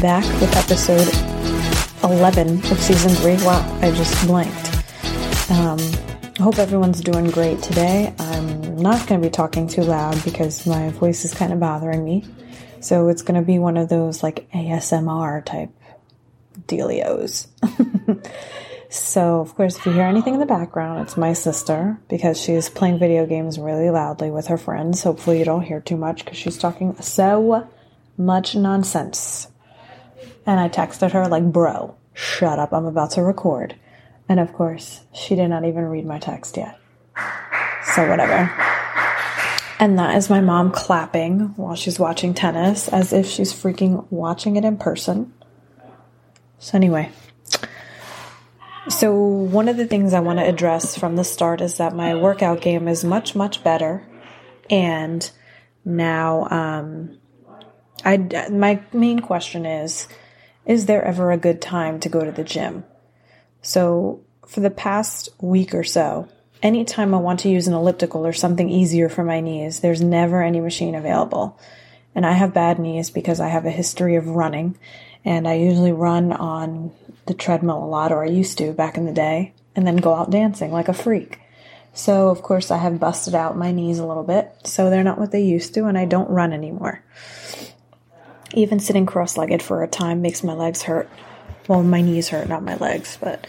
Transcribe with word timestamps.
Back 0.00 0.24
with 0.40 0.56
episode 0.56 1.06
11 2.02 2.56
of 2.56 2.80
season 2.80 3.10
3. 3.10 3.34
Wow, 3.44 3.78
I 3.82 3.90
just 3.90 4.26
blanked. 4.26 4.70
Um, 5.50 5.78
I 6.38 6.42
hope 6.42 6.58
everyone's 6.58 7.02
doing 7.02 7.30
great 7.30 7.60
today. 7.62 8.14
I'm 8.18 8.76
not 8.76 9.06
going 9.06 9.20
to 9.20 9.26
be 9.26 9.30
talking 9.30 9.68
too 9.68 9.82
loud 9.82 10.22
because 10.24 10.66
my 10.66 10.88
voice 10.88 11.26
is 11.26 11.34
kind 11.34 11.52
of 11.52 11.60
bothering 11.60 12.02
me. 12.02 12.24
So 12.80 13.08
it's 13.08 13.20
going 13.20 13.38
to 13.38 13.46
be 13.46 13.58
one 13.58 13.76
of 13.76 13.90
those 13.90 14.22
like 14.22 14.50
ASMR 14.52 15.44
type 15.44 15.70
dealios. 16.66 17.48
so, 18.88 19.40
of 19.40 19.54
course, 19.54 19.76
if 19.76 19.84
you 19.84 19.92
hear 19.92 20.04
anything 20.04 20.32
in 20.32 20.40
the 20.40 20.46
background, 20.46 21.02
it's 21.02 21.18
my 21.18 21.34
sister 21.34 22.00
because 22.08 22.40
she's 22.40 22.70
playing 22.70 22.98
video 22.98 23.26
games 23.26 23.58
really 23.58 23.90
loudly 23.90 24.30
with 24.30 24.46
her 24.46 24.56
friends. 24.56 25.02
Hopefully, 25.02 25.40
you 25.40 25.44
don't 25.44 25.60
hear 25.62 25.80
too 25.80 25.98
much 25.98 26.24
because 26.24 26.38
she's 26.38 26.56
talking 26.56 26.96
so 27.02 27.68
much 28.16 28.56
nonsense. 28.56 29.48
And 30.50 30.58
I 30.58 30.68
texted 30.68 31.12
her, 31.12 31.28
like, 31.28 31.44
bro, 31.44 31.94
shut 32.12 32.58
up, 32.58 32.72
I'm 32.72 32.84
about 32.84 33.12
to 33.12 33.22
record. 33.22 33.76
And 34.28 34.40
of 34.40 34.52
course, 34.52 35.04
she 35.14 35.36
did 35.36 35.46
not 35.46 35.64
even 35.64 35.84
read 35.84 36.04
my 36.04 36.18
text 36.18 36.56
yet. 36.56 36.76
So, 37.84 38.08
whatever. 38.08 38.52
And 39.78 39.96
that 40.00 40.16
is 40.16 40.28
my 40.28 40.40
mom 40.40 40.72
clapping 40.72 41.54
while 41.54 41.76
she's 41.76 42.00
watching 42.00 42.34
tennis 42.34 42.88
as 42.88 43.12
if 43.12 43.28
she's 43.28 43.52
freaking 43.52 44.04
watching 44.10 44.56
it 44.56 44.64
in 44.64 44.76
person. 44.76 45.32
So, 46.58 46.76
anyway. 46.76 47.12
So, 48.88 49.14
one 49.14 49.68
of 49.68 49.76
the 49.76 49.86
things 49.86 50.12
I 50.12 50.18
want 50.18 50.40
to 50.40 50.48
address 50.48 50.98
from 50.98 51.14
the 51.14 51.22
start 51.22 51.60
is 51.60 51.76
that 51.76 51.94
my 51.94 52.16
workout 52.16 52.60
game 52.60 52.88
is 52.88 53.04
much, 53.04 53.36
much 53.36 53.62
better. 53.62 54.04
And 54.68 55.30
now, 55.84 56.48
um, 56.50 57.20
I, 58.04 58.16
my 58.50 58.82
main 58.92 59.20
question 59.20 59.64
is 59.64 60.08
Is 60.66 60.86
there 60.86 61.04
ever 61.04 61.32
a 61.32 61.38
good 61.38 61.62
time 61.62 62.00
to 62.00 62.08
go 62.08 62.24
to 62.24 62.32
the 62.32 62.44
gym? 62.44 62.84
So, 63.62 64.20
for 64.46 64.60
the 64.60 64.70
past 64.70 65.28
week 65.40 65.74
or 65.74 65.84
so, 65.84 66.28
anytime 66.62 67.14
I 67.14 67.18
want 67.18 67.40
to 67.40 67.48
use 67.48 67.66
an 67.66 67.74
elliptical 67.74 68.26
or 68.26 68.32
something 68.32 68.68
easier 68.68 69.08
for 69.08 69.24
my 69.24 69.40
knees, 69.40 69.80
there's 69.80 70.02
never 70.02 70.42
any 70.42 70.60
machine 70.60 70.94
available. 70.94 71.58
And 72.14 72.26
I 72.26 72.32
have 72.32 72.52
bad 72.52 72.78
knees 72.78 73.10
because 73.10 73.40
I 73.40 73.48
have 73.48 73.64
a 73.64 73.70
history 73.70 74.16
of 74.16 74.28
running, 74.28 74.76
and 75.24 75.46
I 75.46 75.54
usually 75.54 75.92
run 75.92 76.32
on 76.32 76.92
the 77.26 77.34
treadmill 77.34 77.82
a 77.82 77.86
lot, 77.86 78.12
or 78.12 78.24
I 78.24 78.28
used 78.28 78.58
to 78.58 78.72
back 78.72 78.96
in 78.96 79.06
the 79.06 79.12
day, 79.12 79.54
and 79.76 79.86
then 79.86 79.96
go 79.96 80.14
out 80.14 80.30
dancing 80.30 80.72
like 80.72 80.88
a 80.88 80.94
freak. 80.94 81.38
So, 81.92 82.28
of 82.28 82.42
course, 82.42 82.70
I 82.70 82.78
have 82.78 83.00
busted 83.00 83.34
out 83.34 83.56
my 83.56 83.72
knees 83.72 83.98
a 83.98 84.06
little 84.06 84.24
bit, 84.24 84.52
so 84.64 84.90
they're 84.90 85.04
not 85.04 85.18
what 85.18 85.32
they 85.32 85.42
used 85.42 85.74
to, 85.74 85.86
and 85.86 85.96
I 85.96 86.04
don't 86.04 86.30
run 86.30 86.52
anymore. 86.52 87.02
Even 88.54 88.80
sitting 88.80 89.06
cross 89.06 89.36
legged 89.36 89.62
for 89.62 89.82
a 89.82 89.88
time 89.88 90.22
makes 90.22 90.42
my 90.42 90.52
legs 90.52 90.82
hurt. 90.82 91.08
Well, 91.68 91.82
my 91.82 92.00
knees 92.00 92.28
hurt, 92.28 92.48
not 92.48 92.64
my 92.64 92.76
legs, 92.76 93.18
but 93.20 93.46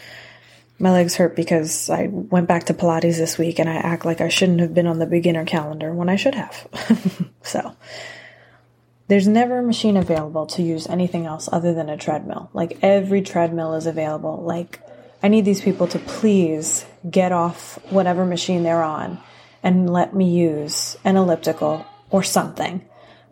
my 0.78 0.92
legs 0.92 1.16
hurt 1.16 1.36
because 1.36 1.90
I 1.90 2.08
went 2.08 2.48
back 2.48 2.66
to 2.66 2.74
Pilates 2.74 3.18
this 3.18 3.38
week 3.38 3.60
and 3.60 3.70
I 3.70 3.76
act 3.76 4.06
like 4.06 4.22
I 4.22 4.30
shouldn't 4.30 4.60
have 4.60 4.74
been 4.74 4.88
on 4.88 5.00
the 5.00 5.06
beginner 5.06 5.46
calendar 5.46 5.94
when 5.94 6.10
I 6.10 6.16
should 6.16 6.36
have. 6.36 6.68
so, 7.42 7.76
there's 9.08 9.28
never 9.28 9.60
a 9.60 9.64
machine 9.64 9.98
available 9.98 10.46
to 10.48 10.62
use 10.62 10.88
anything 10.88 11.26
else 11.26 11.50
other 11.52 11.74
than 11.74 11.90
a 11.90 11.98
treadmill. 11.98 12.50
Like, 12.54 12.80
every 12.82 13.22
treadmill 13.22 13.74
is 13.74 13.86
available. 13.86 14.42
Like, 14.42 14.82
I 15.24 15.28
need 15.28 15.46
these 15.46 15.62
people 15.62 15.88
to 15.88 16.00
please 16.00 16.86
get 17.10 17.32
off 17.32 17.80
whatever 17.92 18.26
machine 18.26 18.64
they're 18.64 18.84
on 18.84 19.20
and 19.64 19.92
let 19.92 20.16
me 20.16 20.30
use 20.30 20.98
an 21.04 21.18
elliptical 21.18 21.86
or 22.10 22.24
something 22.24 22.84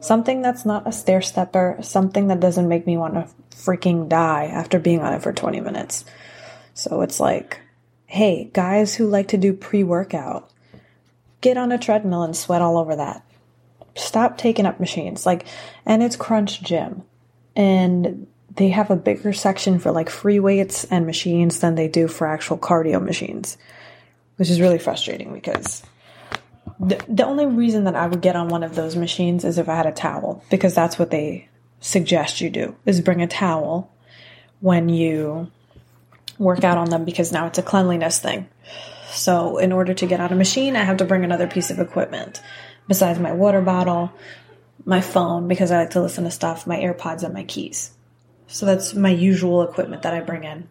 Something 0.01 0.41
that's 0.41 0.65
not 0.65 0.87
a 0.87 0.91
stair 0.91 1.21
stepper, 1.21 1.77
something 1.81 2.27
that 2.27 2.39
doesn't 2.39 2.69
make 2.69 2.87
me 2.87 2.97
want 2.97 3.15
to 3.15 3.27
freaking 3.55 4.07
die 4.07 4.45
after 4.45 4.79
being 4.79 5.01
on 5.01 5.13
it 5.13 5.21
for 5.21 5.33
20 5.33 5.59
minutes. 5.59 6.05
So 6.73 7.01
it's 7.01 7.19
like, 7.19 7.59
hey, 8.05 8.49
guys 8.53 8.95
who 8.95 9.07
like 9.07 9.29
to 9.29 9.37
do 9.37 9.53
pre 9.53 9.83
workout, 9.83 10.49
get 11.41 11.57
on 11.57 11.71
a 11.71 11.77
treadmill 11.77 12.23
and 12.23 12.35
sweat 12.35 12.61
all 12.61 12.77
over 12.77 12.95
that. 12.95 13.25
Stop 13.95 14.37
taking 14.37 14.65
up 14.65 14.79
machines. 14.79 15.25
Like, 15.25 15.45
and 15.85 16.01
it's 16.01 16.15
Crunch 16.15 16.61
Gym. 16.61 17.03
And 17.55 18.27
they 18.55 18.69
have 18.69 18.91
a 18.91 18.95
bigger 18.95 19.33
section 19.33 19.79
for 19.79 19.91
like 19.91 20.09
free 20.09 20.39
weights 20.39 20.85
and 20.85 21.05
machines 21.05 21.59
than 21.59 21.75
they 21.75 21.87
do 21.87 22.07
for 22.07 22.25
actual 22.25 22.57
cardio 22.57 23.03
machines, 23.03 23.57
which 24.37 24.49
is 24.49 24.61
really 24.61 24.79
frustrating 24.79 25.33
because 25.33 25.83
the, 26.79 27.25
only 27.25 27.45
reason 27.45 27.83
that 27.83 27.95
I 27.95 28.07
would 28.07 28.21
get 28.21 28.35
on 28.35 28.47
one 28.47 28.63
of 28.63 28.75
those 28.75 28.95
machines 28.95 29.43
is 29.43 29.57
if 29.57 29.67
I 29.67 29.75
had 29.75 29.85
a 29.85 29.91
towel, 29.91 30.43
because 30.49 30.73
that's 30.73 30.97
what 30.97 31.11
they 31.11 31.49
suggest 31.81 32.41
you 32.41 32.49
do 32.49 32.75
is 32.85 33.01
bring 33.01 33.21
a 33.21 33.27
towel 33.27 33.91
when 34.59 34.89
you 34.89 35.51
work 36.37 36.63
out 36.63 36.77
on 36.77 36.89
them 36.89 37.05
because 37.05 37.31
now 37.31 37.47
it's 37.47 37.57
a 37.57 37.63
cleanliness 37.63 38.19
thing. 38.19 38.47
So 39.11 39.57
in 39.57 39.71
order 39.71 39.93
to 39.93 40.05
get 40.05 40.21
on 40.21 40.31
a 40.31 40.35
machine, 40.35 40.75
I 40.75 40.83
have 40.83 40.97
to 40.97 41.05
bring 41.05 41.23
another 41.23 41.47
piece 41.47 41.69
of 41.69 41.79
equipment 41.79 42.41
besides 42.87 43.19
my 43.19 43.33
water 43.33 43.61
bottle, 43.61 44.11
my 44.85 45.01
phone 45.01 45.47
because 45.47 45.71
I 45.71 45.79
like 45.79 45.91
to 45.91 46.01
listen 46.01 46.23
to 46.23 46.31
stuff, 46.31 46.67
my 46.67 46.77
AirPods 46.77 47.23
and 47.23 47.33
my 47.33 47.43
keys. 47.43 47.91
So 48.47 48.65
that's 48.65 48.93
my 48.93 49.09
usual 49.09 49.63
equipment 49.63 50.03
that 50.03 50.13
I 50.13 50.21
bring 50.21 50.43
in. 50.43 50.67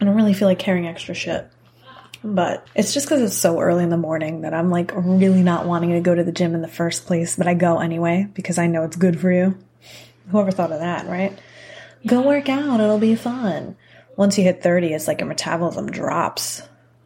I 0.00 0.04
don't 0.04 0.16
really 0.16 0.34
feel 0.34 0.48
like 0.48 0.58
carrying 0.58 0.86
extra 0.86 1.14
shit. 1.14 1.48
But 2.22 2.66
it's 2.74 2.92
just 2.92 3.06
because 3.06 3.22
it's 3.22 3.36
so 3.36 3.60
early 3.60 3.82
in 3.82 3.90
the 3.90 3.96
morning 3.96 4.42
that 4.42 4.52
I'm 4.52 4.70
like 4.70 4.92
really 4.94 5.42
not 5.42 5.66
wanting 5.66 5.90
to 5.90 6.00
go 6.00 6.14
to 6.14 6.24
the 6.24 6.32
gym 6.32 6.54
in 6.54 6.60
the 6.60 6.68
first 6.68 7.06
place, 7.06 7.36
but 7.36 7.46
I 7.46 7.54
go 7.54 7.78
anyway 7.78 8.28
because 8.34 8.58
I 8.58 8.66
know 8.66 8.84
it's 8.84 8.96
good 8.96 9.18
for 9.18 9.32
you. 9.32 9.56
Whoever 10.30 10.50
thought 10.50 10.72
of 10.72 10.80
that, 10.80 11.06
right? 11.06 11.38
Go 12.06 12.22
work 12.22 12.48
out, 12.48 12.80
it'll 12.80 12.98
be 12.98 13.14
fun. 13.14 13.76
Once 14.16 14.36
you 14.36 14.44
hit 14.44 14.62
30, 14.62 14.92
it's 14.92 15.08
like 15.08 15.20
your 15.20 15.28
metabolism 15.28 15.90
drops. 15.90 16.62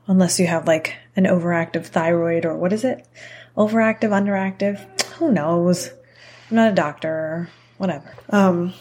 Unless 0.07 0.41
you 0.41 0.47
have 0.47 0.67
like 0.67 0.97
an 1.17 1.25
overactive 1.25 1.87
thyroid 1.87 2.45
or 2.45 2.57
what 2.57 2.73
is 2.73 2.85
it? 2.85 3.07
Overactive, 3.57 4.11
underactive? 4.11 4.81
Who 5.13 5.33
knows? 5.33 5.91
I'm 6.51 6.57
not 6.57 6.73
a 6.73 6.75
doctor, 6.75 7.49
whatever. 7.79 8.15
Um, 8.31 8.75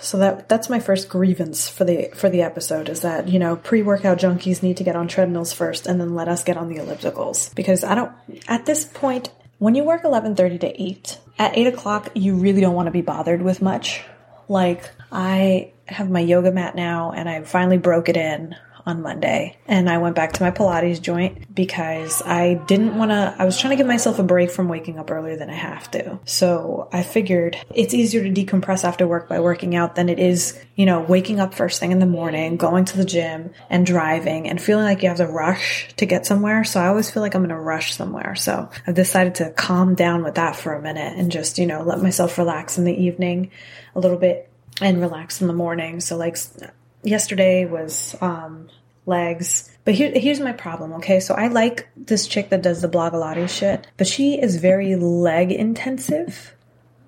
so 0.00 0.18
that 0.18 0.48
that's 0.48 0.68
my 0.68 0.80
first 0.80 1.08
grievance 1.08 1.68
for 1.68 1.84
the 1.84 2.10
for 2.14 2.28
the 2.28 2.42
episode 2.42 2.88
is 2.88 3.00
that 3.00 3.28
you 3.28 3.38
know 3.38 3.56
pre-workout 3.56 4.18
junkies 4.18 4.62
need 4.62 4.76
to 4.76 4.84
get 4.84 4.96
on 4.96 5.08
treadmills 5.08 5.52
first 5.52 5.86
and 5.86 6.00
then 6.00 6.14
let 6.14 6.28
us 6.28 6.44
get 6.44 6.56
on 6.56 6.68
the 6.68 6.76
ellipticals. 6.76 7.54
Because 7.54 7.84
i 7.84 7.94
don't 7.94 8.12
at 8.48 8.66
this 8.66 8.84
point 8.84 9.30
when 9.58 9.74
you 9.74 9.84
work 9.84 10.02
11.30 10.02 10.60
to 10.60 10.82
8 10.82 11.18
at 11.38 11.56
8 11.56 11.66
o'clock 11.68 12.10
you 12.14 12.36
really 12.36 12.60
don't 12.60 12.74
want 12.74 12.86
to 12.86 12.92
be 12.92 13.02
bothered 13.02 13.42
with 13.42 13.62
much. 13.62 14.02
Like 14.48 14.90
i 15.10 15.72
have 15.86 16.10
my 16.10 16.20
yoga 16.20 16.52
mat 16.52 16.74
now 16.74 17.12
and 17.12 17.28
i 17.28 17.42
finally 17.42 17.78
broke 17.78 18.08
it 18.08 18.16
in 18.16 18.56
on 18.86 19.02
Monday 19.02 19.58
and 19.66 19.90
I 19.90 19.98
went 19.98 20.14
back 20.14 20.34
to 20.34 20.42
my 20.44 20.52
Pilates 20.52 21.02
joint 21.02 21.52
because 21.52 22.22
I 22.22 22.54
didn't 22.54 22.96
want 22.96 23.10
to, 23.10 23.34
I 23.36 23.44
was 23.44 23.58
trying 23.58 23.72
to 23.72 23.76
give 23.76 23.86
myself 23.86 24.20
a 24.20 24.22
break 24.22 24.48
from 24.48 24.68
waking 24.68 24.98
up 25.00 25.10
earlier 25.10 25.36
than 25.36 25.50
I 25.50 25.54
have 25.54 25.90
to. 25.90 26.20
So 26.24 26.88
I 26.92 27.02
figured 27.02 27.58
it's 27.74 27.94
easier 27.94 28.22
to 28.22 28.30
decompress 28.30 28.84
after 28.84 29.06
work 29.06 29.28
by 29.28 29.40
working 29.40 29.74
out 29.74 29.96
than 29.96 30.08
it 30.08 30.20
is, 30.20 30.58
you 30.76 30.86
know, 30.86 31.00
waking 31.00 31.40
up 31.40 31.52
first 31.52 31.80
thing 31.80 31.90
in 31.90 31.98
the 31.98 32.06
morning, 32.06 32.56
going 32.56 32.84
to 32.84 32.96
the 32.96 33.04
gym 33.04 33.52
and 33.68 33.84
driving 33.84 34.48
and 34.48 34.62
feeling 34.62 34.84
like 34.84 35.02
you 35.02 35.08
have 35.08 35.18
to 35.18 35.26
rush 35.26 35.88
to 35.96 36.06
get 36.06 36.24
somewhere. 36.24 36.62
So 36.62 36.80
I 36.80 36.86
always 36.86 37.10
feel 37.10 37.22
like 37.22 37.34
I'm 37.34 37.44
in 37.44 37.50
a 37.50 37.60
rush 37.60 37.92
somewhere. 37.92 38.36
So 38.36 38.70
I've 38.86 38.94
decided 38.94 39.34
to 39.36 39.50
calm 39.50 39.96
down 39.96 40.22
with 40.22 40.36
that 40.36 40.54
for 40.54 40.74
a 40.74 40.80
minute 40.80 41.18
and 41.18 41.32
just, 41.32 41.58
you 41.58 41.66
know, 41.66 41.82
let 41.82 42.00
myself 42.00 42.38
relax 42.38 42.78
in 42.78 42.84
the 42.84 42.94
evening 42.94 43.50
a 43.96 44.00
little 44.00 44.18
bit 44.18 44.48
and 44.80 45.00
relax 45.00 45.40
in 45.40 45.48
the 45.48 45.52
morning. 45.52 45.98
So 45.98 46.16
like 46.16 46.36
yesterday 47.02 47.64
was 47.64 48.14
um, 48.20 48.68
legs. 49.06 49.70
But 49.84 49.94
here, 49.94 50.10
here's 50.14 50.40
my 50.40 50.52
problem, 50.52 50.92
okay? 50.94 51.20
So 51.20 51.34
I 51.34 51.46
like 51.46 51.88
this 51.96 52.26
chick 52.26 52.50
that 52.50 52.62
does 52.62 52.82
the 52.82 52.88
Blogilates 52.88 53.48
shit, 53.48 53.86
but 53.96 54.06
she 54.06 54.40
is 54.40 54.56
very 54.56 54.96
leg 54.96 55.52
intensive. 55.52 56.52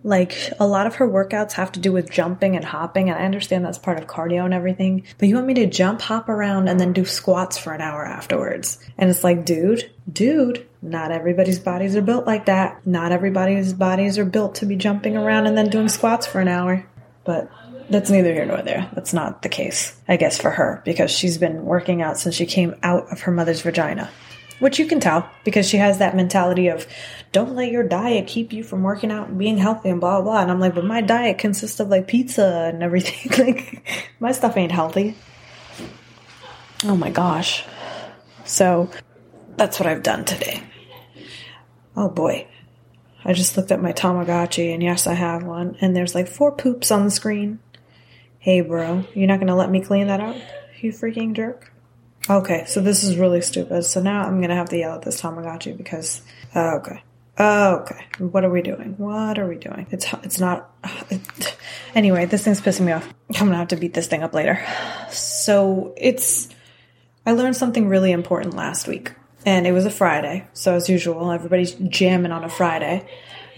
Like 0.04 0.52
a 0.60 0.66
lot 0.66 0.86
of 0.86 0.94
her 0.96 1.08
workouts 1.08 1.52
have 1.52 1.72
to 1.72 1.80
do 1.80 1.92
with 1.92 2.08
jumping 2.08 2.54
and 2.54 2.64
hopping, 2.64 3.10
and 3.10 3.18
I 3.18 3.24
understand 3.24 3.64
that's 3.64 3.78
part 3.78 3.98
of 3.98 4.06
cardio 4.06 4.44
and 4.44 4.54
everything. 4.54 5.04
But 5.18 5.28
you 5.28 5.34
want 5.34 5.48
me 5.48 5.54
to 5.54 5.66
jump, 5.66 6.00
hop 6.00 6.28
around, 6.28 6.68
and 6.68 6.78
then 6.78 6.92
do 6.92 7.04
squats 7.04 7.58
for 7.58 7.72
an 7.72 7.80
hour 7.80 8.06
afterwards? 8.06 8.78
And 8.96 9.10
it's 9.10 9.24
like, 9.24 9.44
dude, 9.44 9.90
dude, 10.10 10.64
not 10.80 11.10
everybody's 11.10 11.58
bodies 11.58 11.96
are 11.96 12.02
built 12.02 12.26
like 12.26 12.46
that. 12.46 12.86
Not 12.86 13.10
everybody's 13.10 13.72
bodies 13.72 14.18
are 14.18 14.24
built 14.24 14.54
to 14.56 14.66
be 14.66 14.76
jumping 14.76 15.16
around 15.16 15.48
and 15.48 15.58
then 15.58 15.68
doing 15.68 15.88
squats 15.88 16.28
for 16.28 16.40
an 16.40 16.48
hour. 16.48 16.86
But 17.24 17.50
that's 17.90 18.10
neither 18.10 18.32
here 18.32 18.46
nor 18.46 18.62
there. 18.62 18.90
That's 18.94 19.12
not 19.12 19.42
the 19.42 19.48
case, 19.48 19.96
I 20.08 20.16
guess, 20.16 20.40
for 20.40 20.50
her, 20.50 20.82
because 20.84 21.10
she's 21.10 21.38
been 21.38 21.64
working 21.64 22.02
out 22.02 22.18
since 22.18 22.34
she 22.34 22.46
came 22.46 22.74
out 22.82 23.10
of 23.10 23.22
her 23.22 23.32
mother's 23.32 23.62
vagina. 23.62 24.10
Which 24.58 24.80
you 24.80 24.86
can 24.86 24.98
tell 24.98 25.30
because 25.44 25.68
she 25.68 25.76
has 25.76 25.98
that 25.98 26.16
mentality 26.16 26.66
of 26.66 26.86
don't 27.30 27.54
let 27.54 27.70
your 27.70 27.84
diet 27.84 28.26
keep 28.26 28.52
you 28.52 28.64
from 28.64 28.82
working 28.82 29.12
out 29.12 29.28
and 29.28 29.38
being 29.38 29.56
healthy 29.56 29.88
and 29.88 30.00
blah 30.00 30.20
blah. 30.20 30.42
And 30.42 30.50
I'm 30.50 30.58
like, 30.58 30.74
but 30.74 30.84
my 30.84 31.00
diet 31.00 31.38
consists 31.38 31.78
of 31.78 31.88
like 31.88 32.08
pizza 32.08 32.68
and 32.72 32.82
everything. 32.82 33.46
like 33.46 34.10
my 34.18 34.32
stuff 34.32 34.56
ain't 34.56 34.72
healthy. 34.72 35.14
Oh 36.84 36.96
my 36.96 37.10
gosh. 37.10 37.64
So 38.44 38.90
that's 39.56 39.78
what 39.78 39.86
I've 39.86 40.02
done 40.02 40.24
today. 40.24 40.60
Oh 41.96 42.08
boy. 42.08 42.48
I 43.24 43.32
just 43.34 43.56
looked 43.56 43.72
at 43.72 43.82
my 43.82 43.92
Tamagotchi 43.92 44.72
and 44.72 44.82
yes, 44.82 45.06
I 45.06 45.14
have 45.14 45.44
one. 45.44 45.76
And 45.80 45.94
there's 45.94 46.14
like 46.14 46.26
four 46.26 46.50
poops 46.50 46.90
on 46.90 47.04
the 47.04 47.10
screen. 47.10 47.60
Hey, 48.40 48.60
bro, 48.60 49.04
you're 49.14 49.26
not 49.26 49.40
gonna 49.40 49.56
let 49.56 49.68
me 49.68 49.80
clean 49.80 50.06
that 50.06 50.20
up? 50.20 50.36
You 50.80 50.92
freaking 50.92 51.34
jerk. 51.34 51.72
Okay, 52.30 52.64
so 52.66 52.80
this 52.80 53.02
is 53.02 53.16
really 53.16 53.40
stupid. 53.40 53.84
So 53.84 54.00
now 54.00 54.22
I'm 54.24 54.40
gonna 54.40 54.54
have 54.54 54.68
to 54.68 54.78
yell 54.78 54.94
at 54.94 55.02
this 55.02 55.20
Tamagotchi 55.20 55.76
because. 55.76 56.22
Uh, 56.54 56.76
okay. 56.76 57.02
Uh, 57.36 57.78
okay. 57.80 58.04
What 58.18 58.44
are 58.44 58.50
we 58.50 58.62
doing? 58.62 58.94
What 58.96 59.38
are 59.38 59.48
we 59.48 59.56
doing? 59.56 59.86
It's 59.90 60.06
it's 60.22 60.38
not. 60.38 60.70
It, 61.10 61.56
anyway, 61.96 62.26
this 62.26 62.44
thing's 62.44 62.60
pissing 62.60 62.86
me 62.86 62.92
off. 62.92 63.12
I'm 63.30 63.46
gonna 63.46 63.56
have 63.56 63.68
to 63.68 63.76
beat 63.76 63.94
this 63.94 64.06
thing 64.06 64.22
up 64.22 64.34
later. 64.34 64.64
So 65.10 65.94
it's. 65.96 66.48
I 67.26 67.32
learned 67.32 67.56
something 67.56 67.88
really 67.88 68.12
important 68.12 68.54
last 68.54 68.86
week, 68.86 69.12
and 69.44 69.66
it 69.66 69.72
was 69.72 69.84
a 69.84 69.90
Friday. 69.90 70.46
So 70.52 70.74
as 70.74 70.88
usual, 70.88 71.32
everybody's 71.32 71.72
jamming 71.72 72.32
on 72.32 72.44
a 72.44 72.48
Friday. 72.48 73.08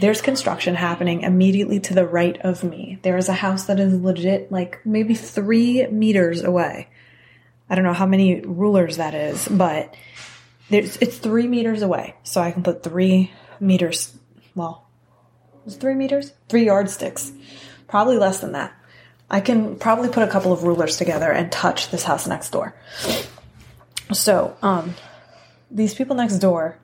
There's 0.00 0.22
construction 0.22 0.74
happening 0.74 1.22
immediately 1.22 1.78
to 1.80 1.94
the 1.94 2.06
right 2.06 2.40
of 2.40 2.64
me. 2.64 2.98
There 3.02 3.18
is 3.18 3.28
a 3.28 3.34
house 3.34 3.66
that 3.66 3.78
is 3.78 3.92
legit 4.00 4.50
like 4.50 4.80
maybe 4.84 5.14
three 5.14 5.86
meters 5.88 6.42
away 6.42 6.88
I 7.70 7.76
don't 7.76 7.84
know 7.84 7.92
how 7.92 8.06
many 8.06 8.40
rulers 8.40 8.96
that 8.96 9.14
is, 9.14 9.46
but 9.46 9.94
it's 10.70 11.18
three 11.18 11.46
meters 11.46 11.82
away. 11.82 12.16
So 12.24 12.40
I 12.40 12.50
can 12.50 12.64
put 12.64 12.82
three 12.82 13.30
meters, 13.60 14.12
well, 14.56 14.88
was 15.64 15.76
three 15.76 15.94
meters? 15.94 16.32
Three 16.48 16.66
yardsticks. 16.66 17.30
Probably 17.86 18.18
less 18.18 18.40
than 18.40 18.52
that. 18.52 18.74
I 19.30 19.40
can 19.40 19.76
probably 19.76 20.08
put 20.08 20.24
a 20.24 20.26
couple 20.26 20.52
of 20.52 20.64
rulers 20.64 20.96
together 20.96 21.30
and 21.30 21.52
touch 21.52 21.90
this 21.90 22.02
house 22.02 22.26
next 22.26 22.50
door. 22.50 22.74
So, 24.12 24.56
um, 24.62 24.96
these 25.70 25.94
people 25.94 26.16
next 26.16 26.38
door, 26.38 26.76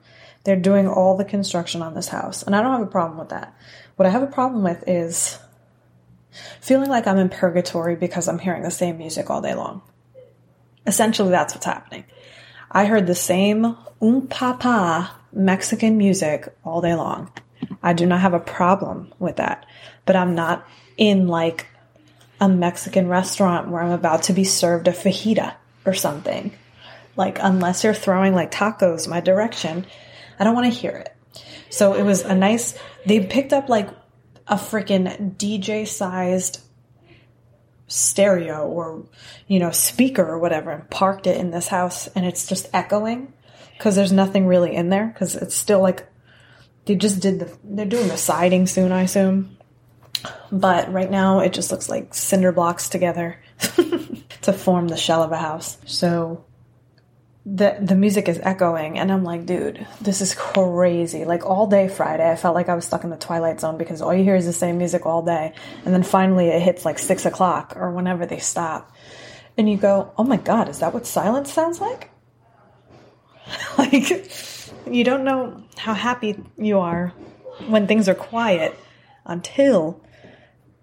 they're 0.47 0.55
doing 0.55 0.87
all 0.87 1.17
the 1.17 1.25
construction 1.25 1.81
on 1.81 1.93
this 1.93 2.07
house. 2.07 2.41
And 2.41 2.55
I 2.55 2.61
don't 2.61 2.71
have 2.71 2.87
a 2.87 2.89
problem 2.89 3.19
with 3.19 3.27
that. 3.29 3.53
What 3.97 4.05
I 4.05 4.09
have 4.11 4.23
a 4.23 4.27
problem 4.27 4.63
with 4.63 4.81
is 4.87 5.37
feeling 6.61 6.89
like 6.89 7.05
I'm 7.05 7.17
in 7.17 7.27
purgatory 7.27 7.97
because 7.97 8.29
I'm 8.29 8.39
hearing 8.39 8.63
the 8.63 8.71
same 8.71 8.97
music 8.97 9.29
all 9.29 9.41
day 9.41 9.55
long. 9.55 9.81
Essentially, 10.85 11.31
that's 11.31 11.53
what's 11.53 11.65
happening. 11.65 12.05
I 12.71 12.85
heard 12.85 13.07
the 13.07 13.13
same 13.13 13.75
um 14.01 14.27
pa 14.29 15.19
Mexican 15.33 15.97
music 15.97 16.47
all 16.63 16.79
day 16.79 16.95
long. 16.95 17.29
I 17.83 17.91
do 17.91 18.05
not 18.05 18.21
have 18.21 18.33
a 18.33 18.39
problem 18.39 19.13
with 19.19 19.35
that, 19.35 19.65
but 20.05 20.15
I'm 20.15 20.33
not 20.33 20.65
in 20.95 21.27
like 21.27 21.67
a 22.39 22.47
Mexican 22.47 23.09
restaurant 23.09 23.67
where 23.67 23.83
I'm 23.83 23.91
about 23.91 24.23
to 24.23 24.33
be 24.33 24.45
served 24.45 24.87
a 24.87 24.93
fajita 24.93 25.55
or 25.85 25.93
something. 25.93 26.53
Like, 27.17 27.37
unless 27.41 27.83
you're 27.83 27.93
throwing 27.93 28.33
like 28.33 28.51
tacos 28.51 29.09
my 29.09 29.19
direction, 29.19 29.85
I 30.39 30.43
don't 30.43 30.55
want 30.55 30.71
to 30.71 30.79
hear 30.79 30.91
it. 30.91 31.13
So 31.69 31.93
it 31.93 32.03
was 32.03 32.21
a 32.21 32.35
nice, 32.35 32.77
they 33.05 33.25
picked 33.25 33.53
up 33.53 33.69
like 33.69 33.89
a 34.47 34.55
freaking 34.55 35.35
DJ 35.35 35.87
sized 35.87 36.61
stereo 37.87 38.67
or 38.67 39.05
you 39.47 39.59
know 39.59 39.71
speaker 39.71 40.25
or 40.25 40.37
whatever 40.39 40.71
and 40.71 40.89
parked 40.89 41.25
it 41.25 41.37
in 41.37 41.51
this 41.51 41.69
house 41.69 42.07
and 42.07 42.25
it's 42.25 42.45
just 42.45 42.67
echoing 42.73 43.31
because 43.77 43.95
there's 43.95 44.11
nothing 44.11 44.45
really 44.45 44.75
in 44.75 44.89
there 44.89 45.07
because 45.07 45.35
it's 45.35 45.55
still 45.55 45.81
like 45.81 46.05
they 46.85 46.95
just 46.95 47.21
did 47.21 47.39
the 47.39 47.57
they're 47.63 47.85
doing 47.85 48.09
the 48.09 48.17
siding 48.17 48.67
soon 48.67 48.91
i 48.91 49.03
assume 49.03 49.55
but 50.51 50.91
right 50.91 51.09
now 51.09 51.39
it 51.39 51.53
just 51.53 51.71
looks 51.71 51.87
like 51.87 52.13
cinder 52.13 52.51
blocks 52.51 52.89
together 52.89 53.39
to 54.41 54.51
form 54.51 54.89
the 54.89 54.97
shell 54.97 55.23
of 55.23 55.31
a 55.31 55.37
house 55.37 55.77
so 55.85 56.43
the 57.49 57.77
the 57.79 57.95
music 57.95 58.27
is 58.27 58.39
echoing 58.43 58.99
and 58.99 59.09
I'm 59.09 59.23
like, 59.23 59.45
dude, 59.45 59.85
this 60.01 60.19
is 60.19 60.35
crazy. 60.35 61.23
Like 61.23 61.45
all 61.45 61.67
day 61.67 61.87
Friday, 61.87 62.29
I 62.29 62.35
felt 62.35 62.55
like 62.55 62.67
I 62.67 62.75
was 62.75 62.83
stuck 62.83 63.05
in 63.05 63.09
the 63.09 63.15
twilight 63.15 63.61
zone 63.61 63.77
because 63.77 64.01
all 64.01 64.13
you 64.13 64.23
hear 64.23 64.35
is 64.35 64.45
the 64.45 64.51
same 64.53 64.77
music 64.77 65.05
all 65.05 65.21
day. 65.21 65.53
And 65.85 65.93
then 65.93 66.03
finally 66.03 66.47
it 66.47 66.61
hits 66.61 66.83
like 66.83 66.99
six 66.99 67.25
o'clock 67.25 67.73
or 67.77 67.91
whenever 67.91 68.25
they 68.25 68.39
stop. 68.39 68.91
And 69.57 69.69
you 69.69 69.77
go, 69.77 70.11
Oh 70.17 70.25
my 70.25 70.35
god, 70.35 70.67
is 70.67 70.79
that 70.79 70.93
what 70.93 71.07
silence 71.07 71.53
sounds 71.53 71.79
like? 71.79 72.09
like 73.77 74.29
you 74.85 75.05
don't 75.05 75.23
know 75.23 75.63
how 75.77 75.93
happy 75.93 76.43
you 76.57 76.79
are 76.79 77.13
when 77.67 77.87
things 77.87 78.09
are 78.09 78.15
quiet 78.15 78.77
until 79.25 80.03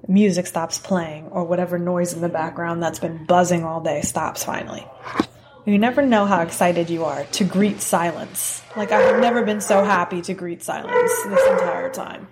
music 0.08 0.46
stops 0.46 0.78
playing 0.78 1.26
or 1.26 1.44
whatever 1.44 1.78
noise 1.78 2.14
in 2.14 2.22
the 2.22 2.28
background 2.28 2.82
that's 2.82 2.98
been 2.98 3.26
buzzing 3.26 3.64
all 3.64 3.82
day 3.82 4.00
stops 4.00 4.44
finally. 4.44 4.86
You 5.66 5.78
never 5.78 6.02
know 6.02 6.26
how 6.26 6.42
excited 6.42 6.90
you 6.90 7.04
are 7.04 7.24
to 7.24 7.44
greet 7.44 7.80
silence. 7.80 8.62
Like, 8.76 8.92
I've 8.92 9.20
never 9.20 9.44
been 9.44 9.62
so 9.62 9.82
happy 9.82 10.20
to 10.22 10.34
greet 10.34 10.62
silence 10.62 11.12
this 11.26 11.48
entire 11.48 11.90
time. 11.90 12.28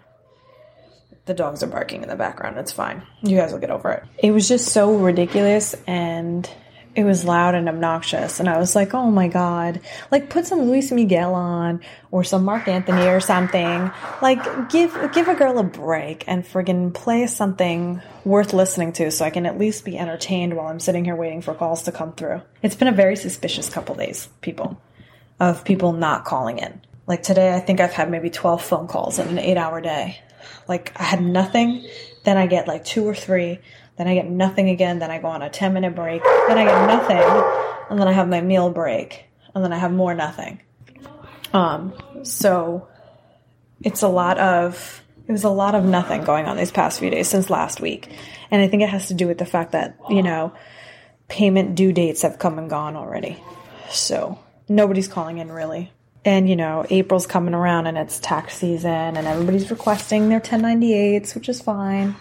The 1.25 1.35
dogs 1.35 1.63
are 1.63 1.69
barking 1.69 2.03
in 2.03 2.09
the 2.09 2.17
background. 2.17 2.59
It's 2.59 2.73
fine. 2.73 3.03
You 3.23 3.39
guys 3.39 3.53
will 3.53 3.61
get 3.61 3.71
over 3.71 3.91
it. 3.91 4.03
It 4.19 4.33
was 4.33 4.49
just 4.49 4.69
so 4.69 4.97
ridiculous 4.97 5.75
and 5.87 6.49
it 6.95 7.05
was 7.05 7.25
loud 7.25 7.55
and 7.55 7.69
obnoxious. 7.69 8.39
And 8.39 8.49
I 8.49 8.59
was 8.59 8.77
like, 8.77 8.93
oh 8.93 9.11
my 9.11 9.29
God. 9.29 9.81
Like, 10.11 10.29
put 10.29 10.47
some 10.47 10.63
Luis 10.63 10.93
Miguel 10.93 11.35
on 11.35 11.81
or 12.11 12.23
some 12.23 12.45
Marc 12.45 12.69
Anthony 12.69 13.07
or 13.07 13.21
something. 13.21 13.91
Like, 14.21 14.69
give, 14.69 14.95
give 15.13 15.29
a 15.29 15.35
girl 15.35 15.59
a 15.59 15.63
break 15.63 16.25
and 16.27 16.45
friggin' 16.45 16.93
play 16.93 17.27
something 17.27 18.03
worth 18.25 18.53
listening 18.53 18.93
to 18.95 19.11
so 19.11 19.25
I 19.25 19.31
can 19.31 19.47
at 19.47 19.59
least 19.59 19.85
be 19.85 19.99
entertained 19.99 20.55
while 20.55 20.69
I'm 20.69 20.81
sitting 20.81 21.05
here 21.05 21.17
waiting 21.17 21.41
for 21.41 21.55
calls 21.55 21.85
to 21.85 21.93
come 21.93 22.13
through. 22.13 22.43
It's 22.63 22.77
been 22.77 22.89
a 22.89 22.93
very 22.93 23.17
suspicious 23.17 23.71
couple 23.71 23.95
days, 23.95 24.29
people, 24.43 24.81
of 25.41 25.65
people 25.65 25.93
not 25.93 26.25
calling 26.27 26.59
in. 26.59 26.81
Like 27.07 27.23
today, 27.23 27.55
I 27.55 27.61
think 27.61 27.81
I've 27.81 27.93
had 27.93 28.11
maybe 28.11 28.29
12 28.29 28.63
phone 28.63 28.87
calls 28.87 29.19
in 29.19 29.29
an 29.29 29.39
eight 29.39 29.57
hour 29.57 29.81
day. 29.81 30.21
Like, 30.69 30.93
I 30.97 31.05
had 31.05 31.23
nothing. 31.23 31.87
Then 32.25 32.37
I 32.37 32.47
get 32.47 32.69
like 32.69 32.85
two 32.85 33.07
or 33.07 33.15
three 33.15 33.61
then 33.97 34.09
I 34.09 34.15
get 34.15 34.29
nothing 34.29 34.69
again. 34.69 34.99
Then 34.99 35.11
I 35.11 35.19
go 35.19 35.29
on 35.29 35.43
a 35.43 35.51
10 35.51 35.73
minute 35.73 35.95
break. 35.95 36.23
Then 36.23 36.59
I 36.59 36.65
get 36.65 36.87
nothing. 36.87 37.89
And 37.91 37.99
then 37.99 38.09
I 38.09 38.13
have 38.13 38.29
my 38.29 38.41
meal 38.41 38.71
break. 38.71 39.25
And 39.55 39.63
then 39.63 39.73
I 39.73 39.79
have 39.79 39.93
more 39.93 40.15
nothing. 40.15 40.61
Um, 41.53 41.93
so 42.23 42.89
it's 43.83 44.03
a 44.03 44.09
lot 44.09 44.39
of, 44.39 45.03
it 45.29 45.33
was 45.33 45.45
a 45.45 45.51
lot 45.51 45.75
of 45.75 45.85
nothing 45.85 46.25
going 46.25 46.47
on 46.47 46.57
these 46.57 46.71
past 46.71 47.01
few 47.01 47.11
days 47.11 47.29
since 47.29 47.51
last 47.51 47.81
week. 47.81 48.09
And 48.51 48.63
I 48.63 48.69
think 48.69 48.83
it 48.83 48.89
has 48.89 49.09
to 49.09 49.15
do 49.15 49.27
with 49.27 49.39
the 49.39 49.47
fact 49.47 49.73
that, 49.73 49.99
you 50.09 50.23
know, 50.23 50.53
payment 51.29 51.75
due 51.75 51.93
dates 51.93 52.23
have 52.23 52.39
come 52.39 52.59
and 52.59 52.71
gone 52.71 52.97
already. 52.97 53.43
So 53.91 54.39
nobody's 54.69 55.09
calling 55.09 55.39
in 55.39 55.53
really. 55.53 55.93
And, 56.25 56.49
you 56.49 56.57
know, 56.57 56.87
April's 56.89 57.27
coming 57.27 57.53
around 57.53 57.89
and 57.89 57.99
it's 57.99 58.21
tax 58.21 58.57
season 58.57 59.17
and 59.17 59.27
everybody's 59.27 59.71
requesting 59.71 60.29
their 60.29 60.41
1098s, 60.41 61.35
which 61.35 61.49
is 61.49 61.61
fine. 61.61 62.15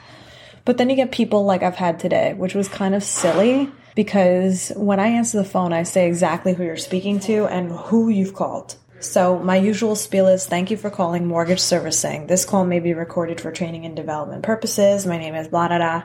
But 0.66 0.78
then 0.78 0.90
you 0.90 0.96
get 0.96 1.12
people 1.12 1.46
like 1.46 1.64
I've 1.64 1.76
had 1.76 2.00
today, 2.00 2.34
which 2.34 2.56
was 2.56 2.68
kind 2.68 2.94
of 2.94 3.04
silly 3.04 3.72
because 3.96 4.72
when 4.76 5.00
I 5.00 5.08
answer 5.08 5.38
the 5.38 5.44
phone, 5.44 5.74
I 5.74 5.84
say 5.84 6.08
exactly 6.08 6.54
who 6.54 6.64
you're 6.64 6.78
speaking 6.78 7.20
to 7.22 7.46
and 7.48 7.72
who 7.72 8.10
you've 8.10 8.34
called. 8.34 8.76
So 9.00 9.40
my 9.40 9.56
usual 9.56 9.96
spiel 9.96 10.28
is 10.28 10.46
thank 10.46 10.70
you 10.70 10.78
for 10.78 10.92
calling 10.92 11.26
mortgage 11.26 11.60
servicing. 11.60 12.28
This 12.28 12.46
call 12.46 12.66
may 12.66 12.80
be 12.80 12.94
recorded 12.94 13.42
for 13.42 13.52
training 13.52 13.86
and 13.86 13.96
development 13.96 14.44
purposes. 14.44 15.08
My 15.08 15.18
name 15.18 15.34
is 15.34 15.48
blah 15.48 15.68
blah 15.68 15.80
blah. 15.80 16.04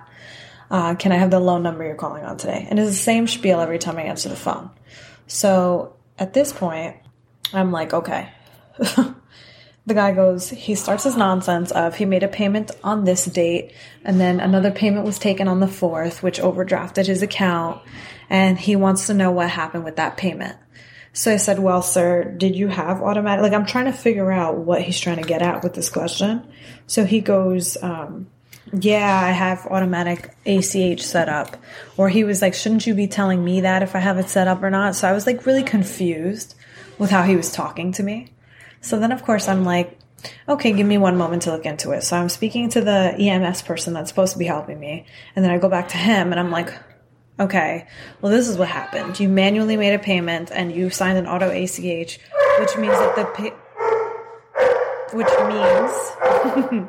Uh, 0.70 0.94
can 0.94 1.12
I 1.12 1.16
have 1.16 1.30
the 1.30 1.38
loan 1.38 1.62
number 1.62 1.84
you're 1.84 1.94
calling 1.94 2.24
on 2.24 2.38
today? 2.38 2.66
And 2.68 2.78
it's 2.78 2.88
the 2.88 2.96
same 2.96 3.26
spiel 3.26 3.60
every 3.60 3.78
time 3.78 3.98
I 3.98 4.02
answer 4.02 4.28
the 4.28 4.36
phone. 4.36 4.70
So 5.26 5.94
at 6.18 6.32
this 6.32 6.52
point, 6.52 6.96
I'm 7.52 7.70
like, 7.70 7.92
okay. 7.92 8.30
the 9.86 9.94
guy 9.94 10.12
goes, 10.12 10.50
he 10.50 10.74
starts 10.74 11.04
his 11.04 11.16
nonsense 11.16 11.70
of 11.70 11.96
he 11.96 12.04
made 12.04 12.24
a 12.24 12.28
payment 12.28 12.72
on 12.82 13.04
this 13.04 13.24
date, 13.24 13.72
and 14.04 14.20
then 14.20 14.40
another 14.40 14.72
payment 14.72 15.06
was 15.06 15.18
taken 15.18 15.46
on 15.46 15.60
the 15.60 15.66
4th, 15.66 16.22
which 16.22 16.40
overdrafted 16.40 17.06
his 17.06 17.22
account, 17.22 17.80
and 18.28 18.58
he 18.58 18.74
wants 18.74 19.06
to 19.06 19.14
know 19.14 19.30
what 19.30 19.48
happened 19.48 19.84
with 19.84 19.96
that 19.96 20.16
payment. 20.16 20.56
So 21.12 21.32
I 21.32 21.36
said, 21.36 21.60
Well, 21.60 21.82
sir, 21.82 22.24
did 22.24 22.56
you 22.56 22.66
have 22.68 23.00
automatic? 23.00 23.42
Like, 23.42 23.52
I'm 23.52 23.64
trying 23.64 23.86
to 23.86 23.92
figure 23.92 24.30
out 24.30 24.58
what 24.58 24.82
he's 24.82 25.00
trying 25.00 25.16
to 25.16 25.26
get 25.26 25.40
at 25.40 25.62
with 25.62 25.72
this 25.72 25.88
question. 25.88 26.46
So 26.88 27.04
he 27.06 27.20
goes, 27.20 27.80
um, 27.80 28.26
Yeah, 28.72 29.18
I 29.24 29.30
have 29.30 29.66
automatic 29.66 30.36
ACH 30.44 31.00
set 31.00 31.30
up. 31.30 31.56
Or 31.96 32.10
he 32.10 32.24
was 32.24 32.42
like, 32.42 32.52
Shouldn't 32.52 32.86
you 32.86 32.94
be 32.94 33.06
telling 33.06 33.42
me 33.42 33.62
that 33.62 33.82
if 33.82 33.94
I 33.94 34.00
have 34.00 34.18
it 34.18 34.28
set 34.28 34.46
up 34.46 34.62
or 34.62 34.68
not? 34.68 34.94
So 34.94 35.08
I 35.08 35.12
was 35.12 35.26
like 35.26 35.46
really 35.46 35.62
confused 35.62 36.54
with 36.98 37.10
how 37.10 37.22
he 37.22 37.36
was 37.36 37.50
talking 37.50 37.92
to 37.92 38.02
me. 38.02 38.28
So 38.86 39.00
then, 39.00 39.10
of 39.10 39.24
course, 39.24 39.48
I'm 39.48 39.64
like, 39.64 39.98
okay, 40.48 40.72
give 40.72 40.86
me 40.86 40.96
one 40.96 41.16
moment 41.16 41.42
to 41.42 41.50
look 41.50 41.66
into 41.66 41.90
it. 41.90 42.04
So 42.04 42.16
I'm 42.16 42.28
speaking 42.28 42.68
to 42.68 42.80
the 42.80 43.16
EMS 43.18 43.62
person 43.62 43.94
that's 43.94 44.08
supposed 44.08 44.34
to 44.34 44.38
be 44.38 44.44
helping 44.44 44.78
me. 44.78 45.06
And 45.34 45.44
then 45.44 45.50
I 45.50 45.58
go 45.58 45.68
back 45.68 45.88
to 45.88 45.96
him 45.96 46.30
and 46.30 46.38
I'm 46.38 46.52
like, 46.52 46.72
okay, 47.40 47.88
well, 48.20 48.30
this 48.30 48.46
is 48.46 48.56
what 48.56 48.68
happened. 48.68 49.18
You 49.18 49.28
manually 49.28 49.76
made 49.76 49.92
a 49.92 49.98
payment 49.98 50.52
and 50.52 50.72
you 50.72 50.90
signed 50.90 51.18
an 51.18 51.26
auto 51.26 51.50
ACH, 51.50 52.20
which 52.60 52.76
means 52.78 52.94
that 52.94 53.16
the 53.16 53.24
pay- 53.34 53.54
which 55.12 55.26
means 55.48 56.88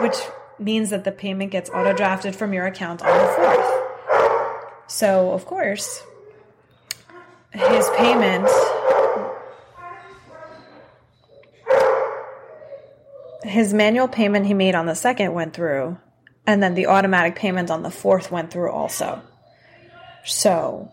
which 0.00 0.16
means 0.58 0.88
that 0.88 1.04
the 1.04 1.12
payment 1.12 1.50
gets 1.50 1.68
auto 1.68 1.92
drafted 1.92 2.34
from 2.34 2.54
your 2.54 2.64
account 2.64 3.02
on 3.02 3.18
the 3.18 3.24
4th. 3.34 4.70
So, 4.86 5.32
of 5.32 5.44
course, 5.44 6.02
his 7.52 7.90
payment 7.98 8.48
his 13.42 13.72
manual 13.72 14.08
payment 14.08 14.46
he 14.46 14.54
made 14.54 14.74
on 14.74 14.86
the 14.86 14.94
second 14.94 15.32
went 15.32 15.54
through, 15.54 15.98
and 16.46 16.62
then 16.62 16.74
the 16.74 16.86
automatic 16.86 17.36
payment 17.36 17.70
on 17.70 17.82
the 17.82 17.90
fourth 17.90 18.30
went 18.30 18.50
through 18.50 18.70
also. 18.70 19.22
So 20.24 20.90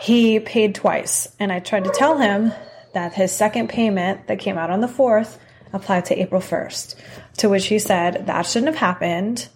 he 0.00 0.40
paid 0.40 0.74
twice, 0.74 1.28
and 1.38 1.52
I 1.52 1.60
tried 1.60 1.84
to 1.84 1.92
tell 1.92 2.18
him 2.18 2.52
that 2.92 3.14
his 3.14 3.32
second 3.32 3.68
payment 3.68 4.26
that 4.28 4.38
came 4.38 4.58
out 4.58 4.70
on 4.70 4.80
the 4.80 4.88
fourth 4.88 5.38
applied 5.72 6.06
to 6.06 6.20
April 6.20 6.40
1st, 6.40 6.94
to 7.38 7.48
which 7.48 7.66
he 7.66 7.78
said 7.78 8.26
that 8.26 8.42
shouldn't 8.42 8.72
have 8.72 8.80
happened. 8.80 9.48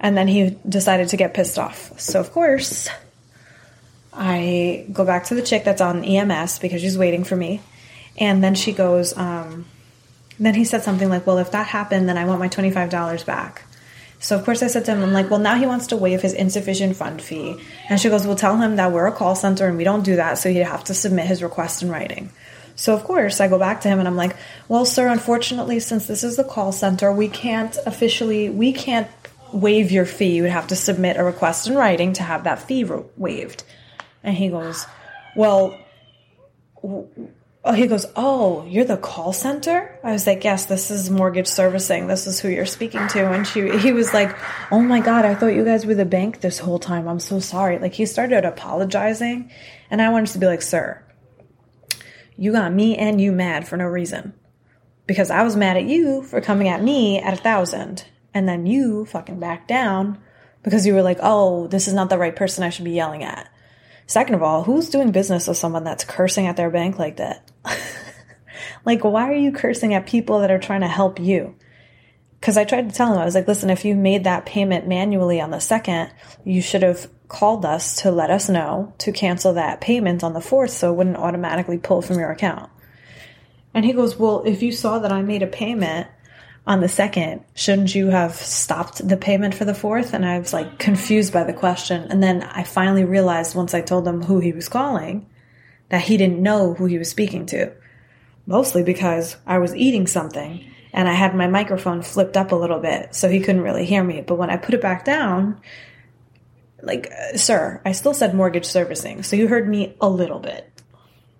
And 0.00 0.16
then 0.16 0.28
he 0.28 0.56
decided 0.66 1.08
to 1.08 1.16
get 1.16 1.34
pissed 1.34 1.58
off. 1.58 2.00
So, 2.00 2.20
of 2.20 2.32
course, 2.32 2.88
I 4.12 4.86
go 4.90 5.04
back 5.04 5.24
to 5.26 5.34
the 5.34 5.42
chick 5.42 5.64
that's 5.64 5.82
on 5.82 6.04
EMS 6.04 6.58
because 6.58 6.80
she's 6.80 6.96
waiting 6.96 7.24
for 7.24 7.36
me. 7.36 7.60
And 8.16 8.42
then 8.42 8.54
she 8.54 8.72
goes, 8.72 9.16
um, 9.16 9.66
then 10.46 10.54
he 10.54 10.64
said 10.64 10.82
something 10.82 11.08
like, 11.08 11.26
Well, 11.26 11.38
if 11.38 11.52
that 11.52 11.66
happened, 11.66 12.08
then 12.08 12.18
I 12.18 12.24
want 12.24 12.40
my 12.40 12.48
$25 12.48 13.26
back. 13.26 13.62
So, 14.22 14.36
of 14.36 14.44
course, 14.44 14.62
I 14.62 14.66
said 14.66 14.84
to 14.86 14.92
him, 14.92 15.02
I'm 15.02 15.12
like, 15.12 15.30
Well, 15.30 15.38
now 15.38 15.56
he 15.56 15.66
wants 15.66 15.88
to 15.88 15.96
waive 15.96 16.22
his 16.22 16.32
insufficient 16.32 16.96
fund 16.96 17.20
fee. 17.22 17.60
And 17.88 18.00
she 18.00 18.08
goes, 18.08 18.26
Well, 18.26 18.36
tell 18.36 18.56
him 18.56 18.76
that 18.76 18.90
we're 18.92 19.06
a 19.06 19.12
call 19.12 19.34
center 19.34 19.68
and 19.68 19.76
we 19.76 19.84
don't 19.84 20.04
do 20.04 20.16
that. 20.16 20.38
So 20.38 20.50
he'd 20.50 20.60
have 20.60 20.84
to 20.84 20.94
submit 20.94 21.26
his 21.26 21.42
request 21.42 21.82
in 21.82 21.90
writing. 21.90 22.30
So, 22.74 22.94
of 22.94 23.04
course, 23.04 23.40
I 23.40 23.48
go 23.48 23.58
back 23.58 23.82
to 23.82 23.88
him 23.88 23.98
and 23.98 24.08
I'm 24.08 24.16
like, 24.16 24.34
Well, 24.68 24.84
sir, 24.86 25.08
unfortunately, 25.08 25.80
since 25.80 26.06
this 26.06 26.24
is 26.24 26.36
the 26.36 26.44
call 26.44 26.72
center, 26.72 27.12
we 27.12 27.28
can't 27.28 27.76
officially, 27.86 28.48
we 28.48 28.72
can't 28.72 29.08
waive 29.52 29.90
your 29.90 30.06
fee. 30.06 30.36
You 30.36 30.42
would 30.42 30.52
have 30.52 30.68
to 30.68 30.76
submit 30.76 31.16
a 31.16 31.24
request 31.24 31.66
in 31.66 31.74
writing 31.74 32.14
to 32.14 32.22
have 32.22 32.44
that 32.44 32.62
fee 32.62 32.84
waived. 33.16 33.64
And 34.22 34.34
he 34.34 34.48
goes, 34.48 34.86
Well, 35.36 35.78
Oh, 37.62 37.72
he 37.72 37.86
goes, 37.86 38.06
Oh, 38.16 38.64
you're 38.64 38.86
the 38.86 38.96
call 38.96 39.34
center? 39.34 39.98
I 40.02 40.12
was 40.12 40.26
like, 40.26 40.44
Yes, 40.44 40.64
this 40.64 40.90
is 40.90 41.10
mortgage 41.10 41.46
servicing. 41.46 42.06
This 42.06 42.26
is 42.26 42.40
who 42.40 42.48
you're 42.48 42.64
speaking 42.64 43.06
to. 43.08 43.30
And 43.30 43.46
she, 43.46 43.76
he 43.78 43.92
was 43.92 44.14
like, 44.14 44.34
Oh 44.70 44.80
my 44.80 45.00
God, 45.00 45.26
I 45.26 45.34
thought 45.34 45.48
you 45.48 45.64
guys 45.64 45.84
were 45.84 45.94
the 45.94 46.06
bank 46.06 46.40
this 46.40 46.58
whole 46.58 46.78
time. 46.78 47.06
I'm 47.06 47.20
so 47.20 47.38
sorry. 47.38 47.78
Like, 47.78 47.92
he 47.92 48.06
started 48.06 48.46
apologizing. 48.46 49.50
And 49.90 50.00
I 50.00 50.08
wanted 50.08 50.32
to 50.32 50.38
be 50.38 50.46
like, 50.46 50.62
Sir, 50.62 51.04
you 52.36 52.52
got 52.52 52.72
me 52.72 52.96
and 52.96 53.20
you 53.20 53.30
mad 53.30 53.68
for 53.68 53.76
no 53.76 53.84
reason. 53.84 54.32
Because 55.06 55.30
I 55.30 55.42
was 55.42 55.54
mad 55.54 55.76
at 55.76 55.84
you 55.84 56.22
for 56.22 56.40
coming 56.40 56.68
at 56.68 56.82
me 56.82 57.18
at 57.18 57.34
a 57.34 57.42
thousand. 57.42 58.06
And 58.32 58.48
then 58.48 58.64
you 58.64 59.04
fucking 59.04 59.38
backed 59.38 59.68
down 59.68 60.18
because 60.62 60.86
you 60.86 60.94
were 60.94 61.02
like, 61.02 61.18
Oh, 61.22 61.66
this 61.66 61.88
is 61.88 61.92
not 61.94 62.08
the 62.08 62.18
right 62.18 62.34
person 62.34 62.64
I 62.64 62.70
should 62.70 62.86
be 62.86 62.92
yelling 62.92 63.22
at. 63.22 63.50
Second 64.06 64.34
of 64.34 64.42
all, 64.42 64.64
who's 64.64 64.88
doing 64.88 65.12
business 65.12 65.46
with 65.46 65.58
someone 65.58 65.84
that's 65.84 66.04
cursing 66.04 66.46
at 66.46 66.56
their 66.56 66.70
bank 66.70 66.98
like 66.98 67.18
that? 67.18 67.49
like, 68.84 69.04
why 69.04 69.30
are 69.30 69.34
you 69.34 69.52
cursing 69.52 69.94
at 69.94 70.06
people 70.06 70.40
that 70.40 70.50
are 70.50 70.58
trying 70.58 70.80
to 70.80 70.88
help 70.88 71.20
you? 71.20 71.54
Because 72.40 72.56
I 72.56 72.64
tried 72.64 72.88
to 72.88 72.94
tell 72.94 73.12
him, 73.12 73.18
I 73.18 73.24
was 73.24 73.34
like, 73.34 73.48
listen, 73.48 73.68
if 73.68 73.84
you 73.84 73.94
made 73.94 74.24
that 74.24 74.46
payment 74.46 74.88
manually 74.88 75.40
on 75.40 75.50
the 75.50 75.60
second, 75.60 76.10
you 76.44 76.62
should 76.62 76.82
have 76.82 77.08
called 77.28 77.64
us 77.64 77.96
to 78.02 78.10
let 78.10 78.30
us 78.30 78.48
know 78.48 78.92
to 78.98 79.12
cancel 79.12 79.54
that 79.54 79.80
payment 79.80 80.24
on 80.24 80.32
the 80.32 80.40
fourth 80.40 80.70
so 80.70 80.92
it 80.92 80.96
wouldn't 80.96 81.18
automatically 81.18 81.78
pull 81.78 82.02
from 82.02 82.18
your 82.18 82.30
account. 82.30 82.70
And 83.74 83.84
he 83.84 83.92
goes, 83.92 84.16
well, 84.16 84.42
if 84.44 84.62
you 84.62 84.72
saw 84.72 84.98
that 84.98 85.12
I 85.12 85.22
made 85.22 85.42
a 85.42 85.46
payment 85.46 86.08
on 86.66 86.80
the 86.80 86.88
second, 86.88 87.44
shouldn't 87.54 87.94
you 87.94 88.08
have 88.08 88.34
stopped 88.34 89.06
the 89.06 89.16
payment 89.16 89.54
for 89.54 89.64
the 89.64 89.74
fourth? 89.74 90.12
And 90.12 90.26
I 90.26 90.38
was 90.38 90.52
like 90.52 90.78
confused 90.78 91.32
by 91.32 91.44
the 91.44 91.52
question. 91.52 92.10
And 92.10 92.22
then 92.22 92.42
I 92.42 92.64
finally 92.64 93.04
realized 93.04 93.54
once 93.54 93.74
I 93.74 93.80
told 93.80 94.08
him 94.08 94.22
who 94.22 94.40
he 94.40 94.52
was 94.52 94.68
calling 94.68 95.26
that 95.90 96.02
he 96.02 96.16
didn't 96.16 96.42
know 96.42 96.74
who 96.74 96.86
he 96.86 96.98
was 96.98 97.10
speaking 97.10 97.46
to. 97.46 97.72
Mostly 98.46 98.82
because 98.82 99.36
I 99.46 99.58
was 99.58 99.76
eating 99.76 100.06
something 100.06 100.64
and 100.92 101.08
I 101.08 101.12
had 101.12 101.34
my 101.34 101.46
microphone 101.46 102.02
flipped 102.02 102.36
up 102.36 102.50
a 102.50 102.56
little 102.56 102.80
bit 102.80 103.14
so 103.14 103.28
he 103.28 103.40
couldn't 103.40 103.62
really 103.62 103.84
hear 103.84 104.02
me. 104.02 104.22
But 104.22 104.36
when 104.36 104.50
I 104.50 104.56
put 104.56 104.74
it 104.74 104.80
back 104.80 105.04
down, 105.04 105.60
like, 106.82 107.12
uh, 107.12 107.36
sir, 107.36 107.80
I 107.84 107.92
still 107.92 108.14
said 108.14 108.34
mortgage 108.34 108.64
servicing. 108.64 109.22
So 109.22 109.36
you 109.36 109.46
heard 109.46 109.68
me 109.68 109.94
a 110.00 110.08
little 110.08 110.40
bit. 110.40 110.66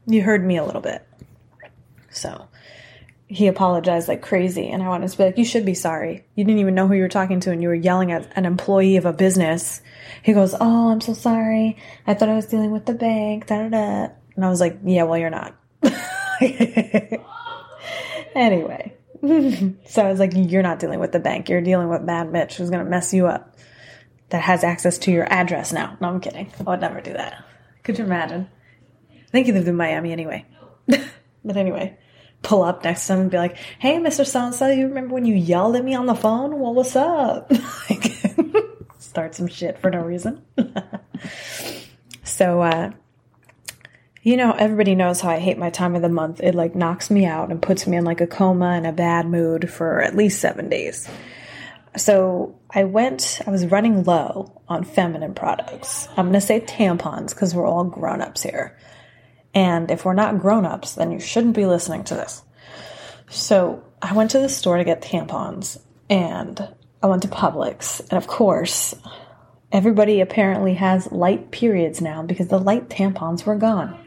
You 0.06 0.22
heard 0.22 0.44
me 0.44 0.56
a 0.56 0.64
little 0.64 0.82
bit. 0.82 1.04
So 2.10 2.48
he 3.30 3.46
apologized 3.46 4.08
like 4.08 4.22
crazy 4.22 4.68
and 4.68 4.82
i 4.82 4.88
wanted 4.88 5.08
to 5.08 5.16
be 5.16 5.22
like 5.22 5.38
you 5.38 5.44
should 5.44 5.64
be 5.64 5.72
sorry 5.72 6.24
you 6.34 6.44
didn't 6.44 6.58
even 6.58 6.74
know 6.74 6.88
who 6.88 6.94
you 6.94 7.02
were 7.02 7.08
talking 7.08 7.38
to 7.38 7.52
and 7.52 7.62
you 7.62 7.68
were 7.68 7.74
yelling 7.74 8.10
at 8.10 8.28
an 8.36 8.44
employee 8.44 8.96
of 8.96 9.06
a 9.06 9.12
business 9.12 9.80
he 10.24 10.32
goes 10.32 10.52
oh 10.60 10.90
i'm 10.90 11.00
so 11.00 11.14
sorry 11.14 11.76
i 12.08 12.12
thought 12.12 12.28
i 12.28 12.34
was 12.34 12.46
dealing 12.46 12.72
with 12.72 12.86
the 12.86 12.92
bank 12.92 13.46
da 13.46 13.68
da 13.68 13.68
da 13.68 14.12
and 14.40 14.46
i 14.46 14.48
was 14.48 14.60
like 14.60 14.78
yeah 14.84 15.02
well 15.02 15.18
you're 15.18 15.28
not 15.28 15.54
anyway 18.34 18.96
so 19.86 20.02
i 20.02 20.10
was 20.10 20.18
like 20.18 20.32
you're 20.34 20.62
not 20.62 20.78
dealing 20.78 20.98
with 20.98 21.12
the 21.12 21.20
bank 21.20 21.50
you're 21.50 21.60
dealing 21.60 21.90
with 21.90 22.06
bad 22.06 22.28
bitch 22.28 22.54
who's 22.54 22.70
going 22.70 22.82
to 22.82 22.90
mess 22.90 23.12
you 23.12 23.26
up 23.26 23.54
that 24.30 24.40
has 24.40 24.64
access 24.64 24.96
to 24.96 25.10
your 25.10 25.30
address 25.30 25.74
now 25.74 25.94
no 26.00 26.08
i'm 26.08 26.20
kidding 26.20 26.50
i 26.60 26.62
would 26.62 26.80
never 26.80 27.02
do 27.02 27.12
that 27.12 27.44
could 27.82 27.98
you 27.98 28.04
imagine 28.04 28.48
i 29.12 29.30
think 29.30 29.44
he 29.44 29.52
lived 29.52 29.68
in 29.68 29.76
miami 29.76 30.10
anyway 30.10 30.42
but 30.86 31.56
anyway 31.56 31.94
pull 32.40 32.62
up 32.62 32.82
next 32.82 33.06
to 33.06 33.12
him 33.12 33.20
and 33.20 33.30
be 33.30 33.36
like, 33.36 33.58
"Hey, 33.78 33.98
Mr. 33.98 34.24
So 34.54 34.70
you 34.70 34.86
remember 34.86 35.12
when 35.12 35.26
you 35.26 35.34
yelled 35.34 35.76
at 35.76 35.84
me 35.84 35.94
on 35.94 36.06
the 36.06 36.14
phone? 36.14 36.58
Well, 36.58 36.72
what's 36.72 36.96
up?" 36.96 37.52
start 39.10 39.34
some 39.34 39.48
shit 39.48 39.78
for 39.78 39.90
no 39.90 40.00
reason. 40.00 40.42
so, 42.22 42.62
uh, 42.62 42.92
you 44.22 44.36
know, 44.36 44.52
everybody 44.52 44.94
knows 44.94 45.20
how 45.20 45.30
I 45.30 45.38
hate 45.38 45.56
my 45.56 45.70
time 45.70 45.94
of 45.94 46.02
the 46.02 46.08
month. 46.08 46.40
It 46.40 46.54
like 46.54 46.74
knocks 46.74 47.10
me 47.10 47.24
out 47.24 47.50
and 47.50 47.62
puts 47.62 47.86
me 47.86 47.96
in 47.96 48.04
like 48.04 48.20
a 48.20 48.26
coma 48.26 48.72
and 48.72 48.86
a 48.86 48.92
bad 48.92 49.26
mood 49.26 49.70
for 49.70 50.02
at 50.02 50.16
least 50.16 50.40
seven 50.40 50.68
days. 50.68 51.08
So 51.96 52.60
I 52.70 52.84
went, 52.84 53.40
I 53.46 53.50
was 53.50 53.66
running 53.66 54.04
low 54.04 54.60
on 54.68 54.84
feminine 54.84 55.34
products. 55.34 56.06
I'm 56.16 56.26
going 56.26 56.34
to 56.34 56.40
say 56.40 56.60
tampons 56.60 57.30
because 57.30 57.54
we're 57.54 57.66
all 57.66 57.84
grown 57.84 58.20
ups 58.20 58.42
here. 58.42 58.78
And 59.54 59.90
if 59.90 60.04
we're 60.04 60.14
not 60.14 60.38
grown 60.38 60.66
ups, 60.66 60.94
then 60.94 61.10
you 61.10 61.18
shouldn't 61.18 61.56
be 61.56 61.66
listening 61.66 62.04
to 62.04 62.14
this. 62.14 62.42
So 63.30 63.82
I 64.02 64.12
went 64.12 64.32
to 64.32 64.38
the 64.38 64.48
store 64.48 64.76
to 64.76 64.84
get 64.84 65.02
tampons 65.02 65.80
and 66.08 66.68
I 67.02 67.06
went 67.06 67.22
to 67.22 67.28
Publix. 67.28 68.00
And 68.00 68.12
of 68.12 68.26
course, 68.26 68.94
everybody 69.72 70.20
apparently 70.20 70.74
has 70.74 71.10
light 71.10 71.50
periods 71.50 72.00
now 72.00 72.22
because 72.22 72.48
the 72.48 72.58
light 72.58 72.88
tampons 72.90 73.44
were 73.44 73.56
gone. 73.56 73.98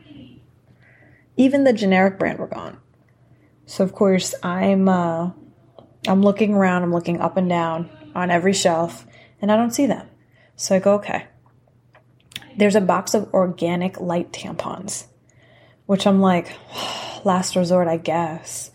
Even 1.35 1.63
the 1.63 1.73
generic 1.73 2.19
brand 2.19 2.39
were 2.39 2.47
gone. 2.47 2.77
So 3.65 3.83
of 3.83 3.93
course, 3.93 4.35
I'm 4.43 4.87
uh, 4.87 5.31
I'm 6.07 6.21
looking 6.21 6.53
around, 6.53 6.83
I'm 6.83 6.93
looking 6.93 7.19
up 7.19 7.37
and 7.37 7.49
down 7.49 7.89
on 8.13 8.29
every 8.29 8.53
shelf, 8.53 9.05
and 9.41 9.51
I 9.51 9.55
don't 9.55 9.71
see 9.71 9.85
them. 9.85 10.07
So 10.55 10.75
I 10.75 10.79
go, 10.79 10.95
okay. 10.95 11.27
There's 12.55 12.75
a 12.75 12.81
box 12.81 13.13
of 13.13 13.33
organic 13.33 13.99
light 13.99 14.31
tampons 14.31 15.07
which 15.85 16.07
I'm 16.07 16.21
like, 16.21 16.51
last 17.23 17.55
resort, 17.55 17.87
I 17.87 17.97
guess. 17.97 18.71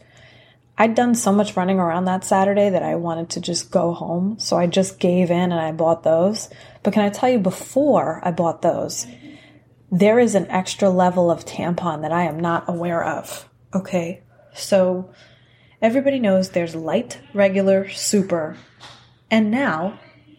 I'd 0.76 0.94
done 0.94 1.14
so 1.16 1.32
much 1.32 1.56
running 1.56 1.80
around 1.80 2.04
that 2.04 2.24
Saturday 2.24 2.70
that 2.70 2.84
I 2.84 2.94
wanted 2.94 3.30
to 3.30 3.40
just 3.40 3.70
go 3.70 3.92
home. 3.92 4.38
So 4.38 4.56
I 4.56 4.68
just 4.68 5.00
gave 5.00 5.30
in 5.30 5.50
and 5.50 5.60
I 5.60 5.72
bought 5.72 6.04
those. 6.04 6.48
But 6.84 6.92
can 6.92 7.02
I 7.02 7.08
tell 7.08 7.28
you, 7.28 7.40
before 7.40 8.20
I 8.22 8.30
bought 8.30 8.62
those, 8.62 9.06
there 9.90 10.18
is 10.18 10.34
an 10.34 10.50
extra 10.50 10.90
level 10.90 11.30
of 11.30 11.44
tampon 11.44 12.02
that 12.02 12.12
I 12.12 12.24
am 12.24 12.40
not 12.40 12.68
aware 12.68 13.02
of. 13.02 13.48
Okay. 13.74 14.22
So 14.54 15.12
everybody 15.80 16.18
knows 16.18 16.50
there's 16.50 16.74
light, 16.74 17.18
regular, 17.32 17.88
super, 17.88 18.56
and 19.30 19.50
now 19.50 19.98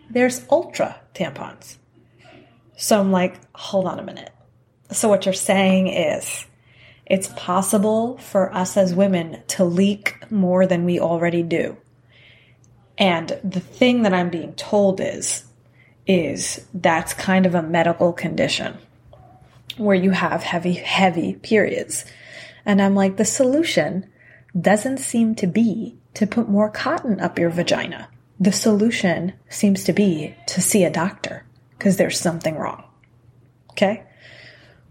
there's 0.10 0.46
ultra 0.52 1.00
tampons. 1.14 1.78
So 2.78 3.00
I'm 3.00 3.12
like, 3.12 3.40
hold 3.56 3.86
on 3.86 4.00
a 4.00 4.04
minute. 4.04 4.32
So, 4.92 5.08
what 5.08 5.26
you're 5.26 5.34
saying 5.34 5.88
is 5.88 6.48
it's 7.06 7.28
possible 7.36 8.18
for 8.18 8.52
us 8.54 8.78
as 8.78 8.94
women 8.94 9.44
to 9.50 9.64
leak 9.64 10.32
more 10.32 10.66
than 10.66 10.86
we 10.86 11.00
already 11.00 11.44
do. 11.44 11.78
And 12.98 13.40
the 13.44 13.60
thing 13.60 14.04
that 14.04 14.14
I'm 14.14 14.30
being 14.30 14.54
told 14.54 15.00
is, 15.00 15.44
is 16.08 16.66
that's 16.74 17.14
kind 17.14 17.46
of 17.46 17.54
a 17.54 17.62
medical 17.62 18.14
condition 18.14 18.78
where 19.80 19.96
you 19.96 20.12
have 20.12 20.44
heavy, 20.44 20.74
heavy 20.74 21.36
periods. 21.36 22.06
And 22.66 22.82
I'm 22.82 22.96
like, 22.96 23.18
the 23.18 23.26
solution 23.26 24.10
doesn't 24.60 24.98
seem 24.98 25.36
to 25.36 25.48
be 25.48 25.98
to 26.16 26.28
put 26.28 26.50
more 26.50 26.70
cotton 26.70 27.20
up 27.20 27.40
your 27.40 27.50
vagina. 27.50 28.10
The 28.40 28.52
solution 28.52 29.34
seems 29.50 29.84
to 29.86 29.94
be 29.94 30.36
to 30.48 30.62
see 30.62 30.84
a 30.84 30.92
doctor 30.92 31.46
because 31.78 31.98
there's 31.98 32.20
something 32.20 32.56
wrong. 32.56 32.84
Okay? 33.72 34.04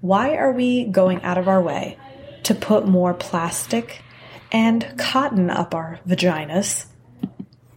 Why 0.00 0.36
are 0.36 0.52
we 0.52 0.84
going 0.84 1.22
out 1.22 1.38
of 1.38 1.48
our 1.48 1.62
way 1.62 1.98
to 2.44 2.54
put 2.54 2.86
more 2.86 3.14
plastic 3.14 4.02
and 4.52 4.94
cotton 4.96 5.50
up 5.50 5.74
our 5.74 6.00
vaginas 6.06 6.86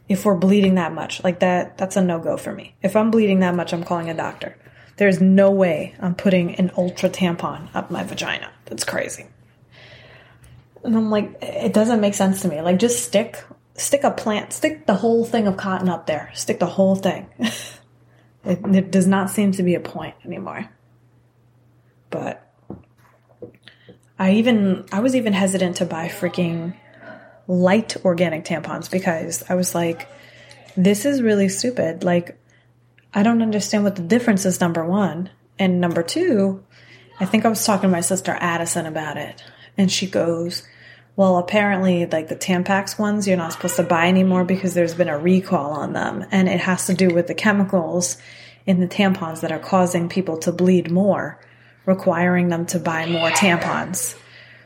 if 0.08 0.24
we're 0.25 0.38
bleeding 0.38 0.75
that 0.75 0.94
much? 0.94 1.24
Like 1.24 1.39
that 1.39 1.77
that's 1.77 1.96
a 1.96 2.03
no-go 2.03 2.38
for 2.38 2.53
me. 2.53 2.75
If 2.82 2.96
I'm 2.96 3.12
bleeding 3.12 3.39
that 3.39 3.56
much, 3.56 3.74
I'm 3.74 3.84
calling 3.84 4.10
a 4.10 4.13
doctor. 4.13 4.56
There's 5.01 5.20
no 5.20 5.50
way 5.50 5.96
I'm 6.00 6.13
putting 6.13 6.53
an 6.58 6.70
ultra 6.77 7.10
tampon 7.10 7.70
up 7.74 7.89
my 7.89 8.03
vagina. 8.03 8.51
That's 8.65 8.84
crazy. 8.84 9.25
And 10.84 10.96
I'm 10.96 11.10
like, 11.10 11.39
it 11.41 11.74
doesn't 11.74 12.00
make 12.01 12.13
sense 12.13 12.43
to 12.43 12.48
me. 12.48 12.62
Like 12.62 12.77
just 12.77 13.03
stick 13.03 13.43
stick 13.74 14.03
a 14.03 14.12
plant, 14.12 14.53
stick 14.53 14.86
the 14.86 14.93
whole 14.93 15.25
thing 15.25 15.48
of 15.48 15.58
cotton 15.58 15.89
up 15.89 16.05
there. 16.05 16.29
Stick 16.36 16.60
the 16.60 16.67
whole 16.67 16.96
thing. 16.96 17.27
it, 17.39 18.60
it 18.75 18.91
does 18.91 19.08
not 19.08 19.31
seem 19.31 19.53
to 19.53 19.63
be 19.63 19.74
a 19.74 19.79
point 19.79 20.13
anymore. 20.24 20.70
But 22.12 22.48
I 24.20 24.34
even 24.34 24.86
I 24.91 25.00
was 25.00 25.15
even 25.15 25.34
hesitant 25.34 25.77
to 25.77 25.86
buy 25.88 26.10
freaking 26.10 26.75
light 27.48 27.98
organic 28.05 28.46
tampons 28.46 28.91
because 28.91 29.43
I 29.50 29.55
was 29.55 29.74
like, 29.74 30.08
this 30.77 31.05
is 31.05 31.24
really 31.24 31.50
stupid. 31.50 32.03
Like, 32.03 32.38
I 33.13 33.24
don't 33.24 33.41
understand 33.41 33.84
what 33.84 33.96
the 33.96 34.01
difference 34.01 34.46
is, 34.46 34.62
number 34.62 34.86
one. 34.86 35.30
And 35.60 35.82
number 35.82 36.03
two, 36.03 36.63
I 37.20 37.25
think 37.25 37.46
I 37.46 37.50
was 37.50 37.65
talking 37.65 37.89
to 37.89 37.96
my 37.96 38.01
sister 38.01 38.36
Addison 38.39 38.86
about 38.86 39.18
it. 39.18 39.44
And 39.77 39.91
she 39.91 40.08
goes, 40.08 40.68
Well, 41.15 41.38
apparently, 41.38 42.06
like 42.06 42.30
the 42.30 42.36
Tampax 42.36 42.98
ones, 42.98 43.27
you're 43.27 43.38
not 43.38 43.53
supposed 43.53 43.75
to 43.75 43.84
buy 43.84 44.08
anymore 44.08 44.44
because 44.44 44.74
there's 44.74 44.96
been 44.96 45.10
a 45.10 45.18
recall 45.18 45.72
on 45.72 45.94
them. 45.94 46.25
And 46.32 46.48
it 46.48 46.62
has 46.62 46.88
to 46.88 46.94
do 46.94 47.13
with 47.13 47.27
the 47.27 47.36
chemicals 47.36 48.18
in 48.65 48.80
the 48.80 48.88
tampons 48.88 49.41
that 49.41 49.51
are 49.51 49.60
causing 49.60 50.08
people 50.08 50.38
to 50.38 50.51
bleed 50.51 50.91
more 50.91 51.39
requiring 51.86 52.50
them 52.50 52.65
to 52.68 52.80
buy 52.80 53.06
more 53.06 53.30
tampons. 53.32 54.15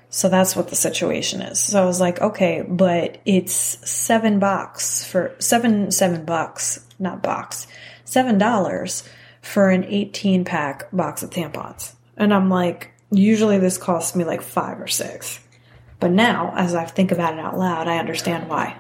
So 0.10 0.30
that's 0.30 0.56
what 0.56 0.70
the 0.70 0.76
situation 0.76 1.42
is. 1.42 1.60
So 1.60 1.82
I 1.82 1.86
was 1.86 2.00
like, 2.00 2.22
okay, 2.22 2.64
but 2.68 3.18
it's 3.26 3.54
seven 3.90 4.40
bucks 4.40 5.04
for 5.04 5.36
seven, 5.40 5.92
seven 5.92 6.26
bucks, 6.26 6.86
not 7.00 7.22
box, 7.22 7.68
seven 8.16 8.38
dollars 8.38 9.04
for 9.42 9.70
an 9.70 9.84
18 9.84 10.46
pack 10.46 10.90
box 10.94 11.22
of 11.22 11.32
tampons. 11.32 11.92
And 12.16 12.34
I'm 12.34 12.50
like, 12.50 12.94
usually 13.12 13.58
this 13.58 13.78
costs 13.78 14.16
me 14.16 14.24
like 14.24 14.42
five 14.42 14.80
or 14.80 14.88
six. 14.88 15.42
But 16.00 16.12
now, 16.12 16.54
as 16.56 16.74
I 16.74 16.86
think 16.86 17.12
about 17.12 17.34
it 17.34 17.42
out 17.42 17.58
loud, 17.58 17.90
I 17.90 17.98
understand 17.98 18.48
why. 18.48 18.78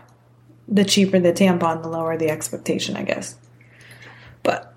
The 0.69 0.85
cheaper 0.85 1.19
the 1.19 1.33
tampon, 1.33 1.83
the 1.83 1.89
lower 1.89 2.17
the 2.17 2.29
expectation, 2.29 2.95
I 2.95 3.03
guess. 3.03 3.35
But 4.41 4.73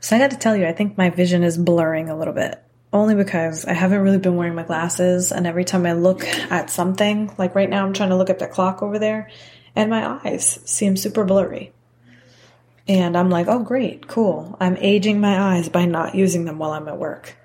so 0.00 0.16
I 0.16 0.18
got 0.18 0.32
to 0.32 0.36
tell 0.36 0.56
you, 0.56 0.66
I 0.66 0.72
think 0.72 0.98
my 0.98 1.10
vision 1.10 1.44
is 1.44 1.56
blurring 1.56 2.08
a 2.08 2.18
little 2.18 2.34
bit. 2.34 2.60
Only 2.92 3.14
because 3.14 3.64
I 3.64 3.74
haven't 3.74 4.00
really 4.00 4.18
been 4.18 4.34
wearing 4.34 4.56
my 4.56 4.64
glasses, 4.64 5.30
and 5.30 5.46
every 5.46 5.64
time 5.64 5.86
I 5.86 5.92
look 5.92 6.24
at 6.24 6.68
something, 6.68 7.32
like 7.38 7.54
right 7.54 7.70
now, 7.70 7.86
I'm 7.86 7.92
trying 7.92 8.10
to 8.10 8.16
look 8.16 8.30
at 8.30 8.40
the 8.40 8.48
clock 8.48 8.82
over 8.82 8.98
there, 8.98 9.30
and 9.76 9.88
my 9.88 10.18
eyes 10.24 10.58
seem 10.64 10.96
super 10.96 11.24
blurry. 11.24 11.72
And 12.88 13.16
I'm 13.16 13.30
like, 13.30 13.46
oh, 13.46 13.60
great, 13.60 14.08
cool. 14.08 14.56
I'm 14.60 14.76
aging 14.78 15.20
my 15.20 15.56
eyes 15.56 15.68
by 15.68 15.84
not 15.84 16.14
using 16.14 16.44
them 16.44 16.58
while 16.58 16.72
I'm 16.72 16.88
at 16.88 16.98
work. 16.98 17.36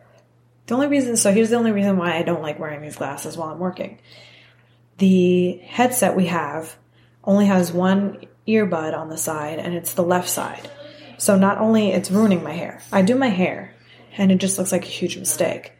The 0.68 0.74
only 0.74 0.88
reason, 0.88 1.18
so 1.18 1.32
here's 1.32 1.50
the 1.50 1.58
only 1.58 1.72
reason 1.72 1.98
why 1.98 2.18
I 2.18 2.24
don't 2.24 2.42
like 2.42 2.58
wearing 2.58 2.82
these 2.82 2.96
glasses 2.96 3.38
while 3.38 3.50
I'm 3.50 3.60
working. 3.60 4.00
The 4.98 5.58
headset 5.64 6.16
we 6.16 6.28
have 6.28 6.76
only 7.24 7.46
has 7.46 7.72
one 7.72 8.26
earbud 8.48 8.98
on 8.98 9.10
the 9.10 9.18
side, 9.18 9.60
and 9.60 9.76
it's 9.76 9.94
the 9.94 10.04
left 10.04 10.30
side. 10.30 10.70
So 11.18 11.38
not 11.38 11.60
only 11.60 11.92
it's 11.92 12.10
ruining 12.10 12.44
my 12.44 12.54
hair, 12.54 12.82
I 12.92 13.02
do 13.02 13.16
my 13.16 13.28
hair 13.28 13.76
and 14.18 14.32
it 14.32 14.38
just 14.38 14.58
looks 14.58 14.72
like 14.72 14.86
a 14.86 14.90
huge 14.90 15.18
mistake 15.18 15.74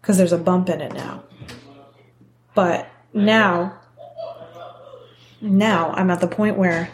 because 0.00 0.18
there's 0.18 0.32
a 0.32 0.38
bump 0.38 0.68
in 0.68 0.80
it 0.80 0.92
now. 0.92 1.24
But 2.54 2.88
now, 3.12 3.80
now 5.40 5.90
I'm 5.90 6.10
at 6.10 6.20
the 6.20 6.26
point 6.26 6.56
where 6.56 6.90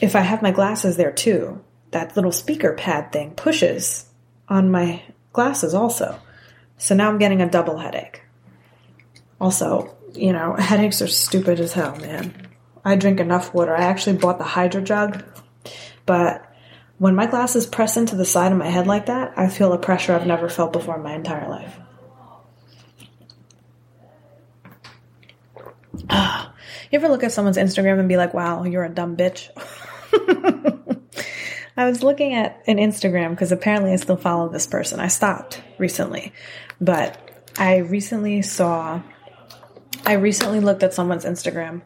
if 0.00 0.16
I 0.16 0.20
have 0.20 0.42
my 0.42 0.50
glasses 0.50 0.96
there 0.96 1.12
too, 1.12 1.62
that 1.90 2.16
little 2.16 2.32
speaker 2.32 2.72
pad 2.74 3.12
thing 3.12 3.32
pushes 3.32 4.06
on 4.48 4.70
my 4.70 5.02
glasses 5.32 5.74
also. 5.74 6.18
So 6.76 6.94
now 6.94 7.08
I'm 7.08 7.18
getting 7.18 7.42
a 7.42 7.50
double 7.50 7.78
headache. 7.78 8.22
Also, 9.40 9.96
you 10.14 10.32
know, 10.32 10.54
headaches 10.54 11.02
are 11.02 11.08
stupid 11.08 11.60
as 11.60 11.72
hell, 11.72 11.96
man. 11.96 12.48
I 12.84 12.96
drink 12.96 13.20
enough 13.20 13.52
water. 13.52 13.76
I 13.76 13.82
actually 13.82 14.16
bought 14.16 14.38
the 14.38 14.44
HydroJug 14.44 15.24
but 16.08 16.50
when 16.96 17.14
my 17.14 17.26
glasses 17.26 17.66
press 17.66 17.98
into 17.98 18.16
the 18.16 18.24
side 18.24 18.50
of 18.50 18.56
my 18.56 18.70
head 18.70 18.86
like 18.86 19.04
that, 19.06 19.34
I 19.36 19.50
feel 19.50 19.74
a 19.74 19.78
pressure 19.78 20.14
I've 20.14 20.26
never 20.26 20.48
felt 20.48 20.72
before 20.72 20.96
in 20.96 21.02
my 21.02 21.14
entire 21.14 21.46
life. 21.50 21.78
you 26.90 26.98
ever 26.98 27.08
look 27.08 27.24
at 27.24 27.32
someone's 27.32 27.58
Instagram 27.58 28.00
and 28.00 28.08
be 28.08 28.16
like, 28.16 28.32
wow, 28.32 28.64
you're 28.64 28.84
a 28.84 28.88
dumb 28.88 29.18
bitch? 29.18 29.50
I 31.76 31.84
was 31.84 32.02
looking 32.02 32.34
at 32.34 32.62
an 32.66 32.78
Instagram 32.78 33.30
because 33.30 33.52
apparently 33.52 33.92
I 33.92 33.96
still 33.96 34.16
follow 34.16 34.48
this 34.48 34.66
person. 34.66 35.00
I 35.00 35.08
stopped 35.08 35.62
recently, 35.78 36.32
but 36.80 37.16
I 37.56 37.78
recently 37.78 38.42
saw, 38.42 39.00
I 40.04 40.14
recently 40.14 40.60
looked 40.60 40.82
at 40.82 40.92
someone's 40.92 41.24
Instagram 41.24 41.82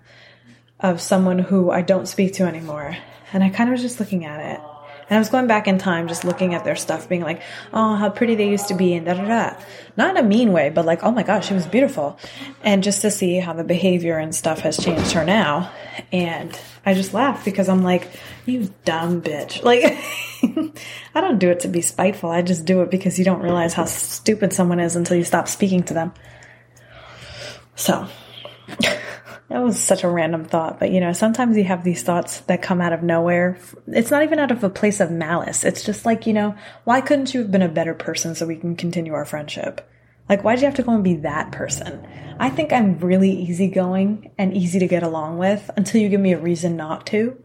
of 0.80 1.00
someone 1.00 1.38
who 1.38 1.70
I 1.70 1.82
don't 1.82 2.08
speak 2.08 2.34
to 2.34 2.44
anymore. 2.44 2.96
And 3.32 3.44
I 3.44 3.50
kind 3.50 3.70
of 3.70 3.72
was 3.72 3.82
just 3.82 4.00
looking 4.00 4.24
at 4.24 4.40
it. 4.40 4.60
And 5.08 5.16
I 5.16 5.18
was 5.18 5.28
going 5.28 5.46
back 5.46 5.68
in 5.68 5.78
time, 5.78 6.08
just 6.08 6.24
looking 6.24 6.54
at 6.54 6.64
their 6.64 6.76
stuff, 6.76 7.08
being 7.08 7.22
like, 7.22 7.42
oh, 7.72 7.96
how 7.96 8.08
pretty 8.08 8.34
they 8.34 8.48
used 8.48 8.68
to 8.68 8.74
be, 8.74 8.94
and 8.94 9.04
da 9.04 9.14
da 9.14 9.24
da. 9.26 9.60
Not 9.96 10.16
in 10.16 10.24
a 10.24 10.26
mean 10.26 10.52
way, 10.52 10.70
but 10.70 10.86
like, 10.86 11.02
oh 11.02 11.10
my 11.10 11.22
gosh, 11.22 11.48
she 11.48 11.54
was 11.54 11.66
beautiful. 11.66 12.18
And 12.62 12.82
just 12.82 13.02
to 13.02 13.10
see 13.10 13.36
how 13.36 13.52
the 13.52 13.64
behavior 13.64 14.16
and 14.16 14.34
stuff 14.34 14.60
has 14.60 14.78
changed 14.78 15.12
her 15.12 15.24
now. 15.24 15.70
And 16.12 16.58
I 16.84 16.94
just 16.94 17.14
laugh 17.14 17.44
because 17.44 17.68
I'm 17.68 17.82
like, 17.82 18.08
you 18.46 18.72
dumb 18.84 19.22
bitch. 19.22 19.62
Like, 19.72 19.96
I 21.14 21.20
don't 21.20 21.38
do 21.38 21.50
it 21.50 21.60
to 21.60 21.68
be 21.68 21.82
spiteful. 21.82 22.30
I 22.30 22.42
just 22.42 22.64
do 22.64 22.82
it 22.82 22.90
because 22.90 23.18
you 23.18 23.24
don't 23.24 23.42
realize 23.42 23.74
how 23.74 23.84
stupid 23.84 24.52
someone 24.52 24.80
is 24.80 24.96
until 24.96 25.16
you 25.16 25.24
stop 25.24 25.46
speaking 25.46 25.84
to 25.84 25.94
them. 25.94 26.12
So. 27.76 28.08
That 29.52 29.62
was 29.62 29.78
such 29.78 30.02
a 30.02 30.08
random 30.08 30.46
thought, 30.46 30.80
but 30.80 30.92
you 30.92 31.00
know, 31.00 31.12
sometimes 31.12 31.58
you 31.58 31.64
have 31.64 31.84
these 31.84 32.02
thoughts 32.02 32.40
that 32.42 32.62
come 32.62 32.80
out 32.80 32.94
of 32.94 33.02
nowhere. 33.02 33.58
It's 33.86 34.10
not 34.10 34.22
even 34.22 34.38
out 34.38 34.50
of 34.50 34.64
a 34.64 34.70
place 34.70 34.98
of 34.98 35.10
malice. 35.10 35.62
It's 35.62 35.84
just 35.84 36.06
like, 36.06 36.26
you 36.26 36.32
know, 36.32 36.54
why 36.84 37.02
couldn't 37.02 37.34
you 37.34 37.40
have 37.42 37.50
been 37.50 37.60
a 37.60 37.68
better 37.68 37.92
person 37.92 38.34
so 38.34 38.46
we 38.46 38.56
can 38.56 38.76
continue 38.76 39.12
our 39.12 39.26
friendship? 39.26 39.86
Like, 40.32 40.44
why'd 40.44 40.60
you 40.60 40.64
have 40.64 40.76
to 40.76 40.82
go 40.82 40.94
and 40.94 41.04
be 41.04 41.16
that 41.16 41.52
person? 41.52 42.08
I 42.38 42.48
think 42.48 42.72
I'm 42.72 42.98
really 43.00 43.30
easygoing 43.30 44.30
and 44.38 44.56
easy 44.56 44.78
to 44.78 44.86
get 44.86 45.02
along 45.02 45.36
with 45.36 45.68
until 45.76 46.00
you 46.00 46.08
give 46.08 46.22
me 46.22 46.32
a 46.32 46.40
reason 46.40 46.74
not 46.74 47.04
to. 47.08 47.36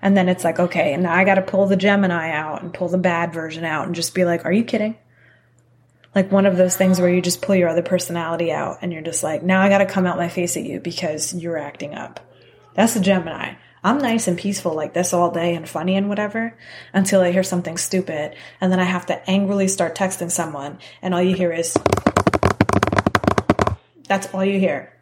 And 0.00 0.16
then 0.16 0.26
it's 0.26 0.42
like, 0.42 0.58
okay, 0.58 0.94
and 0.94 1.02
now 1.02 1.12
I 1.12 1.24
gotta 1.24 1.42
pull 1.42 1.66
the 1.66 1.76
Gemini 1.76 2.30
out 2.30 2.62
and 2.62 2.72
pull 2.72 2.88
the 2.88 2.96
bad 2.96 3.34
version 3.34 3.66
out 3.66 3.84
and 3.84 3.94
just 3.94 4.14
be 4.14 4.24
like, 4.24 4.46
are 4.46 4.52
you 4.52 4.64
kidding? 4.64 4.96
like 6.14 6.32
one 6.32 6.46
of 6.46 6.56
those 6.56 6.76
things 6.76 6.98
where 6.98 7.12
you 7.12 7.20
just 7.20 7.42
pull 7.42 7.54
your 7.54 7.68
other 7.68 7.82
personality 7.82 8.50
out 8.50 8.78
and 8.80 8.90
you're 8.90 9.02
just 9.02 9.22
like, 9.22 9.42
now 9.42 9.60
I 9.60 9.68
got 9.68 9.78
to 9.78 9.86
come 9.86 10.06
out 10.06 10.16
my 10.16 10.30
face 10.30 10.56
at 10.56 10.64
you 10.64 10.80
because 10.80 11.34
you're 11.34 11.58
acting 11.58 11.94
up. 11.94 12.20
That's 12.74 12.94
the 12.94 13.00
Gemini. 13.00 13.54
I'm 13.82 13.98
nice 13.98 14.28
and 14.28 14.38
peaceful 14.38 14.74
like 14.74 14.92
this 14.92 15.14
all 15.14 15.30
day 15.30 15.54
and 15.54 15.68
funny 15.68 15.96
and 15.96 16.08
whatever 16.08 16.54
until 16.92 17.22
I 17.22 17.32
hear 17.32 17.42
something 17.42 17.78
stupid 17.78 18.34
and 18.60 18.70
then 18.70 18.78
I 18.78 18.84
have 18.84 19.06
to 19.06 19.30
angrily 19.30 19.68
start 19.68 19.96
texting 19.96 20.30
someone 20.30 20.78
and 21.00 21.14
all 21.14 21.22
you 21.22 21.34
hear 21.34 21.52
is 21.52 21.76
that's 24.06 24.26
all 24.34 24.44
you 24.44 24.58
hear. 24.58 24.92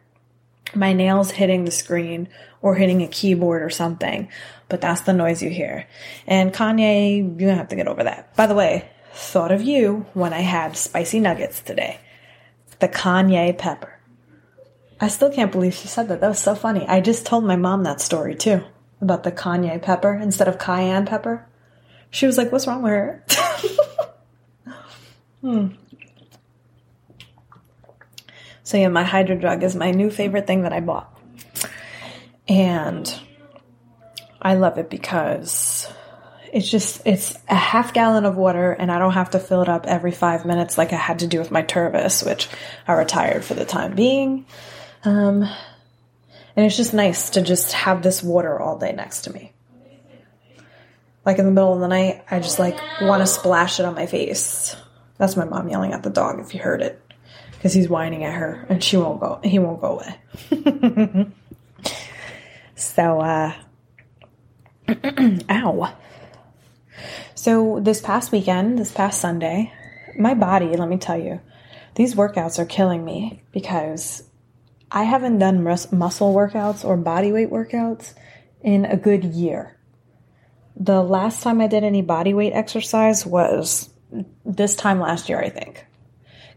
My 0.75 0.93
nails 0.93 1.31
hitting 1.31 1.65
the 1.65 1.71
screen 1.71 2.29
or 2.61 2.75
hitting 2.75 3.01
a 3.01 3.07
keyboard 3.07 3.63
or 3.63 3.69
something, 3.69 4.29
but 4.69 4.81
that's 4.81 5.01
the 5.01 5.13
noise 5.13 5.41
you 5.41 5.49
hear. 5.49 5.87
And 6.27 6.53
Kanye, 6.53 7.41
you 7.41 7.47
have 7.47 7.69
to 7.69 7.75
get 7.75 7.87
over 7.87 8.03
that. 8.03 8.35
By 8.35 8.45
the 8.45 8.53
way, 8.53 8.89
thought 9.11 9.51
of 9.51 9.61
you 9.61 10.05
when 10.13 10.31
I 10.31 10.41
had 10.41 10.77
spicy 10.77 11.19
nuggets 11.19 11.59
today. 11.59 11.99
The 12.79 12.87
Kanye 12.87 13.57
pepper. 13.57 13.98
I 15.01 15.07
still 15.07 15.31
can't 15.31 15.51
believe 15.51 15.73
she 15.73 15.87
said 15.87 16.09
that. 16.09 16.21
That 16.21 16.27
was 16.27 16.39
so 16.39 16.55
funny. 16.55 16.85
I 16.87 16.99
just 16.99 17.25
told 17.25 17.45
my 17.45 17.55
mom 17.55 17.83
that 17.83 18.01
story 18.01 18.35
too 18.35 18.63
about 19.01 19.23
the 19.23 19.31
Kanye 19.31 19.81
pepper 19.81 20.13
instead 20.13 20.47
of 20.47 20.59
cayenne 20.59 21.05
pepper. 21.05 21.45
She 22.11 22.25
was 22.25 22.37
like, 22.37 22.51
What's 22.51 22.67
wrong 22.67 22.81
with 22.81 22.91
her? 22.91 23.25
Hmm. 25.41 25.67
So 28.63 28.77
yeah, 28.77 28.89
my 28.89 29.03
HydroJug 29.03 29.63
is 29.63 29.75
my 29.75 29.91
new 29.91 30.11
favorite 30.11 30.45
thing 30.45 30.63
that 30.63 30.73
I 30.73 30.81
bought. 30.81 31.17
And 32.47 33.11
I 34.41 34.55
love 34.55 34.77
it 34.77 34.89
because 34.89 35.87
it's 36.51 36.69
just 36.69 37.01
it's 37.05 37.37
a 37.47 37.55
half 37.55 37.93
gallon 37.93 38.25
of 38.25 38.35
water 38.35 38.71
and 38.71 38.91
I 38.91 38.99
don't 38.99 39.13
have 39.13 39.31
to 39.31 39.39
fill 39.39 39.61
it 39.61 39.69
up 39.69 39.85
every 39.85 40.11
5 40.11 40.45
minutes 40.45 40.77
like 40.77 40.93
I 40.93 40.97
had 40.97 41.19
to 41.19 41.27
do 41.27 41.39
with 41.39 41.51
my 41.51 41.63
Tervis, 41.63 42.25
which 42.25 42.49
I 42.87 42.93
retired 42.93 43.45
for 43.45 43.53
the 43.53 43.65
time 43.65 43.95
being. 43.95 44.45
Um 45.03 45.43
and 46.55 46.65
it's 46.65 46.77
just 46.77 46.93
nice 46.93 47.31
to 47.31 47.41
just 47.41 47.73
have 47.73 48.01
this 48.01 48.21
water 48.21 48.59
all 48.59 48.77
day 48.77 48.91
next 48.91 49.21
to 49.21 49.33
me. 49.33 49.53
Like 51.25 51.37
in 51.37 51.45
the 51.45 51.51
middle 51.51 51.73
of 51.73 51.79
the 51.79 51.87
night, 51.87 52.23
I 52.29 52.39
just 52.39 52.59
like 52.59 52.77
want 53.01 53.21
to 53.21 53.27
splash 53.27 53.79
it 53.79 53.85
on 53.85 53.95
my 53.95 54.07
face. 54.07 54.75
That's 55.17 55.35
my 55.35 55.45
mom 55.45 55.69
yelling 55.69 55.93
at 55.93 56.03
the 56.03 56.09
dog 56.09 56.39
if 56.39 56.53
you 56.53 56.61
heard 56.61 56.81
it 56.81 57.01
because 57.59 57.73
he's 57.73 57.89
whining 57.89 58.23
at 58.23 58.33
her 58.33 58.65
and 58.69 58.81
she 58.81 58.95
won't 58.95 59.19
go 59.19 59.39
he 59.43 59.59
won't 59.59 59.81
go 59.81 59.99
away 59.99 61.27
so 62.75 63.19
uh 63.19 63.53
ow 65.49 65.93
so 67.35 67.79
this 67.81 67.99
past 67.99 68.31
weekend 68.31 68.79
this 68.79 68.93
past 68.93 69.19
sunday 69.19 69.73
my 70.17 70.33
body 70.33 70.77
let 70.77 70.87
me 70.87 70.97
tell 70.97 71.19
you 71.19 71.41
these 71.95 72.15
workouts 72.15 72.59
are 72.59 72.65
killing 72.65 73.03
me 73.03 73.41
because 73.51 74.23
i 74.91 75.03
haven't 75.03 75.39
done 75.39 75.63
mus- 75.63 75.91
muscle 75.91 76.33
workouts 76.33 76.85
or 76.85 76.97
body 76.97 77.31
weight 77.31 77.49
workouts 77.49 78.13
in 78.61 78.85
a 78.85 78.97
good 78.97 79.23
year 79.23 79.77
the 80.75 81.01
last 81.01 81.43
time 81.43 81.61
i 81.61 81.67
did 81.67 81.83
any 81.83 82.01
body 82.01 82.33
weight 82.33 82.53
exercise 82.53 83.25
was 83.25 83.89
this 84.45 84.75
time 84.75 84.99
last 84.99 85.29
year 85.29 85.39
i 85.39 85.49
think 85.49 85.85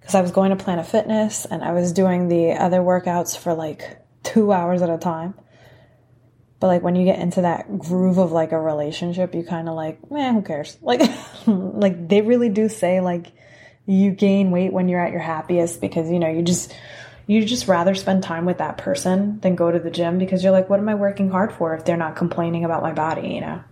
because 0.02 0.16
I 0.16 0.20
was 0.20 0.32
going 0.32 0.50
to 0.50 0.62
Planet 0.62 0.84
Fitness 0.84 1.44
and 1.44 1.62
I 1.62 1.70
was 1.72 1.92
doing 1.92 2.26
the 2.26 2.52
other 2.52 2.80
workouts 2.80 3.38
for 3.38 3.54
like 3.54 3.98
two 4.24 4.52
hours 4.52 4.82
at 4.82 4.90
a 4.90 4.98
time. 4.98 5.34
But 6.58 6.66
like 6.66 6.82
when 6.82 6.96
you 6.96 7.04
get 7.04 7.20
into 7.20 7.42
that 7.42 7.78
groove 7.78 8.18
of 8.18 8.32
like 8.32 8.50
a 8.50 8.60
relationship, 8.60 9.32
you 9.32 9.44
kind 9.44 9.68
of 9.68 9.76
like, 9.76 10.10
man, 10.10 10.34
who 10.34 10.42
cares? 10.42 10.76
Like, 10.82 11.02
like 11.46 12.08
they 12.08 12.20
really 12.20 12.48
do 12.48 12.68
say 12.68 13.00
like 13.00 13.32
you 13.86 14.10
gain 14.10 14.50
weight 14.50 14.72
when 14.72 14.88
you're 14.88 15.04
at 15.04 15.12
your 15.12 15.20
happiest 15.20 15.80
because 15.80 16.10
you 16.10 16.18
know 16.18 16.28
you 16.28 16.42
just 16.42 16.74
you 17.26 17.44
just 17.44 17.68
rather 17.68 17.94
spend 17.94 18.22
time 18.22 18.44
with 18.44 18.58
that 18.58 18.78
person 18.78 19.40
than 19.40 19.54
go 19.54 19.70
to 19.70 19.78
the 19.78 19.90
gym 19.90 20.18
because 20.18 20.42
you're 20.42 20.52
like, 20.52 20.68
what 20.68 20.80
am 20.80 20.88
I 20.88 20.94
working 20.94 21.30
hard 21.30 21.52
for 21.52 21.74
if 21.74 21.84
they're 21.84 21.96
not 21.96 22.16
complaining 22.16 22.64
about 22.64 22.82
my 22.82 22.92
body? 22.92 23.28
You 23.28 23.40
know. 23.40 23.64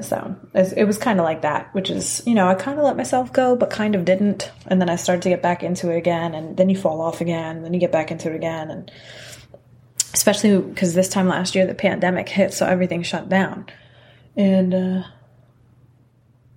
So 0.00 0.34
it 0.54 0.86
was 0.86 0.96
kind 0.96 1.20
of 1.20 1.24
like 1.24 1.42
that, 1.42 1.72
which 1.74 1.90
is, 1.90 2.22
you 2.26 2.34
know, 2.34 2.48
I 2.48 2.54
kind 2.54 2.78
of 2.78 2.84
let 2.84 2.96
myself 2.96 3.30
go, 3.30 3.56
but 3.56 3.68
kind 3.68 3.94
of 3.94 4.06
didn't. 4.06 4.50
And 4.66 4.80
then 4.80 4.88
I 4.88 4.96
started 4.96 5.20
to 5.22 5.28
get 5.28 5.42
back 5.42 5.62
into 5.62 5.90
it 5.90 5.98
again, 5.98 6.34
and 6.34 6.56
then 6.56 6.70
you 6.70 6.76
fall 6.76 7.02
off 7.02 7.20
again, 7.20 7.56
and 7.56 7.64
then 7.64 7.74
you 7.74 7.80
get 7.80 7.92
back 7.92 8.10
into 8.10 8.30
it 8.30 8.34
again. 8.34 8.70
And 8.70 8.90
especially 10.14 10.58
because 10.60 10.94
this 10.94 11.10
time 11.10 11.28
last 11.28 11.54
year, 11.54 11.66
the 11.66 11.74
pandemic 11.74 12.28
hit, 12.28 12.54
so 12.54 12.66
everything 12.66 13.02
shut 13.02 13.28
down. 13.28 13.66
And 14.34 14.72
uh, 14.72 15.02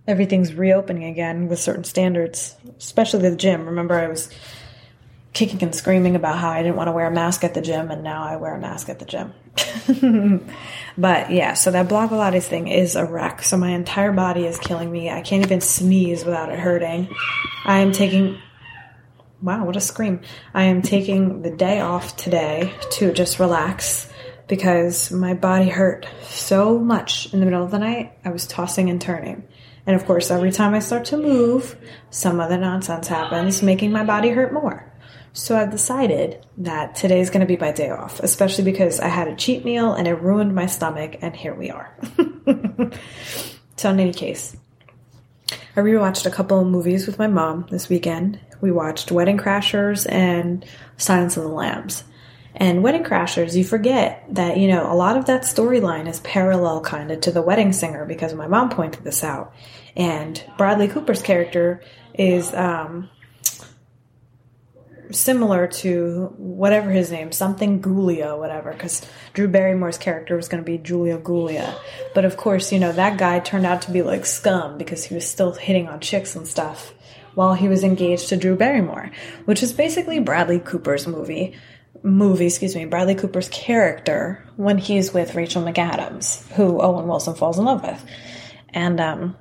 everything's 0.08 0.54
reopening 0.54 1.04
again 1.04 1.50
with 1.50 1.60
certain 1.60 1.84
standards, 1.84 2.56
especially 2.78 3.30
the 3.30 3.36
gym. 3.36 3.66
Remember, 3.66 3.96
I 3.96 4.08
was 4.08 4.30
kicking 5.36 5.62
and 5.62 5.76
screaming 5.76 6.16
about 6.16 6.40
how 6.40 6.50
I 6.50 6.64
didn't 6.64 6.78
want 6.78 6.88
to 6.88 6.94
wear 6.94 7.06
a 7.06 7.12
mask 7.12 7.44
at 7.44 7.54
the 7.54 7.62
gym, 7.62 7.92
and 7.92 8.02
now 8.02 8.24
I 8.24 8.38
wear 8.38 8.56
a 8.56 8.60
mask 8.60 8.90
at 8.90 8.98
the 8.98 9.06
gym. 9.06 9.34
but 10.98 11.30
yeah, 11.30 11.54
so 11.54 11.70
that 11.72 11.88
Blogilates 11.88 12.44
thing 12.44 12.70
is 12.70 12.96
a 12.96 13.06
wreck. 13.06 13.44
So 13.44 13.58
my 13.58 13.72
entire 13.72 14.14
body 14.14 14.46
is 14.46 14.58
killing 14.58 14.92
me. 14.92 15.12
I 15.12 15.22
can't 15.22 15.46
even 15.46 15.62
sneeze 15.62 16.26
without 16.26 16.52
it 16.52 16.58
hurting. 16.58 17.14
I 17.66 17.80
am 17.80 17.92
taking. 17.92 18.40
Wow, 19.42 19.66
what 19.66 19.76
a 19.76 19.82
scream. 19.82 20.22
I 20.54 20.64
am 20.64 20.82
taking 20.82 21.44
the 21.44 21.52
day 21.52 21.82
off 21.82 22.16
today 22.16 22.74
to 22.94 23.14
just 23.14 23.38
relax 23.38 24.10
because 24.48 25.12
my 25.12 25.34
body 25.34 25.70
hurt 25.70 26.08
so 26.24 26.80
much 26.80 27.32
in 27.34 27.42
the 27.42 27.46
middle 27.46 27.64
of 27.64 27.72
the 27.72 27.78
night. 27.78 28.14
I 28.24 28.30
was 28.30 28.48
tossing 28.48 28.90
and 28.90 29.02
turning. 29.02 29.44
And 29.86 29.96
of 29.96 30.06
course, 30.06 30.32
every 30.32 30.52
time 30.52 30.74
I 30.74 30.80
start 30.80 31.06
to 31.06 31.18
move, 31.18 31.76
some 32.10 32.40
other 32.40 32.58
nonsense 32.58 33.08
happens, 33.08 33.62
making 33.62 33.92
my 33.92 34.04
body 34.04 34.30
hurt 34.30 34.52
more. 34.52 34.85
So 35.36 35.58
I've 35.58 35.70
decided 35.70 36.46
that 36.60 36.96
today 36.96 37.20
is 37.20 37.30
going 37.30 37.42
to 37.42 37.46
be 37.46 37.58
my 37.58 37.74
day 37.74 37.90
off, 37.90 38.22
especially 38.22 38.64
because 38.64 39.02
I 39.02 39.10
had 39.10 39.28
a 39.28 39.36
cheat 39.36 39.66
meal 39.66 39.94
and 39.94 40.08
it 40.08 40.14
ruined 40.14 40.56
my 40.56 40.66
stomach, 40.66 41.18
and 41.22 41.36
here 41.36 41.54
we 41.54 41.70
are. 41.70 41.94
so, 43.76 43.90
in 43.90 44.00
any 44.00 44.14
case, 44.14 44.56
I 45.52 45.82
rewatched 45.82 46.26
a 46.26 46.32
couple 46.32 46.62
of 46.62 46.68
movies 46.68 47.06
with 47.06 47.20
my 47.20 47.28
mom 47.28 47.66
this 47.70 47.90
weekend. 47.90 48.40
We 48.62 48.72
watched 48.72 49.12
Wedding 49.12 49.38
Crashers 49.38 50.10
and 50.10 50.66
Silence 50.96 51.36
of 51.36 51.44
the 51.44 51.50
Lambs. 51.50 52.06
And 52.56 52.82
Wedding 52.82 53.04
Crashers, 53.04 53.58
you 53.58 53.66
forget 53.66 54.24
that, 54.30 54.56
you 54.56 54.70
know, 54.70 54.90
a 54.90 54.96
lot 54.96 55.18
of 55.18 55.26
that 55.26 55.42
storyline 55.42 56.08
is 56.08 56.22
parallel 56.22 56.80
kind 56.80 57.12
of 57.12 57.20
to 57.22 57.32
The 57.34 57.42
Wedding 57.42 57.74
Singer 57.74 58.06
because 58.06 58.34
my 58.34 58.48
mom 58.48 58.70
pointed 58.70 59.04
this 59.04 59.22
out. 59.22 59.54
And 59.98 60.42
Bradley 60.58 60.88
Cooper's 60.88 61.22
character 61.22 61.84
is 62.14 62.54
um, 62.54 63.10
similar 65.12 65.68
to 65.68 66.34
whatever 66.38 66.92
his 66.92 67.12
name, 67.12 67.32
something 67.32 67.82
Gulia, 67.82 68.38
whatever, 68.38 68.72
because 68.72 69.06
Drew 69.34 69.48
Barrymore's 69.48 69.98
character 69.98 70.36
was 70.36 70.48
going 70.48 70.64
to 70.64 70.70
be 70.70 70.78
Julia 70.78 71.18
Gulia. 71.18 71.78
But 72.14 72.26
of 72.26 72.38
course, 72.38 72.72
you 72.72 72.80
know, 72.80 72.92
that 72.92 73.18
guy 73.18 73.40
turned 73.40 73.66
out 73.66 73.84
to 73.84 73.92
be 73.92 74.02
like 74.02 74.26
scum 74.26 74.78
because 74.78 75.04
he 75.04 75.16
was 75.16 75.28
still 75.28 75.54
hitting 75.54 75.88
on 75.88 76.00
chicks 76.00 76.36
and 76.36 76.48
stuff 76.48 76.94
while 77.34 77.54
he 77.54 77.68
was 77.68 77.84
engaged 77.84 78.30
to 78.30 78.38
Drew 78.38 78.56
Barrymore, 78.56 79.12
which 79.46 79.62
is 79.62 79.74
basically 79.74 80.20
Bradley 80.20 80.60
Cooper's 80.60 81.08
movie. 81.08 81.56
Movie, 82.04 82.46
excuse 82.46 82.76
me, 82.76 82.86
Bradley 82.86 83.16
Cooper's 83.16 83.50
character 83.50 84.46
when 84.58 84.78
he's 84.78 85.14
with 85.14 85.36
Rachel 85.36 85.64
McAdams, 85.64 86.48
who 86.52 86.80
Owen 86.80 87.08
Wilson 87.08 87.36
falls 87.36 87.58
in 87.58 87.66
love 87.66 87.84
with. 87.84 88.06
And 88.70 89.00
um, 89.00 89.36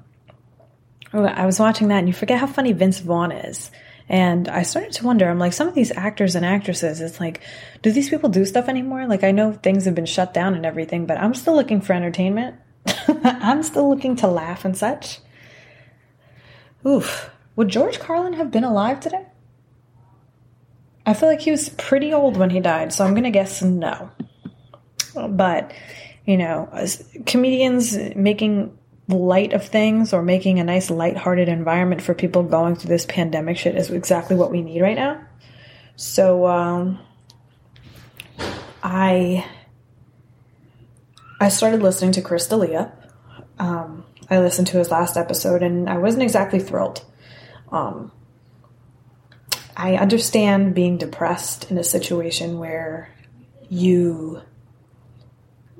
I 1.12 1.46
was 1.46 1.60
watching 1.60 1.88
that, 1.88 1.98
and 1.98 2.08
you 2.08 2.14
forget 2.14 2.38
how 2.38 2.46
funny 2.46 2.72
Vince 2.72 3.00
Vaughn 3.00 3.32
is 3.32 3.70
and 4.08 4.48
I 4.48 4.62
started 4.62 4.92
to 4.92 5.06
wonder, 5.06 5.28
I'm 5.28 5.38
like, 5.38 5.54
some 5.54 5.68
of 5.68 5.74
these 5.74 5.90
actors 5.92 6.34
and 6.34 6.44
actresses, 6.44 7.00
it's 7.00 7.20
like, 7.20 7.40
do 7.82 7.90
these 7.90 8.10
people 8.10 8.28
do 8.28 8.44
stuff 8.44 8.68
anymore? 8.68 9.06
Like, 9.06 9.24
I 9.24 9.30
know 9.30 9.52
things 9.52 9.86
have 9.86 9.94
been 9.94 10.06
shut 10.06 10.34
down 10.34 10.54
and 10.54 10.66
everything, 10.66 11.06
but 11.06 11.18
I'm 11.18 11.34
still 11.34 11.54
looking 11.54 11.80
for 11.80 11.94
entertainment. 11.94 12.56
I'm 13.08 13.62
still 13.62 13.88
looking 13.88 14.16
to 14.16 14.26
laugh 14.26 14.64
and 14.64 14.76
such. 14.76 15.20
Oof. 16.86 17.30
Would 17.56 17.68
George 17.68 17.98
Carlin 17.98 18.34
have 18.34 18.50
been 18.50 18.64
alive 18.64 19.00
today? 19.00 19.26
I 21.06 21.14
feel 21.14 21.28
like 21.28 21.40
he 21.40 21.50
was 21.50 21.68
pretty 21.70 22.12
old 22.12 22.36
when 22.36 22.50
he 22.50 22.60
died, 22.60 22.92
so 22.92 23.04
I'm 23.04 23.12
going 23.12 23.24
to 23.24 23.30
guess 23.30 23.62
no. 23.62 24.10
But, 25.14 25.72
you 26.26 26.36
know, 26.36 26.68
comedians 27.26 27.96
making 28.16 28.76
light 29.08 29.52
of 29.52 29.66
things 29.66 30.12
or 30.12 30.22
making 30.22 30.58
a 30.58 30.64
nice 30.64 30.90
light-hearted 30.90 31.48
environment 31.48 32.00
for 32.00 32.14
people 32.14 32.42
going 32.42 32.74
through 32.74 32.88
this 32.88 33.06
pandemic 33.06 33.58
shit 33.58 33.76
is 33.76 33.90
exactly 33.90 34.34
what 34.36 34.50
we 34.50 34.62
need 34.62 34.80
right 34.80 34.96
now. 34.96 35.20
So 35.96 36.46
um, 36.46 36.98
I 38.82 39.46
I 41.40 41.48
started 41.48 41.82
listening 41.82 42.12
to 42.12 42.22
Chris 42.22 42.48
D'Elia. 42.48 42.92
Um, 43.58 44.04
I 44.30 44.38
listened 44.38 44.68
to 44.68 44.78
his 44.78 44.90
last 44.90 45.16
episode 45.16 45.62
and 45.62 45.88
I 45.88 45.98
wasn't 45.98 46.22
exactly 46.22 46.58
thrilled. 46.58 47.04
Um, 47.70 48.10
I 49.76 49.96
understand 49.96 50.74
being 50.74 50.98
depressed 50.98 51.70
in 51.70 51.78
a 51.78 51.84
situation 51.84 52.58
where 52.58 53.10
you 53.68 54.40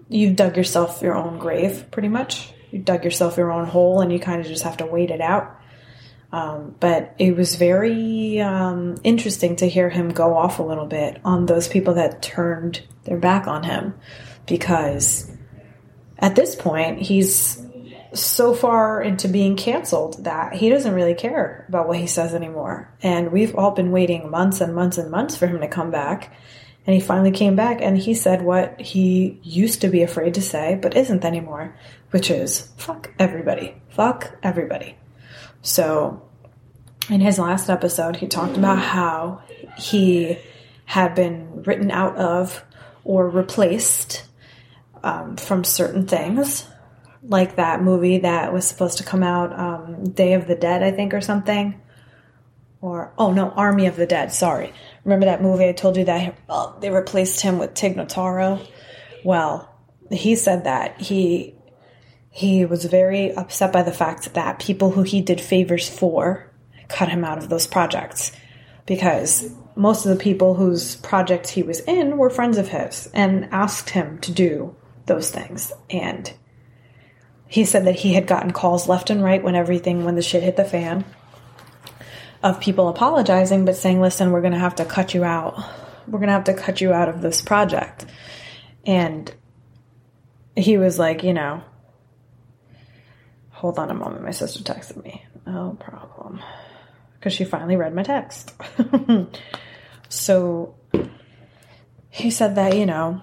you've 0.09 0.37
dug 0.37 0.57
yourself 0.57 1.01
your 1.01 1.15
own 1.15 1.39
grave 1.39 1.91
pretty 1.91 2.09
much 2.09 2.54
you 2.75 2.81
dug 2.81 3.05
yourself 3.05 3.37
your 3.37 3.53
own 3.53 3.67
hole 3.67 4.01
and 4.01 4.13
you 4.13 4.19
kind 4.19 4.41
of 4.41 4.49
just 4.49 4.65
have 4.65 4.79
to 4.79 4.87
wait 4.87 5.13
it 5.13 5.21
out. 5.21 5.61
Um, 6.33 6.75
but 6.81 7.15
it 7.21 7.37
was 7.37 7.55
very 7.55 8.41
um, 8.41 8.97
interesting 9.05 9.55
to 9.57 9.69
hear 9.69 9.89
him 9.89 10.09
go 10.09 10.37
off 10.37 10.59
a 10.59 10.65
little 10.65 10.87
bit 10.87 11.21
on 11.25 11.47
those 11.47 11.69
people 11.69 11.95
that 11.95 12.21
turned 12.21 12.83
their 13.05 13.17
back 13.17 13.47
on 13.47 13.63
him 13.63 13.95
because 14.47 15.31
at 16.19 16.35
this 16.35 16.57
point 16.57 17.01
he's 17.01 17.65
so 18.13 18.53
far 18.53 19.01
into 19.01 19.29
being 19.29 19.55
canceled 19.55 20.25
that 20.25 20.55
he 20.55 20.69
doesn't 20.69 20.95
really 20.95 21.15
care 21.15 21.65
about 21.69 21.87
what 21.87 21.99
he 21.99 22.09
says 22.09 22.35
anymore. 22.35 22.93
And 23.03 23.31
we've 23.31 23.55
all 23.55 23.71
been 23.71 23.93
waiting 23.93 24.29
months 24.29 24.61
and 24.61 24.75
months 24.75 24.99
and 24.99 25.13
months 25.13 25.37
for 25.37 25.47
him 25.47 25.61
to 25.61 25.69
come 25.69 25.93
back. 25.93 26.33
And 26.87 26.94
he 26.94 27.01
finally 27.01 27.31
came 27.31 27.57
back 27.57 27.81
and 27.81 27.97
he 27.97 28.14
said 28.14 28.42
what 28.42 28.81
he 28.81 29.40
used 29.42 29.81
to 29.81 29.88
be 29.88 30.03
afraid 30.03 30.35
to 30.35 30.42
say, 30.42 30.79
but 30.81 30.97
isn't 30.97 31.25
anymore, 31.25 31.75
which 32.11 32.31
is 32.31 32.73
fuck 32.77 33.11
everybody. 33.18 33.81
Fuck 33.88 34.37
everybody. 34.42 34.97
So, 35.62 36.29
in 37.09 37.20
his 37.20 37.38
last 37.38 37.70
episode, 37.70 38.16
he 38.16 38.27
talked 38.27 38.57
about 38.57 38.79
how 38.79 39.42
he 39.79 40.38
had 40.85 41.14
been 41.14 41.62
written 41.62 41.90
out 41.90 42.16
of 42.16 42.64
or 43.03 43.29
replaced 43.29 44.27
um, 45.03 45.37
from 45.37 45.64
certain 45.64 46.07
things 46.07 46.66
like 47.23 47.57
that 47.57 47.83
movie 47.83 48.18
that 48.18 48.53
was 48.53 48.66
supposed 48.66 48.99
to 48.99 49.05
come 49.05 49.23
out, 49.23 49.59
um, 49.59 50.05
Day 50.11 50.35
of 50.35 50.47
the 50.47 50.55
Dead, 50.55 50.83
I 50.83 50.90
think, 50.90 51.14
or 51.14 51.20
something. 51.20 51.81
Or, 52.81 53.12
oh 53.16 53.33
no, 53.33 53.51
Army 53.51 53.87
of 53.87 53.97
the 53.97 54.07
Dead, 54.07 54.33
sorry. 54.33 54.73
Remember 55.05 55.27
that 55.27 55.43
movie 55.43 55.69
I 55.69 55.73
told 55.73 55.97
you 55.97 56.05
that 56.05 56.37
well, 56.49 56.77
they 56.81 56.90
replaced 56.90 57.40
him 57.40 57.59
with 57.59 57.75
Tig 57.75 57.97
Notaro? 57.97 58.67
Well, 59.25 59.71
he 60.11 60.37
said 60.37 60.64
that 60.64 61.01
he 61.01 61.55
he 62.31 62.64
was 62.64 62.85
very 62.85 63.33
upset 63.33 63.73
by 63.73 63.83
the 63.83 63.93
fact 63.93 64.35
that 64.35 64.59
people 64.59 64.90
who 64.90 65.03
he 65.03 65.21
did 65.21 65.40
favors 65.40 65.88
for 65.88 66.51
cut 66.88 67.09
him 67.09 67.25
out 67.25 67.38
of 67.38 67.49
those 67.49 67.67
projects 67.67 68.33
because 68.87 69.51
most 69.77 70.05
of 70.05 70.17
the 70.17 70.23
people 70.23 70.55
whose 70.55 70.97
projects 70.97 71.51
he 71.51 71.62
was 71.62 71.81
in 71.81 72.17
were 72.17 72.31
friends 72.31 72.59
of 72.59 72.69
his 72.69 73.09
and 73.14 73.49
asked 73.53 73.90
him 73.90 74.19
to 74.19 74.33
do 74.33 74.75
those 75.07 75.31
things. 75.31 75.73
And 75.90 76.33
he 77.47 77.64
said 77.64 77.87
that 77.87 77.97
he 77.97 78.14
had 78.14 78.27
gotten 78.27 78.53
calls 78.53 78.88
left 78.88 79.11
and 79.11 79.23
right 79.23 79.43
when 79.43 79.55
everything, 79.55 80.05
when 80.05 80.17
the 80.17 80.23
shit 80.23 80.43
hit 80.43 80.57
the 80.57 80.64
fan, 80.64 81.05
of 82.45 82.61
people 82.61 82.89
apologizing 82.89 83.65
but 83.65 83.75
saying, 83.75 84.03
listen, 84.03 84.31
we're 84.31 84.43
going 84.43 84.53
to 84.53 84.59
have 84.59 84.77
to 84.77 84.85
cut 84.85 85.15
you 85.15 85.25
out. 85.25 85.57
We're 86.07 86.19
going 86.19 86.29
to 86.29 86.35
have 86.35 86.45
to 86.45 86.55
cut 86.55 86.83
you 86.83 86.93
out 86.93 87.09
of 87.09 87.23
this 87.23 87.41
project. 87.41 88.05
And 88.85 89.35
he 90.55 90.77
was 90.77 90.99
like, 90.99 91.25
you 91.25 91.33
know, 91.33 91.63
hold 93.49 93.79
on 93.79 93.91
a 93.91 93.95
moment. 93.95 94.23
My 94.23 94.31
sister 94.31 94.63
texted 94.63 95.03
me. 95.03 95.25
No 95.47 95.77
problem 95.81 96.43
because 97.15 97.33
she 97.33 97.45
finally 97.45 97.77
read 97.77 97.95
my 97.95 98.03
text. 98.03 98.53
so 100.11 100.75
he 102.11 102.31
said 102.31 102.57
that, 102.57 102.77
you 102.77 102.85
know, 102.85 103.23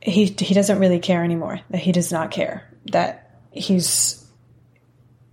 he 0.00 0.26
he 0.26 0.54
doesn't 0.54 0.80
really 0.80 0.98
care 0.98 1.22
anymore. 1.22 1.60
That 1.70 1.78
he 1.78 1.92
does 1.92 2.10
not 2.10 2.32
care. 2.32 2.68
That 2.86 3.38
he's 3.52 4.25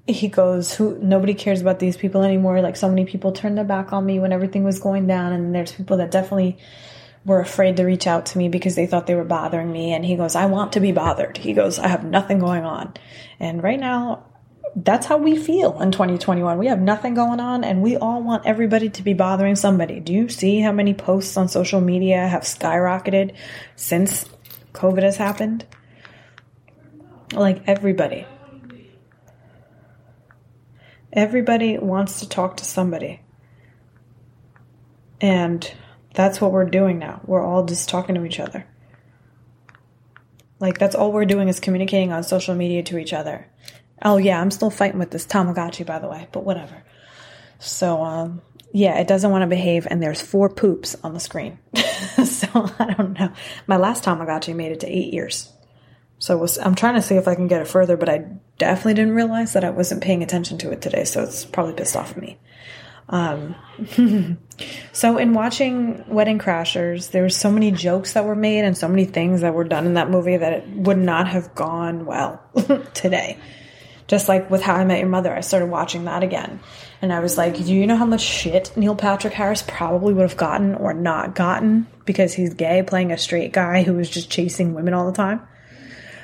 he 0.07 0.27
goes, 0.27 0.73
who 0.73 0.97
nobody 0.99 1.33
cares 1.33 1.61
about 1.61 1.79
these 1.79 1.95
people 1.95 2.23
anymore. 2.23 2.61
Like 2.61 2.75
so 2.75 2.89
many 2.89 3.05
people 3.05 3.31
turned 3.31 3.57
their 3.57 3.65
back 3.65 3.93
on 3.93 4.05
me 4.05 4.19
when 4.19 4.33
everything 4.33 4.63
was 4.63 4.79
going 4.79 5.07
down 5.07 5.31
and 5.31 5.55
there's 5.55 5.71
people 5.71 5.97
that 5.97 6.11
definitely 6.11 6.57
were 7.25 7.39
afraid 7.39 7.77
to 7.77 7.85
reach 7.85 8.05
out 8.05 8.25
to 8.27 8.37
me 8.37 8.49
because 8.49 8.75
they 8.75 8.85
thought 8.85 9.07
they 9.07 9.15
were 9.15 9.23
bothering 9.23 9.71
me 9.71 9.93
and 9.93 10.05
he 10.05 10.17
goes, 10.17 10.35
I 10.35 10.47
want 10.47 10.73
to 10.73 10.81
be 10.81 10.91
bothered. 10.91 11.37
He 11.37 11.53
goes, 11.53 11.79
I 11.79 11.87
have 11.87 12.03
nothing 12.03 12.39
going 12.39 12.65
on. 12.65 12.93
And 13.39 13.63
right 13.63 13.79
now 13.79 14.25
that's 14.75 15.05
how 15.05 15.17
we 15.17 15.37
feel 15.37 15.81
in 15.81 15.91
2021. 15.91 16.57
We 16.57 16.67
have 16.67 16.81
nothing 16.81 17.13
going 17.13 17.39
on 17.39 17.63
and 17.63 17.81
we 17.81 17.95
all 17.95 18.21
want 18.21 18.45
everybody 18.45 18.89
to 18.89 19.03
be 19.03 19.13
bothering 19.13 19.55
somebody. 19.55 20.01
Do 20.01 20.11
you 20.11 20.27
see 20.27 20.59
how 20.59 20.73
many 20.73 20.93
posts 20.93 21.37
on 21.37 21.47
social 21.47 21.79
media 21.79 22.27
have 22.27 22.41
skyrocketed 22.41 23.35
since 23.77 24.27
COVID 24.73 25.03
has 25.03 25.15
happened? 25.15 25.65
Like 27.31 27.63
everybody. 27.67 28.25
Everybody 31.15 31.77
wants 31.77 32.19
to 32.21 32.29
talk 32.29 32.57
to 32.57 32.65
somebody. 32.65 33.21
And 35.21 35.71
that's 36.13 36.41
what 36.41 36.51
we're 36.51 36.65
doing 36.65 36.97
now. 36.97 37.21
We're 37.25 37.45
all 37.45 37.65
just 37.65 37.87
talking 37.87 38.15
to 38.15 38.25
each 38.25 38.39
other. 38.39 38.65
Like, 40.59 40.79
that's 40.79 40.95
all 40.95 41.11
we're 41.11 41.25
doing 41.25 41.49
is 41.49 41.59
communicating 41.59 42.11
on 42.11 42.23
social 42.23 42.55
media 42.55 42.83
to 42.83 42.97
each 42.97 43.13
other. 43.13 43.47
Oh 44.01 44.17
yeah, 44.17 44.41
I'm 44.41 44.51
still 44.51 44.69
fighting 44.69 44.99
with 44.99 45.11
this 45.11 45.25
Tamagotchi, 45.25 45.85
by 45.85 45.99
the 45.99 46.09
way, 46.09 46.27
but 46.31 46.43
whatever. 46.43 46.83
So, 47.59 48.03
um, 48.03 48.41
yeah, 48.73 48.99
it 48.99 49.07
doesn't 49.07 49.29
want 49.31 49.43
to 49.43 49.47
behave, 49.47 49.87
and 49.89 50.01
there's 50.01 50.21
four 50.21 50.49
poops 50.49 50.95
on 51.03 51.13
the 51.13 51.19
screen. 51.19 51.59
so 52.25 52.47
I 52.79 52.95
don't 52.97 53.17
know. 53.17 53.31
My 53.67 53.77
last 53.77 54.03
Tamagotchi 54.03 54.55
made 54.55 54.71
it 54.71 54.81
to 54.81 54.87
eight 54.87 55.13
years. 55.13 55.51
So 56.23 56.47
I'm 56.63 56.73
trying 56.73 56.95
to 56.95 57.01
see 57.01 57.15
if 57.15 57.27
I 57.27 57.35
can 57.35 57.49
get 57.49 57.61
it 57.61 57.67
further, 57.67 57.97
but 57.97 58.07
I 58.07 58.25
definitely 58.57 58.93
didn't 58.93 59.13
realize 59.13 59.51
that 59.51 59.65
I 59.65 59.71
wasn't 59.71 60.01
paying 60.01 60.23
attention 60.23 60.57
to 60.59 60.71
it 60.71 60.81
today, 60.81 61.03
so 61.03 61.21
it's 61.21 61.43
probably 61.43 61.73
pissed 61.73 61.97
off 61.97 62.11
at 62.11 62.17
me. 62.17 62.39
Um, 63.09 63.55
so 64.93 65.17
in 65.17 65.33
watching 65.33 66.05
Wedding 66.07 66.39
Crashers, 66.39 67.11
there 67.11 67.23
were 67.23 67.29
so 67.29 67.51
many 67.51 67.71
jokes 67.71 68.13
that 68.13 68.23
were 68.23 68.37
made 68.37 68.63
and 68.63 68.77
so 68.77 68.87
many 68.87 69.03
things 69.03 69.41
that 69.41 69.53
were 69.53 69.65
done 69.65 69.85
in 69.85 69.95
that 69.95 70.09
movie 70.09 70.37
that 70.37 70.53
it 70.53 70.69
would 70.69 70.97
not 70.97 71.27
have 71.27 71.53
gone 71.55 72.05
well 72.05 72.41
today. 72.93 73.37
Just 74.07 74.29
like 74.29 74.49
with 74.49 74.61
How 74.61 74.75
I 74.75 74.85
Met 74.85 74.99
Your 74.99 75.09
Mother, 75.09 75.35
I 75.35 75.41
started 75.41 75.65
watching 75.65 76.05
that 76.05 76.23
again. 76.23 76.61
And 77.01 77.11
I 77.11 77.19
was 77.19 77.37
like, 77.37 77.57
do 77.57 77.73
you 77.73 77.85
know 77.85 77.97
how 77.97 78.05
much 78.05 78.21
shit 78.21 78.71
Neil 78.77 78.95
Patrick 78.95 79.33
Harris 79.33 79.61
probably 79.67 80.13
would 80.13 80.29
have 80.29 80.37
gotten 80.37 80.75
or 80.75 80.93
not 80.93 81.35
gotten 81.35 81.85
because 82.05 82.33
he's 82.33 82.53
gay 82.53 82.81
playing 82.81 83.11
a 83.11 83.17
straight 83.17 83.51
guy 83.51 83.83
who 83.83 83.95
was 83.95 84.09
just 84.09 84.31
chasing 84.31 84.73
women 84.73 84.93
all 84.93 85.05
the 85.05 85.17
time? 85.17 85.45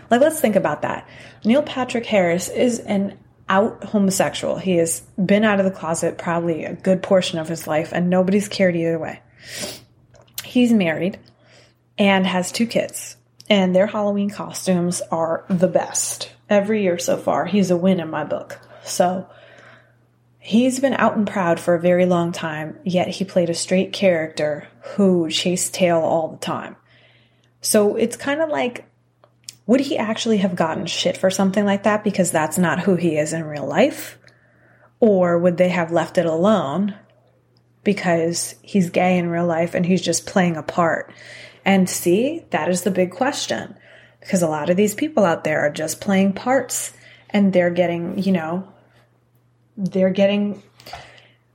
Like, 0.09 0.21
let's 0.21 0.39
think 0.39 0.55
about 0.55 0.81
that. 0.81 1.07
Neil 1.45 1.61
Patrick 1.61 2.05
Harris 2.05 2.49
is 2.49 2.79
an 2.79 3.17
out 3.47 3.83
homosexual. 3.83 4.57
He 4.57 4.77
has 4.77 5.01
been 5.23 5.43
out 5.43 5.59
of 5.59 5.65
the 5.65 5.71
closet 5.71 6.17
probably 6.17 6.65
a 6.65 6.73
good 6.73 7.01
portion 7.01 7.39
of 7.39 7.47
his 7.47 7.67
life, 7.67 7.91
and 7.91 8.09
nobody's 8.09 8.47
cared 8.47 8.75
either 8.75 8.99
way. 8.99 9.21
He's 10.43 10.71
married 10.73 11.19
and 11.97 12.25
has 12.25 12.51
two 12.51 12.65
kids, 12.65 13.17
and 13.49 13.75
their 13.75 13.87
Halloween 13.87 14.29
costumes 14.29 15.01
are 15.11 15.45
the 15.49 15.67
best 15.67 16.31
every 16.49 16.83
year 16.83 16.97
so 16.97 17.17
far. 17.17 17.45
He's 17.45 17.71
a 17.71 17.77
win 17.77 17.99
in 17.99 18.09
my 18.09 18.23
book. 18.23 18.59
So 18.83 19.27
he's 20.39 20.79
been 20.79 20.93
out 20.93 21.17
and 21.17 21.27
proud 21.27 21.59
for 21.59 21.75
a 21.75 21.79
very 21.79 22.05
long 22.05 22.31
time, 22.31 22.79
yet 22.83 23.07
he 23.07 23.25
played 23.25 23.49
a 23.49 23.55
straight 23.55 23.93
character 23.93 24.67
who 24.95 25.29
chased 25.29 25.73
tail 25.73 25.99
all 25.99 26.29
the 26.29 26.37
time. 26.37 26.75
So 27.61 27.95
it's 27.95 28.15
kind 28.15 28.41
of 28.41 28.49
like, 28.49 28.85
would 29.69 29.81
he 29.81 29.99
actually 29.99 30.37
have 30.37 30.55
gotten 30.55 30.87
shit 30.87 31.15
for 31.15 31.29
something 31.29 31.63
like 31.63 31.83
that 31.83 32.03
because 32.03 32.31
that's 32.31 32.57
not 32.57 32.79
who 32.79 32.95
he 32.95 33.17
is 33.17 33.33
in 33.33 33.43
real 33.43 33.67
life? 33.67 34.17
Or 34.99 35.37
would 35.37 35.57
they 35.57 35.69
have 35.69 35.91
left 35.91 36.17
it 36.17 36.25
alone 36.25 36.95
because 37.83 38.55
he's 38.63 38.89
gay 38.89 39.19
in 39.19 39.29
real 39.29 39.45
life 39.45 39.75
and 39.75 39.85
he's 39.85 40.01
just 40.01 40.25
playing 40.25 40.57
a 40.57 40.63
part? 40.63 41.13
And 41.63 41.87
see, 41.87 42.45
that 42.49 42.67
is 42.67 42.81
the 42.81 42.89
big 42.89 43.11
question 43.11 43.75
because 44.21 44.41
a 44.41 44.47
lot 44.47 44.71
of 44.71 44.75
these 44.75 44.95
people 44.95 45.23
out 45.23 45.43
there 45.43 45.59
are 45.59 45.69
just 45.69 46.01
playing 46.01 46.33
parts 46.33 46.91
and 47.29 47.53
they're 47.53 47.69
getting, 47.69 48.17
you 48.17 48.31
know, 48.31 48.67
they're 49.77 50.09
getting 50.09 50.63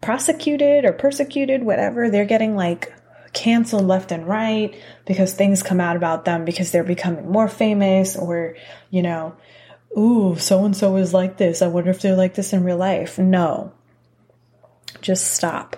prosecuted 0.01 0.85
or 0.85 0.93
persecuted, 0.93 1.65
whatever. 1.65 2.09
They're 2.11 2.27
getting 2.27 2.55
like 2.55 2.95
canceled 3.33 3.89
left 3.89 4.13
and 4.13 4.29
right 4.29 4.73
because 5.07 5.35
things 5.35 5.63
come 5.63 5.81
out 5.81 5.97
about 5.97 6.25
them 6.25 6.45
because 6.45 6.71
they're 6.71 6.85
becoming 6.85 7.31
more 7.31 7.49
famous 7.49 8.17
or, 8.17 8.57
you 8.91 9.03
know, 9.03 9.37
ooh, 9.97 10.37
so 10.39 10.65
and 10.65 10.77
so 10.77 10.97
is 10.97 11.15
like 11.15 11.37
this. 11.37 11.63
I 11.63 11.69
wonder 11.69 11.91
if 11.91 12.01
they're 12.01 12.17
like 12.17 12.35
this 12.35 12.53
in 12.53 12.65
real 12.65 12.77
life. 12.77 13.19
No. 13.19 13.73
Just 15.01 15.33
stop. 15.33 15.77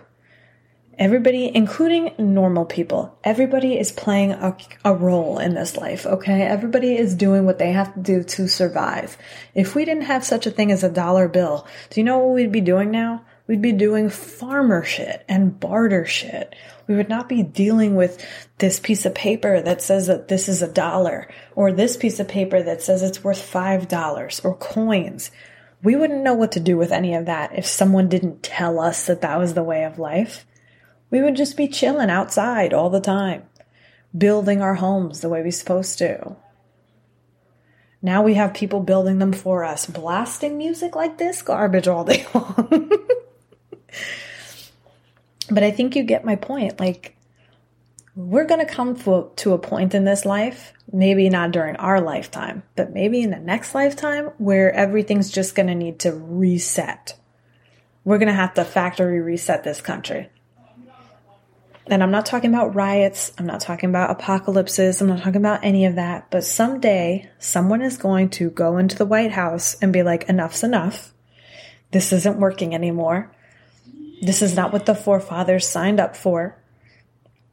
Everybody, 0.99 1.55
including 1.55 2.13
normal 2.19 2.65
people, 2.65 3.19
everybody 3.23 3.79
is 3.79 3.93
playing 3.93 4.33
a, 4.33 4.57
a, 4.83 4.95
role 4.95 5.39
in 5.39 5.55
this 5.55 5.77
life, 5.77 6.07
okay? 6.07 6.41
Everybody 6.41 6.97
is 6.97 7.15
doing 7.15 7.45
what 7.45 7.59
they 7.59 7.73
have 7.73 7.93
to 7.93 8.01
do 8.01 8.23
to 8.23 8.49
survive. 8.49 9.19
If 9.55 9.75
we 9.75 9.85
didn't 9.85 10.05
have 10.05 10.25
such 10.25 10.47
a 10.47 10.51
thing 10.51 10.73
as 10.73 10.83
a 10.83 10.89
dollar 10.89 11.29
bill, 11.29 11.67
do 11.91 12.01
you 12.01 12.05
know 12.05 12.21
what 12.21 12.35
we'd 12.35 12.51
be 12.51 12.63
doing 12.63 12.91
now? 12.91 13.27
We'd 13.47 13.61
be 13.61 13.73
doing 13.73 14.09
farmer 14.09 14.83
shit 14.85 15.23
and 15.29 15.61
barter 15.61 16.07
shit. 16.07 16.55
We 16.87 16.95
would 16.95 17.09
not 17.09 17.29
be 17.29 17.43
dealing 17.43 17.97
with 17.97 18.25
this 18.59 18.79
piece 18.79 19.05
of 19.07 19.15
paper 19.15 19.61
that 19.61 19.83
says 19.83 20.07
that 20.07 20.29
this 20.29 20.49
is 20.49 20.63
a 20.63 20.73
dollar 20.73 21.29
or 21.55 21.73
this 21.73 21.97
piece 21.97 22.21
of 22.21 22.29
paper 22.29 22.63
that 22.63 22.83
says 22.83 23.03
it's 23.03 23.25
worth 23.25 23.43
five 23.43 23.89
dollars 23.89 24.41
or 24.45 24.57
coins. 24.57 25.31
We 25.83 25.97
wouldn't 25.97 26.23
know 26.23 26.35
what 26.35 26.53
to 26.53 26.61
do 26.61 26.77
with 26.77 26.93
any 26.93 27.15
of 27.15 27.27
that 27.27 27.57
if 27.59 27.67
someone 27.67 28.09
didn't 28.09 28.43
tell 28.43 28.79
us 28.79 29.07
that 29.07 29.21
that 29.21 29.39
was 29.39 29.55
the 29.55 29.65
way 29.65 29.85
of 29.85 29.99
life. 29.99 30.47
We 31.11 31.21
would 31.21 31.37
just 31.37 31.57
be 31.57 31.69
chilling 31.69 32.11
outside 32.11 32.73
all 32.73 32.91
the 32.91 33.01
time, 33.01 33.45
building 34.17 34.63
our 34.63 34.75
homes 34.75 35.21
the 35.21 35.29
way 35.29 35.43
we're 35.43 35.51
supposed 35.53 35.99
to. 35.99 36.37
Now 38.03 38.23
we 38.23 38.35
have 38.35 38.55
people 38.55 38.81
building 38.81 39.19
them 39.19 39.33
for 39.33 39.65
us, 39.65 39.87
blasting 39.87 40.59
music 40.59 40.95
like 40.95 41.19
this 41.19 41.43
garbage 41.43 41.89
all 41.89 42.05
day 42.05 42.27
long. 42.35 42.91
But 45.51 45.63
I 45.63 45.71
think 45.71 45.97
you 45.97 46.03
get 46.03 46.25
my 46.25 46.37
point. 46.37 46.81
Like, 46.81 47.17
we're 48.15 48.47
going 48.47 48.67
to 48.67 48.73
come 48.73 48.97
to 49.37 49.53
a 49.53 49.59
point 49.59 49.95
in 49.95 50.05
this 50.05 50.25
life, 50.25 50.73
maybe 50.91 51.29
not 51.29 51.53
during 51.53 51.77
our 51.77 52.01
lifetime, 52.01 52.63
but 52.75 52.93
maybe 52.93 53.21
in 53.21 53.31
the 53.31 53.39
next 53.39 53.75
lifetime 53.75 54.31
where 54.39 54.73
everything's 54.73 55.31
just 55.31 55.55
going 55.55 55.67
to 55.67 55.75
need 55.75 55.99
to 56.01 56.13
reset. 56.13 57.19
We're 58.05 58.19
going 58.19 58.29
to 58.29 58.35
have 58.35 58.55
to 58.55 58.65
factory 58.65 59.21
reset 59.21 59.65
this 59.65 59.83
country. 59.83 60.31
And 61.89 62.03
I'm 62.03 62.11
not 62.11 62.27
talking 62.27 62.53
about 62.53 62.75
riots. 62.75 63.33
I'm 63.39 63.47
not 63.47 63.61
talking 63.61 63.91
about 63.91 64.11
apocalypses. 64.11 65.01
I'm 65.01 65.09
not 65.09 65.19
talking 65.19 65.37
about 65.37 65.63
any 65.63 65.85
of 65.85 65.97
that. 65.97 66.31
But 66.31 66.45
someday 66.45 67.31
someone 67.39 67.83
is 67.83 67.97
going 67.97 68.31
to 68.31 68.51
go 68.51 68.79
into 68.79 68.97
the 68.97 69.07
White 69.07 69.33
House 69.33 69.77
and 69.81 69.93
be 69.93 70.03
like, 70.03 70.29
enough's 70.29 70.65
enough. 70.65 71.13
This 71.93 72.13
isn't 72.13 72.41
working 72.41 72.75
anymore. 72.75 73.33
This 74.23 74.43
is 74.43 74.57
not 74.57 74.73
what 74.73 74.87
the 74.87 74.95
forefathers 74.95 75.69
signed 75.69 76.01
up 76.01 76.17
for. 76.17 76.59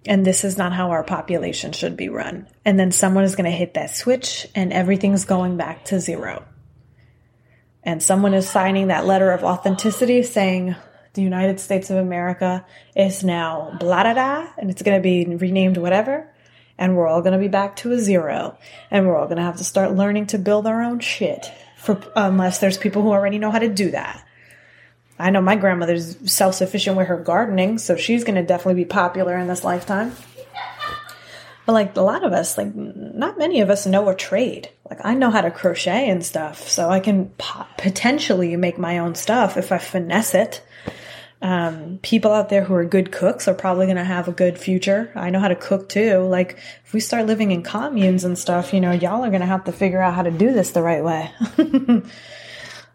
And 0.05 0.25
this 0.25 0.43
is 0.43 0.57
not 0.57 0.73
how 0.73 0.91
our 0.91 1.03
population 1.03 1.71
should 1.71 1.95
be 1.95 2.09
run. 2.09 2.47
And 2.65 2.77
then 2.77 2.91
someone 2.91 3.23
is 3.23 3.35
going 3.35 3.49
to 3.49 3.57
hit 3.57 3.75
that 3.75 3.91
switch 3.91 4.47
and 4.53 4.73
everything's 4.73 5.25
going 5.25 5.55
back 5.55 5.85
to 5.85 5.99
zero. 5.99 6.45
And 7.83 8.01
someone 8.01 8.33
is 8.33 8.49
signing 8.49 8.87
that 8.87 9.05
letter 9.05 9.31
of 9.31 9.43
authenticity 9.43 10.23
saying 10.23 10.75
the 11.13 11.21
United 11.21 11.59
States 11.59 11.89
of 11.89 11.97
America 11.97 12.65
is 12.95 13.23
now 13.23 13.75
blah 13.79 14.03
da 14.03 14.13
da 14.13 14.47
and 14.57 14.69
it's 14.69 14.81
going 14.81 14.97
to 14.97 15.03
be 15.03 15.35
renamed 15.35 15.77
whatever. 15.77 16.29
And 16.77 16.97
we're 16.97 17.07
all 17.07 17.21
going 17.21 17.33
to 17.33 17.39
be 17.39 17.49
back 17.49 17.75
to 17.77 17.91
a 17.91 17.99
zero. 17.99 18.57
And 18.89 19.07
we're 19.07 19.15
all 19.15 19.27
going 19.27 19.37
to 19.37 19.43
have 19.43 19.57
to 19.57 19.63
start 19.63 19.95
learning 19.95 20.27
to 20.27 20.37
build 20.37 20.67
our 20.67 20.81
own 20.81 20.99
shit 20.99 21.51
for, 21.77 22.01
unless 22.15 22.59
there's 22.59 22.77
people 22.77 23.03
who 23.03 23.11
already 23.11 23.37
know 23.37 23.51
how 23.51 23.59
to 23.59 23.69
do 23.69 23.91
that. 23.91 24.25
I 25.23 25.29
know 25.29 25.39
my 25.39 25.55
grandmother's 25.55 26.17
self 26.29 26.55
sufficient 26.55 26.97
with 26.97 27.07
her 27.07 27.17
gardening, 27.17 27.77
so 27.77 27.95
she's 27.95 28.25
going 28.25 28.35
to 28.35 28.43
definitely 28.43 28.83
be 28.83 28.89
popular 28.89 29.37
in 29.37 29.47
this 29.47 29.63
lifetime. 29.63 30.13
But 31.65 31.71
like 31.71 31.95
a 31.95 32.01
lot 32.01 32.25
of 32.25 32.33
us, 32.33 32.57
like 32.57 32.75
not 32.75 33.37
many 33.37 33.61
of 33.61 33.69
us 33.69 33.85
know 33.85 34.09
a 34.09 34.15
trade. 34.15 34.69
Like 34.89 34.99
I 35.05 35.13
know 35.13 35.31
how 35.31 35.39
to 35.39 35.49
crochet 35.49 36.09
and 36.09 36.25
stuff, 36.25 36.67
so 36.67 36.89
I 36.89 36.99
can 36.99 37.31
potentially 37.77 38.57
make 38.57 38.77
my 38.77 38.97
own 38.97 39.15
stuff 39.15 39.55
if 39.55 39.71
I 39.71 39.77
finesse 39.77 40.35
it. 40.35 40.61
Um, 41.41 41.99
people 42.01 42.33
out 42.33 42.49
there 42.49 42.65
who 42.65 42.73
are 42.73 42.83
good 42.83 43.13
cooks 43.13 43.47
are 43.47 43.53
probably 43.53 43.85
going 43.85 43.95
to 43.95 44.03
have 44.03 44.27
a 44.27 44.33
good 44.33 44.57
future. 44.57 45.09
I 45.15 45.29
know 45.29 45.39
how 45.39 45.47
to 45.47 45.55
cook 45.55 45.87
too. 45.87 46.19
Like 46.19 46.57
if 46.83 46.91
we 46.91 46.99
start 46.99 47.27
living 47.27 47.51
in 47.51 47.63
communes 47.63 48.25
and 48.25 48.37
stuff, 48.37 48.73
you 48.73 48.81
know, 48.81 48.91
y'all 48.91 49.23
are 49.23 49.29
going 49.29 49.39
to 49.39 49.47
have 49.47 49.63
to 49.65 49.71
figure 49.71 50.01
out 50.01 50.15
how 50.15 50.23
to 50.23 50.31
do 50.31 50.51
this 50.51 50.71
the 50.71 50.81
right 50.81 51.03
way. 51.03 51.31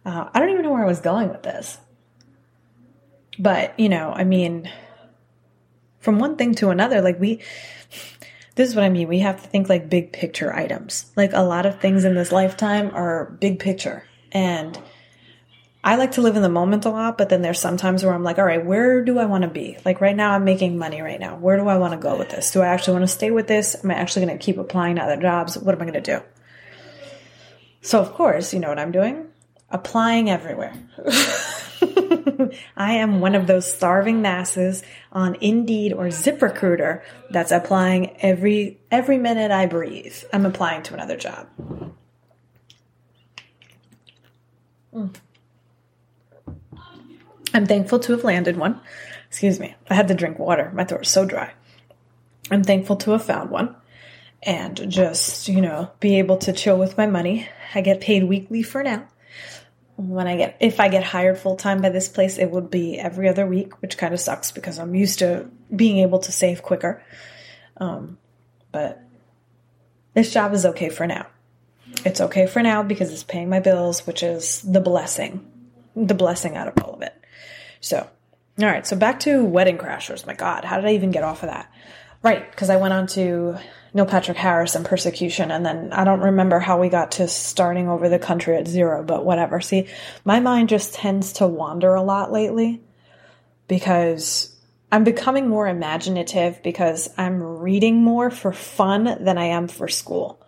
uh, 0.05 0.29
I 0.35 0.41
don't 0.41 0.51
even 0.51 0.63
know 0.63 0.73
where 0.73 0.85
I 0.85 0.89
was 0.89 1.01
going 1.01 1.31
with 1.31 1.43
this. 1.43 1.79
But, 3.39 3.79
you 3.79 3.89
know, 3.89 4.13
I 4.13 4.25
mean, 4.25 4.71
from 6.01 6.19
one 6.19 6.37
thing 6.37 6.55
to 6.57 6.71
another, 6.71 7.01
like 7.01 7.21
we, 7.21 7.41
this 8.55 8.71
is 8.71 8.75
what 8.75 8.85
I 8.85 8.89
mean. 8.89 9.09
We 9.09 9.21
have 9.21 9.41
to 9.41 9.49
think 9.49 9.69
like 9.69 9.89
big 9.89 10.13
picture 10.13 10.55
items. 10.55 11.07
Like 11.17 11.33
a 11.33 11.43
lot 11.43 11.67
of 11.67 11.81
things 11.81 12.05
in 12.05 12.15
this 12.15 12.33
lifetime 12.33 12.91
are 12.95 13.37
big 13.41 13.61
picture. 13.61 14.05
And 14.33 14.77
I 15.85 15.95
like 15.95 16.13
to 16.13 16.23
live 16.23 16.35
in 16.35 16.43
the 16.43 16.49
moment 16.49 16.85
a 16.85 16.91
lot, 16.91 17.17
but 17.17 17.29
then 17.29 17.41
there's 17.41 17.61
sometimes 17.61 18.05
where 18.05 18.13
I'm 18.13 18.25
like, 18.25 18.39
all 18.39 18.45
right, 18.45 18.65
where 18.65 19.05
do 19.05 19.19
I 19.19 19.27
want 19.27 19.43
to 19.43 19.49
be? 19.49 19.79
Like 19.85 20.01
right 20.01 20.17
now, 20.17 20.33
I'm 20.33 20.45
making 20.45 20.77
money 20.77 21.01
right 21.01 21.21
now. 21.21 21.37
Where 21.37 21.57
do 21.57 21.69
I 21.69 21.79
want 21.79 21.93
to 21.93 21.99
go 21.99 22.19
with 22.19 22.31
this? 22.31 22.51
Do 22.51 22.61
I 22.61 22.67
actually 22.67 22.95
want 22.95 23.05
to 23.05 23.15
stay 23.15 23.31
with 23.31 23.47
this? 23.47 23.77
Am 23.85 23.91
I 23.91 23.95
actually 23.95 24.27
going 24.27 24.37
to 24.37 24.45
keep 24.45 24.59
applying 24.59 24.97
to 24.97 25.03
other 25.03 25.21
jobs? 25.21 25.57
What 25.57 25.75
am 25.75 25.81
I 25.81 25.85
going 25.85 26.03
to 26.03 26.19
do? 26.19 26.25
So, 27.81 28.01
of 28.01 28.13
course, 28.13 28.53
you 28.53 28.59
know 28.59 28.69
what 28.69 28.79
I'm 28.79 28.93
doing? 28.93 29.29
Applying 29.71 30.29
everywhere. 30.29 30.75
I 32.77 32.95
am 32.95 33.21
one 33.21 33.35
of 33.35 33.47
those 33.47 33.73
starving 33.73 34.23
masses 34.23 34.83
on 35.13 35.37
Indeed 35.41 35.93
or 35.93 36.07
ZipRecruiter 36.07 37.03
that's 37.31 37.53
applying 37.53 38.17
every 38.21 38.79
every 38.91 39.19
minute 39.19 39.51
I 39.51 39.67
breathe. 39.67 40.17
I'm 40.33 40.47
applying 40.47 40.83
to 40.85 40.95
another 40.95 41.17
job. 41.17 41.49
Mm. 44.95 45.15
I'm 47.55 47.67
thankful 47.67 47.99
to 48.01 48.13
have 48.13 48.25
landed 48.25 48.57
one. 48.57 48.81
Excuse 49.29 49.59
me. 49.59 49.75
I 49.89 49.95
had 49.95 50.09
to 50.09 50.15
drink 50.15 50.39
water. 50.39 50.71
My 50.75 50.85
throat 50.85 51.03
is 51.03 51.11
so 51.11 51.25
dry. 51.25 51.53
I'm 52.51 52.65
thankful 52.65 52.97
to 52.97 53.13
have 53.13 53.25
found 53.25 53.51
one 53.51 53.75
and 54.43 54.91
just, 54.91 55.49
you 55.49 55.61
know, 55.61 55.91
be 56.01 56.19
able 56.19 56.39
to 56.39 56.53
chill 56.53 56.79
with 56.79 56.97
my 56.97 57.07
money. 57.07 57.49
I 57.75 57.81
get 57.81 58.01
paid 58.01 58.25
weekly 58.25 58.63
for 58.63 58.83
now 58.83 59.07
when 59.99 60.29
I 60.29 60.37
get 60.37 60.57
if 60.61 60.79
I 60.79 60.89
get 60.89 61.03
hired 61.03 61.39
full 61.39 61.57
time 61.57 61.83
by 61.83 61.89
this 61.89 62.09
place, 62.09 62.39
it 62.39 62.51
would 62.53 62.71
be 62.71 62.99
every 62.99 63.29
other 63.29 63.45
week, 63.45 63.83
which 63.83 63.99
kind 63.99 64.15
of 64.15 64.21
sucks 64.21 64.53
because 64.53 64.79
I'm 64.79 64.95
used 64.95 65.19
to 65.19 65.51
being 65.75 65.99
able 65.99 66.21
to 66.21 66.31
save 66.31 66.63
quicker. 66.63 67.03
Um, 67.79 68.17
but 68.71 69.03
this 70.15 70.33
job 70.33 70.55
is 70.55 70.65
okay 70.67 70.89
for 70.89 71.09
now. 71.09 71.27
It's 72.05 72.21
okay 72.21 72.47
for 72.47 72.63
now 72.63 72.85
because 72.85 73.13
it's 73.13 73.25
paying 73.25 73.49
my 73.49 73.59
bills, 73.59 74.07
which 74.07 74.23
is 74.23 74.63
the 74.63 74.81
blessing, 74.81 75.45
the 75.97 76.15
blessing 76.15 76.57
out 76.57 76.69
of 76.69 76.85
all 76.85 76.95
of 76.95 77.03
it. 77.03 77.15
So, 77.81 78.09
all 78.61 78.67
right. 78.67 78.87
So 78.87 78.97
back 78.97 79.19
to 79.21 79.45
Wedding 79.45 79.79
Crashers. 79.79 80.25
My 80.25 80.35
God, 80.35 80.65
how 80.65 80.77
did 80.77 80.87
I 80.87 80.95
even 80.95 81.11
get 81.11 81.25
off 81.25 81.43
of 81.43 81.49
that? 81.51 81.73
Right, 82.23 82.49
because 82.49 82.71
I 82.71 82.77
went 82.77 82.95
on 82.95 83.09
to 83.09 83.59
Neil 83.95 84.07
Patrick 84.07 84.37
Harris 84.37 84.75
and 84.75 84.85
persecution, 84.85 85.51
and 85.51 85.65
then 85.65 85.93
I 85.93 86.05
don't 86.05 86.21
remember 86.21 86.59
how 86.59 86.79
we 86.79 86.89
got 86.89 87.13
to 87.13 87.29
starting 87.29 87.89
over 87.89 88.09
the 88.09 88.19
country 88.19 88.57
at 88.57 88.69
zero, 88.69 89.03
but 89.03 89.25
whatever. 89.25 89.61
See, 89.61 89.89
my 90.25 90.41
mind 90.41 90.69
just 90.69 90.95
tends 90.95 91.35
to 91.35 91.47
wander 91.47 91.95
a 91.95 92.03
lot 92.03 92.31
lately 92.31 92.83
because 93.67 94.55
I'm 94.91 95.05
becoming 95.05 95.49
more 95.49 95.67
imaginative 95.67 96.63
because 96.63 97.11
I'm 97.17 97.43
reading 97.43 98.03
more 98.03 98.31
for 98.31 98.53
fun 98.53 99.25
than 99.25 99.39
I 99.39 99.47
am 99.47 99.69
for 99.69 99.89
school. 99.89 100.41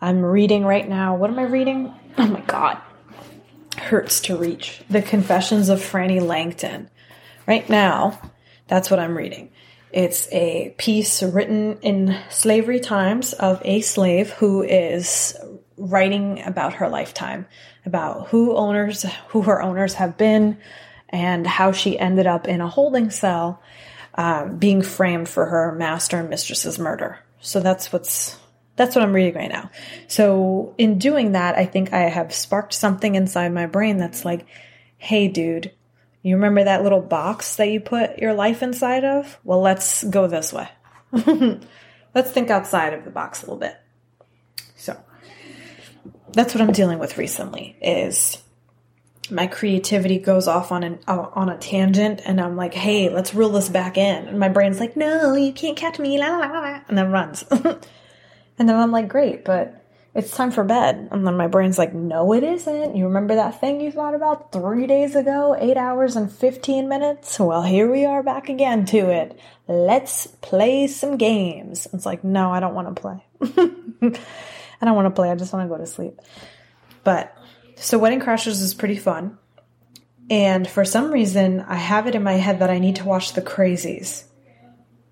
I'm 0.00 0.24
reading 0.24 0.64
right 0.64 0.88
now. 0.88 1.16
What 1.16 1.30
am 1.30 1.38
I 1.38 1.44
reading? 1.44 1.94
Oh 2.18 2.26
my 2.26 2.40
God. 2.40 2.78
Hurts 3.76 4.20
to 4.22 4.36
reach. 4.36 4.82
The 4.90 5.02
Confessions 5.02 5.68
of 5.68 5.80
Frannie 5.80 6.20
Langton. 6.20 6.90
Right 7.46 7.68
now, 7.68 8.20
that's 8.68 8.90
what 8.90 9.00
I'm 9.00 9.16
reading. 9.16 9.50
It's 9.92 10.26
a 10.32 10.74
piece 10.78 11.22
written 11.22 11.78
in 11.82 12.18
slavery 12.30 12.80
times 12.80 13.34
of 13.34 13.60
a 13.64 13.82
slave 13.82 14.30
who 14.30 14.62
is 14.62 15.36
writing 15.76 16.42
about 16.42 16.74
her 16.74 16.88
lifetime, 16.88 17.46
about 17.84 18.28
who 18.28 18.56
owners, 18.56 19.04
who 19.28 19.42
her 19.42 19.60
owners 19.60 19.94
have 19.94 20.16
been, 20.16 20.56
and 21.10 21.46
how 21.46 21.72
she 21.72 21.98
ended 21.98 22.26
up 22.26 22.48
in 22.48 22.60
a 22.60 22.68
holding 22.68 23.10
cell, 23.10 23.62
uh, 24.14 24.46
being 24.46 24.82
framed 24.82 25.28
for 25.28 25.46
her 25.46 25.72
master 25.72 26.18
and 26.18 26.30
mistress's 26.30 26.78
murder. 26.78 27.18
So 27.40 27.60
that's 27.60 27.92
what's 27.92 28.38
that's 28.76 28.96
what 28.96 29.04
I'm 29.04 29.12
reading 29.12 29.34
right 29.34 29.50
now. 29.50 29.70
So 30.08 30.74
in 30.78 30.98
doing 30.98 31.32
that, 31.32 31.56
I 31.56 31.66
think 31.66 31.92
I 31.92 32.08
have 32.08 32.32
sparked 32.32 32.72
something 32.72 33.14
inside 33.14 33.52
my 33.52 33.66
brain 33.66 33.98
that's 33.98 34.24
like, 34.24 34.46
hey, 34.96 35.28
dude, 35.28 35.72
you 36.22 36.36
remember 36.36 36.64
that 36.64 36.82
little 36.82 37.00
box 37.00 37.56
that 37.56 37.68
you 37.68 37.80
put 37.80 38.18
your 38.18 38.32
life 38.32 38.62
inside 38.62 39.04
of? 39.04 39.38
Well, 39.44 39.60
let's 39.60 40.04
go 40.04 40.28
this 40.28 40.52
way. 40.52 40.68
let's 41.12 42.30
think 42.30 42.50
outside 42.50 42.94
of 42.94 43.04
the 43.04 43.10
box 43.10 43.42
a 43.42 43.46
little 43.46 43.58
bit. 43.58 43.76
So, 44.76 44.96
that's 46.32 46.54
what 46.54 46.62
I'm 46.62 46.72
dealing 46.72 46.98
with 46.98 47.18
recently 47.18 47.76
is 47.82 48.40
my 49.30 49.46
creativity 49.46 50.18
goes 50.18 50.46
off 50.46 50.70
on 50.72 50.84
an 50.84 50.98
on 51.06 51.48
a 51.48 51.58
tangent 51.58 52.20
and 52.24 52.40
I'm 52.40 52.56
like, 52.56 52.74
"Hey, 52.74 53.08
let's 53.08 53.34
reel 53.34 53.50
this 53.50 53.68
back 53.68 53.96
in." 53.96 54.28
And 54.28 54.38
my 54.38 54.48
brain's 54.48 54.78
like, 54.80 54.96
"No, 54.96 55.34
you 55.34 55.52
can't 55.52 55.76
catch 55.76 55.98
me." 55.98 56.18
La, 56.18 56.36
la, 56.36 56.46
la, 56.46 56.80
and 56.88 56.96
then 56.96 57.10
runs. 57.10 57.42
and 57.50 57.78
then 58.68 58.76
I'm 58.76 58.92
like, 58.92 59.08
"Great, 59.08 59.44
but 59.44 59.81
it's 60.14 60.36
time 60.36 60.50
for 60.50 60.62
bed. 60.62 61.08
And 61.10 61.26
then 61.26 61.36
my 61.36 61.46
brain's 61.46 61.78
like, 61.78 61.94
no, 61.94 62.34
it 62.34 62.42
isn't. 62.42 62.96
You 62.96 63.06
remember 63.06 63.34
that 63.36 63.60
thing 63.60 63.80
you 63.80 63.90
thought 63.90 64.14
about 64.14 64.52
three 64.52 64.86
days 64.86 65.16
ago, 65.16 65.56
eight 65.58 65.78
hours 65.78 66.16
and 66.16 66.30
15 66.30 66.88
minutes? 66.88 67.40
Well, 67.40 67.62
here 67.62 67.90
we 67.90 68.04
are 68.04 68.22
back 68.22 68.50
again 68.50 68.84
to 68.86 69.10
it. 69.10 69.38
Let's 69.66 70.26
play 70.26 70.86
some 70.86 71.16
games. 71.16 71.88
It's 71.94 72.04
like, 72.04 72.24
no, 72.24 72.52
I 72.52 72.60
don't 72.60 72.74
want 72.74 72.94
to 72.94 73.00
play. 73.00 73.24
I 74.80 74.84
don't 74.84 74.96
want 74.96 75.06
to 75.06 75.10
play. 75.10 75.30
I 75.30 75.34
just 75.34 75.52
want 75.52 75.64
to 75.64 75.74
go 75.74 75.78
to 75.78 75.86
sleep. 75.86 76.20
But 77.04 77.34
so 77.76 77.98
Wedding 77.98 78.20
Crashers 78.20 78.60
is 78.60 78.74
pretty 78.74 78.96
fun. 78.96 79.38
And 80.28 80.68
for 80.68 80.84
some 80.84 81.10
reason, 81.10 81.60
I 81.60 81.76
have 81.76 82.06
it 82.06 82.14
in 82.14 82.22
my 82.22 82.34
head 82.34 82.58
that 82.58 82.70
I 82.70 82.78
need 82.78 82.96
to 82.96 83.04
watch 83.04 83.32
The 83.32 83.42
Crazies. 83.42 84.24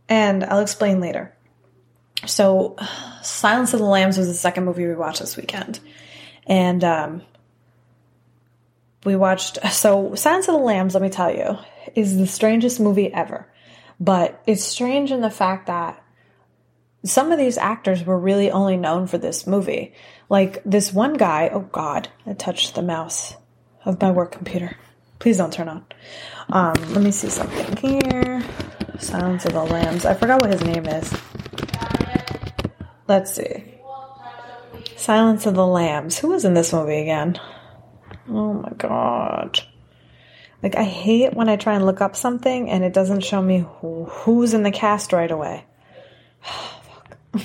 And 0.08 0.44
I'll 0.44 0.60
explain 0.60 1.00
later. 1.00 1.34
So, 2.26 2.76
Silence 3.22 3.72
of 3.72 3.80
the 3.80 3.87
Lambs 3.87 4.18
was 4.18 4.28
the 4.28 4.35
second 4.35 4.64
movie 4.64 4.87
we 4.87 4.94
watched 4.94 5.20
this 5.20 5.37
weekend. 5.37 5.80
And 6.46 6.85
um, 6.85 7.22
we 9.04 9.16
watched. 9.16 9.59
So, 9.72 10.14
Silence 10.14 10.48
of 10.48 10.54
the 10.54 10.61
Lambs, 10.61 10.94
let 10.94 11.02
me 11.02 11.09
tell 11.09 11.35
you, 11.35 11.59
is 11.94 12.16
the 12.16 12.26
strangest 12.26 12.80
movie 12.80 13.12
ever. 13.12 13.46
But 13.98 14.42
it's 14.46 14.64
strange 14.64 15.11
in 15.12 15.20
the 15.20 15.30
fact 15.30 15.66
that 15.66 16.02
some 17.04 17.33
of 17.33 17.38
these 17.38 17.56
actors 17.59 18.04
were 18.04 18.18
really 18.18 18.50
only 18.50 18.76
known 18.76 19.06
for 19.06 19.18
this 19.18 19.46
movie. 19.46 19.94
Like 20.28 20.62
this 20.64 20.92
one 20.92 21.14
guy, 21.14 21.50
oh 21.52 21.61
God, 21.61 22.09
I 22.26 22.35
touched 22.35 22.74
the 22.74 22.83
mouse 22.83 23.37
of 23.85 24.00
my 24.00 24.11
work 24.11 24.33
computer. 24.33 24.76
Please 25.18 25.37
don't 25.37 25.52
turn 25.52 25.68
on. 25.68 25.85
Um, 26.50 26.74
let 26.92 27.02
me 27.02 27.11
see 27.11 27.28
something 27.28 27.76
here. 27.76 28.42
Silence 28.98 29.44
of 29.44 29.52
the 29.52 29.64
Lambs. 29.64 30.05
I 30.05 30.14
forgot 30.14 30.40
what 30.40 30.51
his 30.51 30.62
name 30.62 30.86
is. 30.86 31.12
Let's 33.11 33.34
see. 33.34 33.64
Silence 34.94 35.44
of 35.44 35.56
the 35.56 35.66
Lambs. 35.66 36.16
Who 36.16 36.28
was 36.28 36.44
in 36.44 36.54
this 36.54 36.72
movie 36.72 36.98
again? 36.98 37.40
Oh 38.28 38.52
my 38.52 38.70
god. 38.78 39.58
Like, 40.62 40.76
I 40.76 40.84
hate 40.84 41.34
when 41.34 41.48
I 41.48 41.56
try 41.56 41.74
and 41.74 41.84
look 41.84 42.00
up 42.00 42.14
something 42.14 42.70
and 42.70 42.84
it 42.84 42.92
doesn't 42.92 43.24
show 43.24 43.42
me 43.42 43.66
who, 43.80 44.04
who's 44.04 44.54
in 44.54 44.62
the 44.62 44.70
cast 44.70 45.12
right 45.12 45.28
away. 45.28 45.64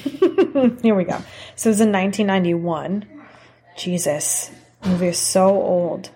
Here 0.84 0.94
we 0.94 1.04
go. 1.04 1.18
So 1.56 1.70
it 1.70 1.74
was 1.74 1.82
in 1.82 1.92
1991. 1.92 3.08
Jesus. 3.76 4.52
The 4.84 4.90
movie 4.90 5.08
is 5.08 5.18
so 5.18 5.48
old. 5.48 6.12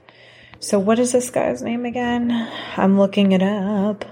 So 0.60 0.78
what 0.78 1.00
is 1.00 1.12
this 1.12 1.32
guy's 1.32 1.64
name 1.64 1.86
again? 1.86 2.52
I'm 2.78 3.00
looking 3.00 3.32
it 3.32 3.42
up. 3.42 4.06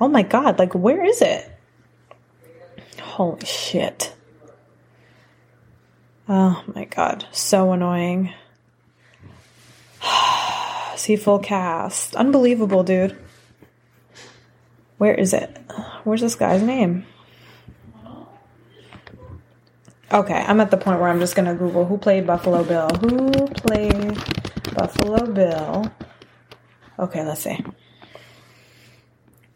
Oh 0.00 0.06
my 0.06 0.22
god, 0.22 0.60
like 0.60 0.76
where 0.76 1.04
is 1.04 1.20
it? 1.20 1.50
Holy 3.14 3.46
shit. 3.46 4.12
Oh 6.28 6.64
my 6.74 6.84
god, 6.84 7.28
so 7.30 7.70
annoying. 7.70 8.34
See 10.96 11.14
full 11.14 11.38
cast. 11.38 12.16
Unbelievable, 12.16 12.82
dude. 12.82 13.16
Where 14.98 15.14
is 15.14 15.32
it? 15.32 15.56
Where's 16.02 16.22
this 16.22 16.34
guy's 16.34 16.60
name? 16.60 17.06
Okay, 20.10 20.44
I'm 20.48 20.60
at 20.60 20.72
the 20.72 20.76
point 20.76 20.98
where 20.98 21.08
I'm 21.08 21.20
just 21.20 21.36
gonna 21.36 21.54
Google 21.54 21.84
who 21.84 21.98
played 21.98 22.26
Buffalo 22.26 22.64
Bill. 22.64 22.88
Who 23.00 23.46
played 23.46 24.18
Buffalo 24.74 25.24
Bill? 25.24 25.92
Okay, 26.98 27.24
let's 27.24 27.42
see. 27.42 27.64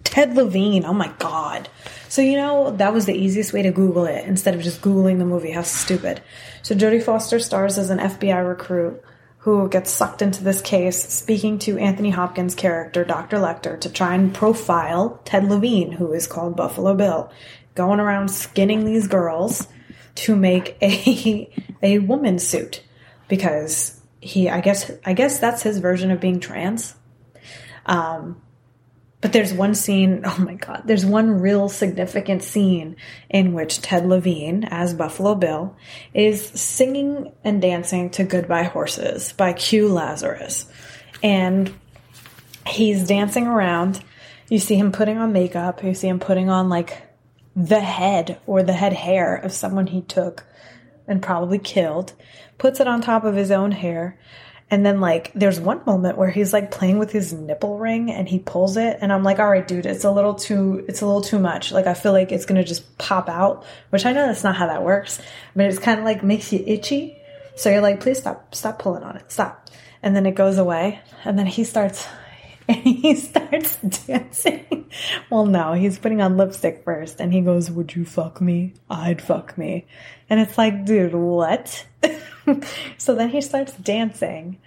Ted 0.09 0.35
Levine. 0.35 0.85
Oh 0.85 0.93
my 0.93 1.13
god. 1.19 1.69
So 2.09 2.23
you 2.23 2.37
know 2.37 2.71
that 2.73 2.95
was 2.95 3.07
the 3.07 3.15
easiest 3.15 3.53
way 3.53 3.63
to 3.63 3.71
Google 3.71 4.07
it 4.07 4.25
instead 4.25 4.55
of 4.55 4.63
just 4.63 4.81
Googling 4.81 5.19
the 5.19 5.25
movie. 5.25 5.51
How 5.51 5.63
stupid. 5.63 6.23
So 6.63 6.75
Jodie 6.75 7.03
Foster 7.03 7.39
stars 7.39 7.77
as 7.77 7.91
an 7.91 7.99
FBI 7.99 8.47
recruit 8.47 9.03
who 9.39 9.69
gets 9.69 9.91
sucked 9.91 10.21
into 10.21 10.43
this 10.43 10.61
case, 10.61 11.03
speaking 11.09 11.59
to 11.61 11.79
Anthony 11.79 12.11
Hopkins' 12.11 12.55
character, 12.55 13.05
Dr. 13.05 13.37
Lecter, 13.37 13.81
to 13.81 13.91
try 13.91 14.15
and 14.15 14.35
profile 14.35 15.21
Ted 15.25 15.45
Levine, 15.45 15.93
who 15.93 16.13
is 16.13 16.27
called 16.27 16.57
Buffalo 16.57 16.95
Bill, 16.95 17.31
going 17.75 18.01
around 18.01 18.31
skinning 18.31 18.85
these 18.85 19.07
girls 19.07 19.69
to 20.17 20.35
make 20.35 20.77
a 20.83 21.51
a 21.83 21.99
woman 21.99 22.39
suit 22.39 22.83
because 23.29 24.01
he 24.21 24.49
I 24.49 24.61
guess 24.61 24.91
I 25.05 25.13
guess 25.13 25.39
that's 25.39 25.63
his 25.63 25.79
version 25.79 26.11
of 26.11 26.21
being 26.21 26.41
trans. 26.41 26.95
Um 27.87 28.43
but 29.21 29.33
there's 29.33 29.53
one 29.53 29.75
scene, 29.75 30.23
oh 30.25 30.39
my 30.39 30.55
god, 30.55 30.83
there's 30.85 31.07
one 31.07 31.41
real 31.41 31.69
significant 31.69 32.43
scene 32.43 32.97
in 33.29 33.53
which 33.53 33.83
Ted 33.83 34.07
Levine, 34.07 34.65
as 34.65 34.95
Buffalo 34.95 35.35
Bill, 35.35 35.77
is 36.15 36.45
singing 36.45 37.33
and 37.45 37.61
dancing 37.61 38.11
to 38.11 38.25
Goodbye 38.25 38.65
Horses 38.65 39.33
by 39.33 39.53
Q 39.53 39.89
Lazarus. 39.89 40.67
And 41.23 41.75
he's 42.67 43.07
dancing 43.07 43.47
around. 43.47 44.03
You 44.49 44.59
see 44.59 44.77
him 44.77 44.93
putting 44.93 45.19
on 45.19 45.33
makeup, 45.33 45.83
you 45.83 45.95
see 45.95 46.09
him 46.09 46.21
putting 46.21 46.49
on 46.49 46.69
like 46.69 47.03
the 47.55 47.81
head 47.81 48.41
or 48.47 48.63
the 48.63 48.73
head 48.73 48.93
hair 48.93 49.35
of 49.35 49.53
someone 49.53 49.89
he 49.89 50.01
took 50.03 50.45
and 51.09 51.23
probably 51.23 51.59
killed, 51.59 52.13
puts 52.57 52.79
it 52.79 52.87
on 52.87 53.01
top 53.01 53.25
of 53.25 53.35
his 53.35 53.51
own 53.51 53.73
hair. 53.73 54.19
And 54.71 54.85
then 54.85 55.01
like 55.01 55.33
there's 55.35 55.59
one 55.59 55.81
moment 55.87 56.19
where 56.19 56.31
he's 56.31 56.53
like 56.53 56.71
playing 56.71 56.99
with 56.99 57.11
his 57.11 57.33
nipple 57.33 57.79
ring 57.79 58.11
and 58.11 58.29
he 58.29 58.39
pulls 58.39 58.77
it 58.77 58.99
and 59.01 59.13
I'm 59.13 59.23
like, 59.23 59.39
all 59.39 59.49
right, 59.49 59.67
dude, 59.67 59.87
it's 59.87 60.05
a 60.05 60.11
little 60.11 60.35
too 60.35 60.85
it's 60.89 61.01
a 61.01 61.07
little 61.07 61.23
too 61.23 61.39
much. 61.39 61.73
Like 61.73 61.87
I 61.87 61.95
feel 61.95 62.13
like 62.13 62.33
it's 62.33 62.45
gonna 62.45 62.65
just 62.65 62.99
pop 62.99 63.29
out, 63.29 63.65
which 63.91 64.05
I 64.05 64.13
know 64.13 64.27
that's 64.27 64.45
not 64.45 64.57
how 64.57 64.67
that 64.67 64.83
works, 64.83 65.21
but 65.57 65.67
it's 65.67 65.79
kind 65.79 65.99
of 65.99 66.05
like 66.05 66.23
makes 66.23 66.53
you 66.53 66.63
itchy. 66.67 67.17
So 67.57 67.71
you're 67.71 67.81
like, 67.81 68.01
please 68.01 68.19
stop, 68.19 68.55
stop 68.55 68.79
pulling 68.79 69.03
on 69.03 69.17
it, 69.17 69.33
stop. 69.33 69.69
And 70.03 70.15
then 70.15 70.27
it 70.27 70.37
goes 70.37 70.59
away, 70.59 71.01
and 71.25 71.37
then 71.37 71.47
he 71.47 71.65
starts 71.65 72.07
and 72.69 72.77
he 72.85 73.17
starts 73.17 73.77
dancing. 74.07 74.91
well, 75.31 75.47
no, 75.47 75.73
he's 75.73 75.99
putting 75.99 76.21
on 76.21 76.37
lipstick 76.37 76.85
first 76.85 77.21
and 77.21 77.33
he 77.33 77.41
goes, 77.41 77.71
Would 77.71 77.97
you 77.97 78.05
fuck 78.05 78.41
me? 78.41 78.75
I'd 78.91 79.23
fuck 79.23 79.57
me. 79.57 79.87
And 80.31 80.39
it's 80.39 80.59
like, 80.59 80.85
dude, 80.85 81.15
what? 81.15 81.87
so 82.99 83.15
then 83.15 83.31
he 83.31 83.41
starts 83.41 83.73
dancing 83.75 84.59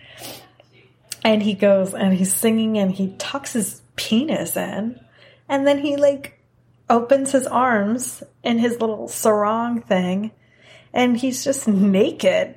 and 1.24 1.44
he 1.44 1.54
goes 1.54 1.94
and 1.94 2.14
he's 2.14 2.34
singing 2.34 2.78
and 2.78 2.92
he 2.92 3.16
tucks 3.18 3.54
his 3.54 3.82
penis 3.96 4.58
in 4.58 5.00
and 5.48 5.68
then 5.68 5.80
he 5.80 5.96
like 5.96 6.40
opens 6.90 7.32
his 7.32 7.48
arms 7.48 8.24
in 8.44 8.60
his 8.60 8.80
little 8.80 9.08
sarong 9.08 9.82
thing 9.82 10.32
and 10.94 11.18
he's 11.18 11.44
just 11.44 11.68
naked. 11.68 12.56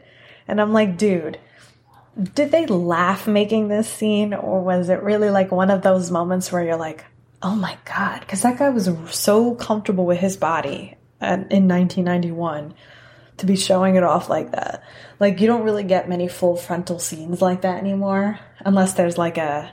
And 0.48 0.60
I'm 0.60 0.72
like, 0.72 0.98
dude, 0.98 1.38
did 2.34 2.50
they 2.50 2.66
laugh 2.66 3.26
making 3.26 3.68
this 3.68 3.88
scene 3.88 4.34
or 4.34 4.62
was 4.62 4.88
it 4.88 5.02
really 5.02 5.30
like 5.30 5.50
one 5.50 5.70
of 5.70 5.82
those 5.82 6.10
moments 6.10 6.52
where 6.52 6.62
you're 6.62 6.76
like 6.76 7.04
oh 7.42 7.56
my 7.56 7.76
god 7.84 8.20
because 8.20 8.42
that 8.42 8.56
guy 8.56 8.70
was 8.70 8.88
so 9.10 9.54
comfortable 9.56 10.06
with 10.06 10.18
his 10.18 10.36
body 10.36 10.96
in 11.20 11.68
1991 11.68 12.72
to 13.36 13.46
be 13.46 13.56
showing 13.56 13.96
it 13.96 14.02
off 14.02 14.28
like 14.28 14.52
that 14.52 14.82
like 15.20 15.40
you 15.40 15.46
don't 15.46 15.64
really 15.64 15.84
get 15.84 16.08
many 16.08 16.28
full 16.28 16.56
frontal 16.56 16.98
scenes 16.98 17.42
like 17.42 17.62
that 17.62 17.78
anymore 17.78 18.38
unless 18.60 18.94
there's 18.94 19.18
like 19.18 19.38
a 19.38 19.72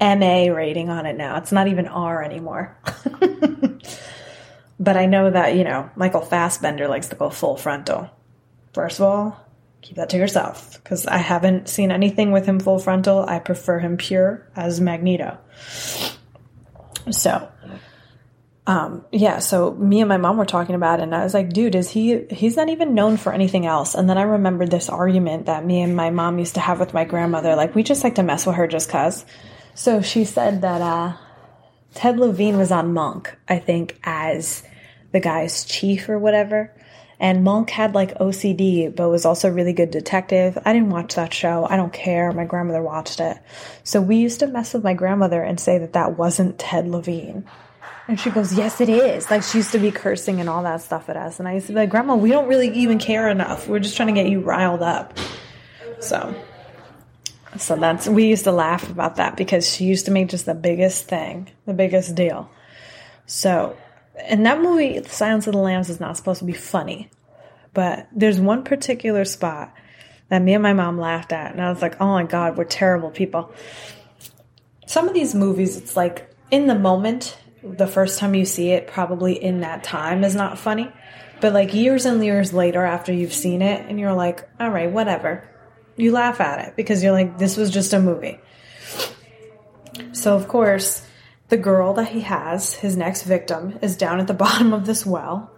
ma 0.00 0.52
rating 0.52 0.90
on 0.90 1.06
it 1.06 1.16
now 1.16 1.36
it's 1.36 1.52
not 1.52 1.68
even 1.68 1.86
r 1.88 2.22
anymore 2.22 2.76
but 4.80 4.96
i 4.96 5.06
know 5.06 5.30
that 5.30 5.54
you 5.54 5.64
know 5.64 5.88
michael 5.96 6.20
fassbender 6.20 6.88
likes 6.88 7.08
to 7.08 7.16
go 7.16 7.30
full 7.30 7.56
frontal 7.56 8.10
first 8.72 8.98
of 8.98 9.06
all 9.06 9.44
keep 9.84 9.96
that 9.96 10.08
to 10.08 10.16
yourself 10.16 10.82
because 10.82 11.06
I 11.06 11.18
haven't 11.18 11.68
seen 11.68 11.92
anything 11.92 12.32
with 12.32 12.46
him 12.46 12.58
full 12.58 12.78
frontal. 12.78 13.24
I 13.28 13.38
prefer 13.38 13.78
him 13.78 13.98
pure 13.98 14.48
as 14.56 14.80
Magneto. 14.80 15.36
So, 17.10 17.46
um, 18.66 19.04
yeah, 19.12 19.40
so 19.40 19.72
me 19.72 20.00
and 20.00 20.08
my 20.08 20.16
mom 20.16 20.38
were 20.38 20.46
talking 20.46 20.74
about 20.74 21.00
it, 21.00 21.02
and 21.02 21.14
I 21.14 21.22
was 21.22 21.34
like, 21.34 21.52
dude, 21.52 21.74
is 21.74 21.90
he, 21.90 22.24
he's 22.30 22.56
not 22.56 22.70
even 22.70 22.94
known 22.94 23.18
for 23.18 23.32
anything 23.32 23.66
else. 23.66 23.94
And 23.94 24.08
then 24.08 24.16
I 24.16 24.22
remembered 24.22 24.70
this 24.70 24.88
argument 24.88 25.46
that 25.46 25.66
me 25.66 25.82
and 25.82 25.94
my 25.94 26.10
mom 26.10 26.38
used 26.38 26.54
to 26.54 26.60
have 26.60 26.80
with 26.80 26.94
my 26.94 27.04
grandmother. 27.04 27.56
Like, 27.56 27.74
we 27.74 27.82
just 27.82 28.02
like 28.02 28.14
to 28.14 28.22
mess 28.22 28.46
with 28.46 28.56
her 28.56 28.66
just 28.66 28.88
cuz. 28.88 29.26
So 29.74 30.00
she 30.00 30.24
said 30.24 30.62
that, 30.62 30.80
uh, 30.80 31.16
Ted 31.94 32.18
Levine 32.18 32.56
was 32.56 32.72
on 32.72 32.92
Monk, 32.92 33.36
I 33.48 33.58
think, 33.58 33.98
as 34.02 34.64
the 35.12 35.20
guy's 35.20 35.64
chief 35.64 36.08
or 36.08 36.18
whatever. 36.18 36.72
And 37.20 37.44
Monk 37.44 37.70
had 37.70 37.94
like 37.94 38.18
OCD, 38.18 38.94
but 38.94 39.08
was 39.08 39.24
also 39.24 39.48
a 39.48 39.52
really 39.52 39.72
good 39.72 39.90
detective. 39.90 40.58
I 40.64 40.72
didn't 40.72 40.90
watch 40.90 41.14
that 41.14 41.32
show. 41.32 41.66
I 41.68 41.76
don't 41.76 41.92
care. 41.92 42.32
My 42.32 42.44
grandmother 42.44 42.82
watched 42.82 43.20
it. 43.20 43.38
So 43.84 44.00
we 44.00 44.16
used 44.16 44.40
to 44.40 44.48
mess 44.48 44.74
with 44.74 44.82
my 44.82 44.94
grandmother 44.94 45.40
and 45.40 45.60
say 45.60 45.78
that 45.78 45.92
that 45.92 46.18
wasn't 46.18 46.58
Ted 46.58 46.88
Levine. 46.88 47.44
And 48.06 48.20
she 48.20 48.30
goes, 48.30 48.52
Yes, 48.52 48.80
it 48.80 48.88
is. 48.88 49.30
Like 49.30 49.42
she 49.42 49.58
used 49.58 49.72
to 49.72 49.78
be 49.78 49.90
cursing 49.90 50.40
and 50.40 50.48
all 50.48 50.62
that 50.64 50.82
stuff 50.82 51.08
at 51.08 51.16
us. 51.16 51.38
And 51.38 51.48
I 51.48 51.54
used 51.54 51.66
to 51.68 51.72
be 51.72 51.80
like, 51.80 51.90
Grandma, 51.90 52.16
we 52.16 52.30
don't 52.30 52.48
really 52.48 52.68
even 52.70 52.98
care 52.98 53.28
enough. 53.28 53.66
We're 53.66 53.78
just 53.78 53.96
trying 53.96 54.14
to 54.14 54.20
get 54.20 54.30
you 54.30 54.40
riled 54.40 54.82
up. 54.82 55.18
So, 56.00 56.34
so 57.56 57.76
that's, 57.76 58.06
we 58.06 58.26
used 58.26 58.44
to 58.44 58.52
laugh 58.52 58.90
about 58.90 59.16
that 59.16 59.36
because 59.36 59.72
she 59.72 59.84
used 59.84 60.04
to 60.06 60.10
make 60.10 60.28
just 60.28 60.44
the 60.44 60.54
biggest 60.54 61.08
thing, 61.08 61.50
the 61.66 61.72
biggest 61.72 62.14
deal. 62.14 62.50
So 63.26 63.76
and 64.16 64.46
that 64.46 64.60
movie, 64.60 65.02
Silence 65.04 65.46
of 65.46 65.54
the 65.54 65.58
Lambs, 65.58 65.90
is 65.90 66.00
not 66.00 66.16
supposed 66.16 66.38
to 66.38 66.44
be 66.44 66.52
funny, 66.52 67.10
but 67.72 68.06
there's 68.12 68.38
one 68.38 68.62
particular 68.62 69.24
spot 69.24 69.74
that 70.28 70.42
me 70.42 70.54
and 70.54 70.62
my 70.62 70.72
mom 70.72 70.98
laughed 70.98 71.32
at, 71.32 71.52
and 71.52 71.60
I 71.60 71.70
was 71.70 71.82
like, 71.82 72.00
"Oh 72.00 72.12
my 72.12 72.24
god, 72.24 72.56
we're 72.56 72.64
terrible 72.64 73.10
people." 73.10 73.52
Some 74.86 75.08
of 75.08 75.14
these 75.14 75.34
movies, 75.34 75.76
it's 75.76 75.96
like 75.96 76.30
in 76.50 76.66
the 76.66 76.74
moment, 76.74 77.36
the 77.64 77.86
first 77.86 78.18
time 78.18 78.34
you 78.34 78.44
see 78.44 78.70
it, 78.70 78.86
probably 78.86 79.42
in 79.42 79.60
that 79.60 79.84
time, 79.84 80.24
is 80.24 80.34
not 80.34 80.58
funny, 80.58 80.90
but 81.40 81.52
like 81.52 81.74
years 81.74 82.04
and 82.04 82.24
years 82.24 82.52
later, 82.52 82.84
after 82.84 83.12
you've 83.12 83.32
seen 83.32 83.62
it, 83.62 83.86
and 83.88 83.98
you're 83.98 84.14
like, 84.14 84.48
"All 84.60 84.70
right, 84.70 84.90
whatever," 84.90 85.48
you 85.96 86.12
laugh 86.12 86.40
at 86.40 86.68
it 86.68 86.76
because 86.76 87.02
you're 87.02 87.12
like, 87.12 87.38
"This 87.38 87.56
was 87.56 87.70
just 87.70 87.92
a 87.92 88.00
movie." 88.00 88.38
So 90.12 90.34
of 90.36 90.48
course 90.48 91.06
the 91.48 91.56
girl 91.56 91.94
that 91.94 92.08
he 92.08 92.20
has, 92.20 92.74
his 92.74 92.96
next 92.96 93.22
victim, 93.22 93.78
is 93.82 93.96
down 93.96 94.20
at 94.20 94.26
the 94.26 94.34
bottom 94.44 94.72
of 94.72 94.86
this 94.86 95.04
well 95.04 95.50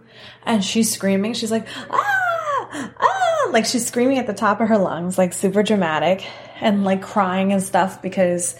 and 0.45 0.63
she's 0.63 0.91
screaming. 0.91 1.33
She's 1.33 1.51
like, 1.51 1.67
ah, 1.89 2.91
ah, 2.99 3.49
like 3.51 3.65
she's 3.65 3.85
screaming 3.85 4.17
at 4.17 4.27
the 4.27 4.33
top 4.33 4.61
of 4.61 4.69
her 4.69 4.77
lungs, 4.77 5.17
like 5.17 5.33
super 5.33 5.63
dramatic 5.63 6.25
and 6.59 6.83
like 6.83 7.01
crying 7.01 7.53
and 7.53 7.61
stuff 7.61 8.01
because 8.01 8.55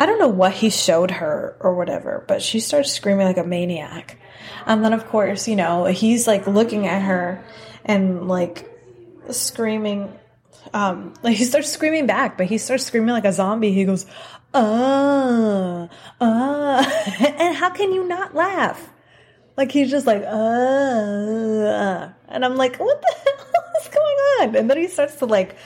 I 0.00 0.06
don't 0.06 0.18
know 0.18 0.28
what 0.28 0.52
he 0.52 0.70
showed 0.70 1.10
her 1.10 1.56
or 1.60 1.74
whatever, 1.74 2.24
but 2.26 2.42
she 2.42 2.60
starts 2.60 2.92
screaming 2.92 3.26
like 3.26 3.38
a 3.38 3.44
maniac. 3.44 4.18
And 4.66 4.84
then, 4.84 4.92
of 4.92 5.06
course, 5.06 5.46
you 5.46 5.56
know, 5.56 5.84
he's 5.84 6.26
like 6.26 6.46
looking 6.46 6.86
at 6.86 7.02
her 7.02 7.44
and 7.84 8.28
like 8.28 8.70
screaming. 9.30 10.12
Um, 10.72 11.14
like 11.22 11.36
he 11.38 11.44
starts 11.44 11.70
screaming 11.70 12.06
back, 12.06 12.36
but 12.36 12.46
he 12.46 12.58
starts 12.58 12.84
screaming 12.84 13.10
like 13.10 13.24
a 13.24 13.32
zombie. 13.32 13.72
He 13.72 13.84
goes, 13.84 14.06
uh, 14.52 15.88
uh, 16.20 16.84
and 17.38 17.56
how 17.56 17.70
can 17.70 17.92
you 17.92 18.06
not 18.06 18.34
laugh? 18.34 18.90
Like 19.56 19.70
he's 19.70 19.90
just 19.90 20.06
like, 20.06 20.22
uh, 20.22 22.08
and 22.28 22.44
I'm 22.44 22.56
like, 22.56 22.76
what 22.76 23.00
the 23.00 23.14
hell 23.24 23.72
is 23.80 23.88
going 23.88 24.16
on? 24.40 24.56
And 24.56 24.68
then 24.68 24.78
he 24.78 24.88
starts 24.88 25.16
to 25.16 25.26
like 25.26 25.56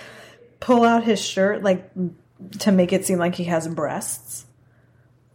pull 0.60 0.84
out 0.84 1.04
his 1.04 1.24
shirt, 1.24 1.62
like 1.62 1.90
to 2.60 2.72
make 2.72 2.92
it 2.92 3.04
seem 3.06 3.18
like 3.18 3.34
he 3.34 3.44
has 3.44 3.68
breasts. 3.68 4.46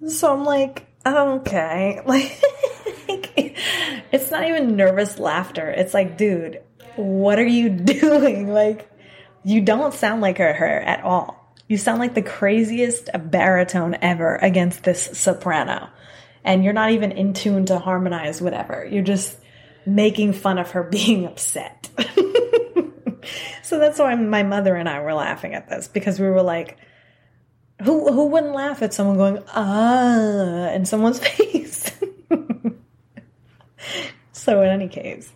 So 0.08 0.34
I'm 0.34 0.44
like, 0.44 0.86
okay, 1.06 2.02
like, 2.06 2.40
it's 4.12 4.32
not 4.32 4.48
even 4.48 4.76
nervous 4.76 5.20
laughter. 5.20 5.70
It's 5.70 5.94
like, 5.94 6.18
dude, 6.18 6.62
what 6.96 7.40
are 7.40 7.46
you 7.46 7.70
doing? 7.70 8.52
Like, 8.52 8.90
you 9.44 9.62
don't 9.62 9.94
sound 9.94 10.22
like 10.22 10.38
her, 10.38 10.54
her 10.54 10.80
at 10.82 11.04
all. 11.04 11.54
You 11.68 11.78
sound 11.78 12.00
like 12.00 12.14
the 12.14 12.22
craziest 12.22 13.10
baritone 13.14 13.98
ever 14.02 14.36
against 14.36 14.84
this 14.84 15.18
soprano. 15.18 15.90
and 16.44 16.64
you're 16.64 16.74
not 16.74 16.92
even 16.92 17.12
in 17.14 17.34
tune 17.34 17.66
to 17.66 17.80
harmonize 17.80 18.42
whatever. 18.42 18.86
You're 18.90 19.04
just 19.04 19.38
making 19.86 20.34
fun 20.34 20.58
of 20.58 20.72
her 20.72 20.84
being 20.92 21.26
upset. 21.26 21.90
so 23.64 23.80
that's 23.80 24.00
why 24.00 24.16
my 24.16 24.44
mother 24.44 24.76
and 24.76 24.88
I 24.90 25.00
were 25.00 25.14
laughing 25.14 25.54
at 25.54 25.70
this 25.70 25.88
because 25.88 26.20
we 26.20 26.28
were 26.28 26.44
like, 26.44 26.78
who 27.84 28.12
who 28.12 28.28
wouldn't 28.28 28.54
laugh 28.54 28.82
at 28.82 28.94
someone 28.94 29.18
going 29.18 29.44
ah 29.54 30.70
in 30.72 30.86
someone's 30.86 31.20
face? 31.28 31.92
so 34.32 34.62
in 34.62 34.70
any 34.70 34.88
case, 34.88 35.32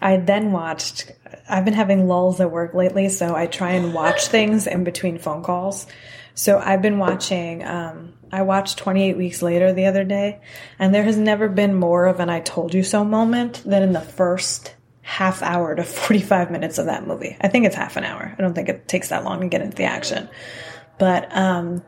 I 0.00 0.16
then 0.18 0.52
watched. 0.52 1.12
I've 1.48 1.64
been 1.64 1.74
having 1.74 2.08
lulls 2.08 2.40
at 2.40 2.50
work 2.50 2.74
lately, 2.74 3.08
so 3.08 3.34
I 3.34 3.46
try 3.46 3.72
and 3.72 3.94
watch 3.94 4.28
things 4.28 4.66
in 4.66 4.84
between 4.84 5.18
phone 5.18 5.42
calls. 5.42 5.86
So 6.34 6.58
I've 6.58 6.82
been 6.82 6.98
watching. 6.98 7.64
Um, 7.64 8.12
I 8.32 8.42
watched 8.42 8.78
28 8.78 9.16
Weeks 9.16 9.40
Later 9.42 9.72
the 9.72 9.86
other 9.86 10.04
day, 10.04 10.40
and 10.78 10.94
there 10.94 11.04
has 11.04 11.16
never 11.16 11.48
been 11.48 11.74
more 11.74 12.06
of 12.06 12.20
an 12.20 12.28
I 12.28 12.40
told 12.40 12.74
you 12.74 12.82
so 12.82 13.04
moment 13.04 13.62
than 13.64 13.82
in 13.82 13.92
the 13.92 14.00
first 14.00 14.74
half 15.06 15.40
hour 15.40 15.74
to 15.74 15.84
45 15.84 16.50
minutes 16.50 16.78
of 16.78 16.86
that 16.86 17.06
movie. 17.06 17.36
I 17.40 17.48
think 17.48 17.64
it's 17.64 17.76
half 17.76 17.96
an 17.96 18.04
hour. 18.04 18.34
I 18.36 18.42
don't 18.42 18.54
think 18.54 18.68
it 18.68 18.88
takes 18.88 19.10
that 19.10 19.24
long 19.24 19.40
to 19.40 19.48
get 19.48 19.62
into 19.62 19.76
the 19.76 19.84
action. 19.84 20.28
But 20.98 21.34
um, 21.36 21.82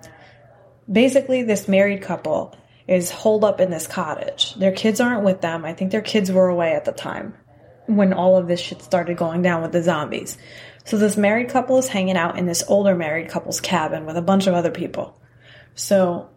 basically, 0.90 1.42
this 1.42 1.68
married 1.68 2.02
couple 2.02 2.56
is 2.86 3.11
holed 3.11 3.44
up 3.44 3.61
in 3.61 3.70
this 3.70 3.86
cottage. 3.86 4.54
Their 4.54 4.72
kids 4.72 5.00
aren't 5.00 5.24
with 5.24 5.40
them. 5.40 5.64
I 5.64 5.74
think 5.74 5.92
their 5.92 6.00
kids 6.00 6.32
were 6.32 6.48
away 6.48 6.72
at 6.72 6.84
the 6.84 6.92
time 6.92 7.34
when 7.86 8.12
all 8.12 8.36
of 8.36 8.48
this 8.48 8.61
shit 8.61 8.82
started 8.82 9.16
going 9.16 9.42
down 9.42 9.62
with 9.62 9.72
the 9.72 9.82
zombies. 9.82 10.36
So 10.84 10.96
this 10.96 11.16
married 11.16 11.50
couple 11.50 11.78
is 11.78 11.88
hanging 11.88 12.16
out 12.16 12.38
in 12.38 12.46
this 12.46 12.64
older 12.66 12.94
married 12.94 13.28
couple's 13.28 13.61
cabin 13.61 14.06
with 14.06 14.16
a 14.16 14.22
bunch 14.22 14.46
of 14.46 14.54
other 14.54 14.70
people. 14.70 15.18
So 15.74 16.30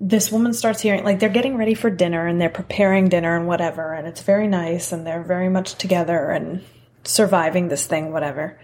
this 0.00 0.32
woman 0.32 0.54
starts 0.54 0.80
hearing 0.80 1.04
like 1.04 1.20
they're 1.20 1.28
getting 1.28 1.56
ready 1.56 1.74
for 1.74 1.90
dinner 1.90 2.26
and 2.26 2.40
they're 2.40 2.48
preparing 2.48 3.08
dinner 3.08 3.36
and 3.36 3.46
whatever 3.46 3.92
and 3.92 4.08
it's 4.08 4.22
very 4.22 4.48
nice 4.48 4.92
and 4.92 5.06
they're 5.06 5.22
very 5.22 5.50
much 5.50 5.74
together 5.74 6.30
and 6.30 6.64
surviving 7.04 7.68
this 7.68 7.86
thing 7.86 8.10
whatever 8.10 8.58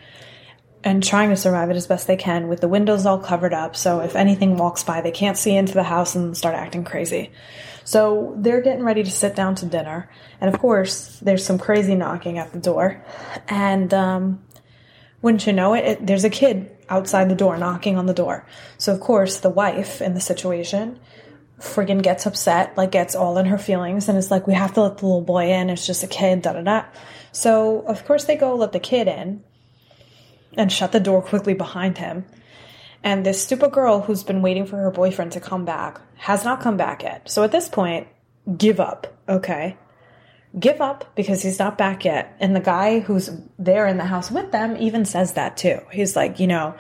and 0.87 1.03
trying 1.03 1.31
to 1.31 1.37
survive 1.37 1.69
it 1.69 1.75
as 1.75 1.89
best 1.89 2.07
they 2.07 2.17
can 2.17 2.47
with 2.47 2.61
the 2.61 2.69
windows 2.69 3.07
all 3.07 3.19
covered 3.19 3.53
up. 3.53 3.75
So 3.75 3.99
if 3.99 4.15
anything 4.15 4.57
walks 4.57 4.85
by 4.85 5.01
they 5.01 5.11
can't 5.11 5.37
see 5.37 5.57
into 5.57 5.75
the 5.75 5.83
house 5.83 6.15
and 6.15 6.37
start 6.37 6.55
acting 6.55 6.85
crazy. 6.85 7.33
So 7.83 8.35
they're 8.39 8.61
getting 8.61 8.85
ready 8.85 9.03
to 9.03 9.11
sit 9.11 9.35
down 9.35 9.57
to 9.57 9.67
dinner. 9.67 10.09
And 10.41 10.55
of 10.55 10.61
course 10.61 11.19
there's 11.19 11.45
some 11.45 11.59
crazy 11.59 11.97
knocking 11.97 12.39
at 12.39 12.53
the 12.53 12.61
door. 12.61 13.05
And 13.49 13.93
um, 13.93 14.45
wouldn't 15.23 15.45
you 15.49 15.53
know 15.53 15.75
it, 15.75 15.85
it 15.85 16.07
there's 16.07 16.23
a 16.23 16.31
kid 16.31 16.71
outside 16.89 17.29
the 17.29 17.35
door 17.35 17.59
knocking 17.59 17.99
on 17.99 18.07
the 18.07 18.15
door. 18.15 18.47
So 18.79 18.95
of 18.95 19.01
course 19.01 19.41
the 19.41 19.51
wife 19.51 20.01
in 20.01 20.15
the 20.15 20.21
situation 20.21 21.01
friggin' 21.59 22.03
gets 22.03 22.27
upset, 22.27 22.77
like 22.77 22.93
gets 22.93 23.17
all 23.17 23.39
in 23.39 23.47
her 23.47 23.57
feelings, 23.57 24.11
and 24.11 24.19
it's 24.19 24.31
like, 24.31 24.47
we 24.47 24.53
have 24.53 24.75
to 24.75 24.83
let 24.83 24.99
the 24.99 25.07
little 25.07 25.23
boy 25.23 25.51
in. 25.51 25.71
It's 25.71 25.87
just 25.87 26.05
a 26.05 26.07
kid, 26.07 26.43
da 26.43 26.53
da 26.53 26.61
da. 26.61 26.85
So, 27.33 27.81
of 27.87 28.05
course, 28.05 28.25
they 28.25 28.37
go 28.37 28.55
let 28.55 28.73
the 28.73 28.79
kid 28.79 29.09
in 29.09 29.43
and 30.57 30.73
shut 30.73 30.93
the 30.93 31.01
door 31.01 31.23
quickly 31.23 31.55
behind 31.55 31.99
him. 31.99 32.25
And 33.03 33.25
this 33.25 33.43
stupid 33.43 33.73
girl 33.73 34.01
who's 34.01 34.25
been 34.25 34.43
waiting 34.43 34.67
for 34.67 34.77
her 34.77 34.91
boyfriend 34.91 35.33
to 35.33 35.41
come 35.41 35.65
back 35.65 36.01
has 36.17 36.45
not 36.45 36.61
come 36.61 36.77
back 36.77 37.03
yet. 37.03 37.31
So 37.31 37.45
at 37.45 37.53
this 37.53 37.69
point, 37.69 38.09
give 38.57 38.81
up, 38.81 39.07
okay? 39.29 39.77
Give 40.59 40.81
up 40.81 41.15
because 41.15 41.43
he's 41.43 41.59
not 41.59 41.77
back 41.77 42.05
yet. 42.05 42.37
And 42.41 42.57
the 42.57 42.61
guy 42.61 43.01
who's 43.01 43.31
there 43.59 43.87
in 43.87 43.99
the 43.99 44.05
house 44.05 44.31
with 44.31 44.51
them 44.51 44.77
even 44.79 45.05
says 45.05 45.35
that 45.35 45.57
too. 45.57 45.81
He's 45.93 46.17
like, 46.17 46.41
you 46.41 46.47
know, 46.47 46.75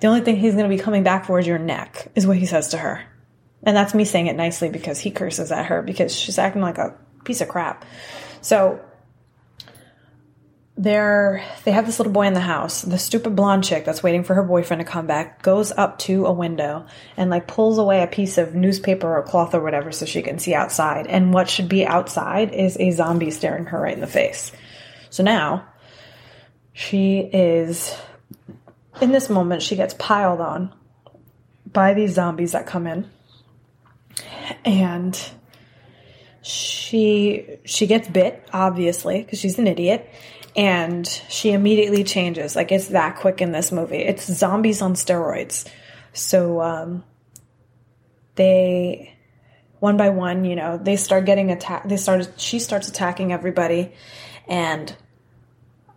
the 0.00 0.08
only 0.08 0.20
thing 0.20 0.36
he's 0.36 0.54
going 0.54 0.70
to 0.70 0.76
be 0.76 0.82
coming 0.82 1.02
back 1.02 1.24
for 1.24 1.38
is 1.38 1.46
your 1.46 1.58
neck, 1.58 2.08
is 2.14 2.26
what 2.26 2.36
he 2.36 2.46
says 2.46 2.68
to 2.68 2.78
her. 2.78 3.02
And 3.64 3.76
that's 3.76 3.94
me 3.94 4.04
saying 4.04 4.26
it 4.26 4.36
nicely 4.36 4.68
because 4.68 4.98
he 4.98 5.10
curses 5.10 5.50
at 5.50 5.66
her 5.66 5.82
because 5.82 6.14
she's 6.14 6.38
acting 6.38 6.62
like 6.62 6.78
a 6.78 6.94
piece 7.24 7.40
of 7.40 7.48
crap. 7.48 7.84
So 8.40 8.80
they're 10.82 11.44
they 11.64 11.70
have 11.70 11.86
this 11.86 12.00
little 12.00 12.12
boy 12.12 12.26
in 12.26 12.34
the 12.34 12.40
house. 12.40 12.82
The 12.82 12.98
stupid 12.98 13.36
blonde 13.36 13.62
chick 13.62 13.84
that's 13.84 14.02
waiting 14.02 14.24
for 14.24 14.34
her 14.34 14.42
boyfriend 14.42 14.80
to 14.80 14.84
come 14.84 15.06
back 15.06 15.40
goes 15.42 15.70
up 15.70 16.00
to 16.00 16.26
a 16.26 16.32
window 16.32 16.86
and 17.16 17.30
like 17.30 17.46
pulls 17.46 17.78
away 17.78 18.02
a 18.02 18.08
piece 18.08 18.36
of 18.36 18.56
newspaper 18.56 19.16
or 19.16 19.22
cloth 19.22 19.54
or 19.54 19.62
whatever 19.62 19.92
so 19.92 20.06
she 20.06 20.22
can 20.22 20.40
see 20.40 20.54
outside. 20.54 21.06
And 21.06 21.32
what 21.32 21.48
should 21.48 21.68
be 21.68 21.86
outside 21.86 22.52
is 22.52 22.76
a 22.80 22.90
zombie 22.90 23.30
staring 23.30 23.66
her 23.66 23.80
right 23.80 23.94
in 23.94 24.00
the 24.00 24.08
face. 24.08 24.50
So 25.10 25.22
now 25.22 25.68
she 26.72 27.20
is 27.20 27.96
in 29.00 29.12
this 29.12 29.30
moment 29.30 29.62
she 29.62 29.76
gets 29.76 29.94
piled 29.94 30.40
on 30.40 30.74
by 31.70 31.94
these 31.94 32.14
zombies 32.14 32.52
that 32.52 32.66
come 32.66 32.88
in 32.88 33.08
and 34.64 35.30
she 36.42 37.46
she 37.64 37.86
gets 37.86 38.08
bit 38.08 38.44
obviously 38.52 39.22
because 39.22 39.38
she's 39.38 39.60
an 39.60 39.68
idiot 39.68 40.10
and 40.54 41.06
she 41.06 41.52
immediately 41.52 42.04
changes. 42.04 42.54
Like 42.56 42.72
it's 42.72 42.88
that 42.88 43.16
quick 43.16 43.40
in 43.40 43.52
this 43.52 43.72
movie. 43.72 43.98
It's 43.98 44.30
zombies 44.30 44.82
on 44.82 44.94
steroids. 44.94 45.68
So 46.12 46.60
um 46.60 47.04
they 48.34 49.14
one 49.80 49.96
by 49.96 50.10
one 50.10 50.44
you 50.44 50.56
know 50.56 50.78
they 50.78 50.96
start 50.96 51.24
getting 51.24 51.50
attacked 51.50 51.88
they 51.88 51.96
started 51.96 52.28
she 52.38 52.58
starts 52.58 52.88
attacking 52.88 53.32
everybody 53.32 53.92
and 54.46 54.96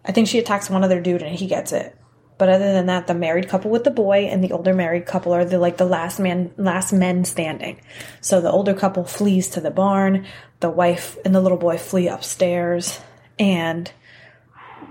i 0.04 0.12
think 0.12 0.28
she 0.28 0.40
attacks 0.40 0.72
one 0.72 0.84
other 0.84 1.00
dude 1.00 1.22
and 1.22 1.36
he 1.36 1.48
gets 1.48 1.72
it. 1.72 1.96
But 2.38 2.50
other 2.50 2.74
than 2.74 2.88
that, 2.88 3.08
the 3.08 3.14
married 3.14 3.48
couple 3.48 3.72
with 3.72 3.86
the 3.86 3.92
boy 3.92 4.26
and 4.26 4.44
the 4.44 4.52
older 4.52 4.74
married 4.74 5.06
couple 5.06 5.34
are 5.34 5.46
the 5.46 5.58
like 5.58 5.78
the 5.78 5.86
last 5.86 6.20
man 6.20 6.52
last 6.58 6.92
men 6.92 7.24
standing. 7.24 7.80
So 8.20 8.42
the 8.42 8.52
older 8.52 8.74
couple 8.74 9.06
flees 9.06 9.50
to 9.52 9.62
the 9.62 9.72
barn, 9.72 10.26
the 10.60 10.70
wife 10.70 11.18
and 11.24 11.34
the 11.34 11.40
little 11.40 11.58
boy 11.58 11.78
flee 11.78 12.10
upstairs, 12.10 13.00
and 13.40 13.90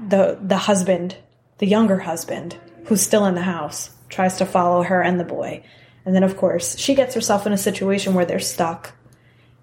the 0.09 0.38
the 0.40 0.57
husband, 0.57 1.16
the 1.59 1.66
younger 1.66 1.99
husband, 1.99 2.59
who's 2.86 3.01
still 3.01 3.26
in 3.26 3.34
the 3.34 3.42
house, 3.42 3.90
tries 4.09 4.38
to 4.38 4.47
follow 4.47 4.82
her 4.82 5.03
and 5.03 5.18
the 5.18 5.24
boy. 5.24 5.64
And 6.05 6.14
then 6.14 6.22
of 6.22 6.36
course, 6.36 6.76
she 6.78 6.95
gets 6.95 7.14
herself 7.14 7.47
in 7.47 7.53
a 7.53 7.59
situation 7.59 8.14
where 8.14 8.26
they're 8.26 8.38
stuck. 8.38 8.95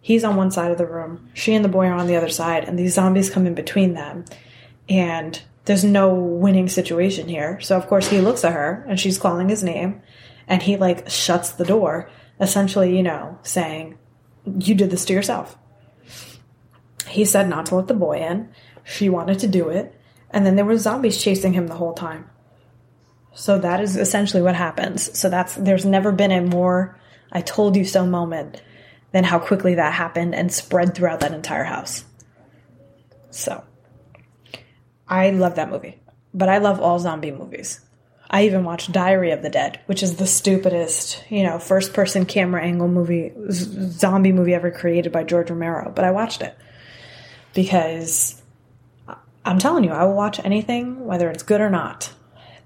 He's 0.01 0.23
on 0.23 0.35
one 0.35 0.51
side 0.51 0.71
of 0.71 0.79
the 0.79 0.87
room, 0.87 1.29
she 1.33 1.53
and 1.53 1.63
the 1.63 1.69
boy 1.69 1.85
are 1.85 1.93
on 1.93 2.07
the 2.07 2.15
other 2.15 2.29
side, 2.29 2.63
and 2.63 2.77
these 2.77 2.95
zombies 2.95 3.29
come 3.29 3.45
in 3.45 3.53
between 3.53 3.93
them. 3.93 4.25
And 4.89 5.39
there's 5.65 5.83
no 5.83 6.13
winning 6.13 6.67
situation 6.67 7.27
here. 7.27 7.59
So 7.61 7.77
of 7.77 7.87
course 7.87 8.07
he 8.07 8.19
looks 8.19 8.43
at 8.43 8.53
her 8.53 8.85
and 8.87 8.99
she's 8.99 9.19
calling 9.19 9.49
his 9.49 9.63
name 9.63 10.01
and 10.47 10.61
he 10.61 10.75
like 10.75 11.09
shuts 11.09 11.51
the 11.51 11.65
door, 11.65 12.09
essentially, 12.39 12.95
you 12.95 13.03
know, 13.03 13.37
saying, 13.43 13.97
You 14.45 14.75
did 14.75 14.89
this 14.89 15.05
to 15.05 15.13
yourself. 15.13 15.57
He 17.07 17.25
said 17.25 17.47
not 17.47 17.67
to 17.67 17.75
let 17.75 17.87
the 17.87 17.93
boy 17.93 18.19
in. 18.19 18.49
She 18.83 19.09
wanted 19.09 19.39
to 19.39 19.47
do 19.47 19.69
it. 19.69 19.95
And 20.31 20.45
then 20.45 20.55
there 20.55 20.65
were 20.65 20.77
zombies 20.77 21.21
chasing 21.21 21.53
him 21.53 21.67
the 21.67 21.75
whole 21.75 21.93
time. 21.93 22.29
So 23.33 23.59
that 23.59 23.81
is 23.81 23.95
essentially 23.95 24.41
what 24.41 24.55
happens. 24.55 25.17
So 25.17 25.29
that's 25.29 25.55
there's 25.55 25.85
never 25.85 26.11
been 26.11 26.31
a 26.31 26.41
more 26.41 26.99
I 27.31 27.41
told 27.41 27.75
you 27.75 27.85
so 27.85 28.05
moment 28.05 28.61
than 29.11 29.23
how 29.23 29.39
quickly 29.39 29.75
that 29.75 29.93
happened 29.93 30.35
and 30.35 30.51
spread 30.51 30.95
throughout 30.95 31.21
that 31.21 31.33
entire 31.33 31.63
house. 31.63 32.05
So 33.29 33.63
I 35.07 35.29
love 35.31 35.55
that 35.55 35.69
movie, 35.69 35.99
but 36.33 36.49
I 36.49 36.57
love 36.57 36.79
all 36.79 36.99
zombie 36.99 37.31
movies. 37.31 37.79
I 38.29 38.45
even 38.45 38.63
watched 38.63 38.93
Diary 38.93 39.31
of 39.31 39.41
the 39.41 39.49
Dead, 39.49 39.81
which 39.87 40.01
is 40.01 40.15
the 40.15 40.25
stupidest, 40.25 41.21
you 41.29 41.43
know, 41.43 41.59
first 41.59 41.93
person 41.93 42.25
camera 42.25 42.63
angle 42.63 42.87
movie, 42.87 43.33
zombie 43.51 44.31
movie 44.31 44.53
ever 44.53 44.71
created 44.71 45.11
by 45.11 45.25
George 45.25 45.49
Romero. 45.49 45.91
But 45.93 46.05
I 46.05 46.11
watched 46.11 46.41
it 46.41 46.57
because 47.53 48.40
I'm 49.43 49.59
telling 49.59 49.83
you, 49.83 49.91
I 49.91 50.05
will 50.05 50.15
watch 50.15 50.39
anything, 50.43 51.05
whether 51.05 51.29
it's 51.29 51.43
good 51.43 51.61
or 51.61 51.69
not. 51.69 52.13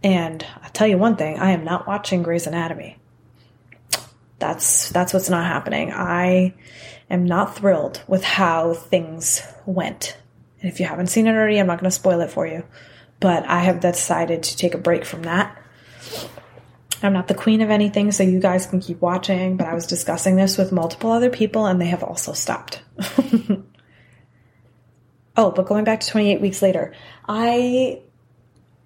And 0.03 0.45
I'll 0.61 0.69
tell 0.71 0.87
you 0.87 0.97
one 0.97 1.15
thing 1.15 1.39
I 1.39 1.51
am 1.51 1.63
not 1.63 1.87
watching 1.87 2.21
Grey's 2.21 2.47
Anatomy. 2.47 2.97
That's 4.39 4.89
that's 4.89 5.13
what's 5.13 5.29
not 5.29 5.45
happening. 5.45 5.91
I 5.91 6.53
am 7.09 7.25
not 7.25 7.55
thrilled 7.55 8.03
with 8.07 8.23
how 8.23 8.73
things 8.73 9.41
went 9.65 10.17
and 10.65 10.73
if 10.73 10.79
you 10.79 10.87
haven't 10.87 11.11
seen 11.11 11.27
it 11.27 11.35
already, 11.35 11.59
I'm 11.59 11.67
not 11.67 11.79
going 11.79 11.91
to 11.91 11.95
spoil 11.95 12.21
it 12.21 12.31
for 12.31 12.47
you. 12.47 12.63
But 13.19 13.45
I 13.45 13.59
have 13.59 13.81
decided 13.81 14.41
to 14.41 14.57
take 14.57 14.73
a 14.73 14.79
break 14.79 15.05
from 15.05 15.21
that. 15.21 15.55
I'm 17.03 17.13
not 17.13 17.27
the 17.27 17.35
queen 17.35 17.61
of 17.61 17.69
anything, 17.69 18.11
so 18.11 18.23
you 18.23 18.39
guys 18.39 18.65
can 18.65 18.79
keep 18.79 18.99
watching. 18.99 19.57
But 19.57 19.67
I 19.67 19.75
was 19.75 19.85
discussing 19.85 20.37
this 20.37 20.57
with 20.57 20.71
multiple 20.71 21.11
other 21.11 21.29
people, 21.29 21.67
and 21.67 21.79
they 21.79 21.85
have 21.85 22.01
also 22.01 22.33
stopped. 22.33 22.81
oh, 25.37 25.51
but 25.51 25.65
going 25.65 25.83
back 25.83 26.01
to 26.01 26.07
28 26.07 26.41
Weeks 26.41 26.61
Later, 26.61 26.93
I 27.27 28.01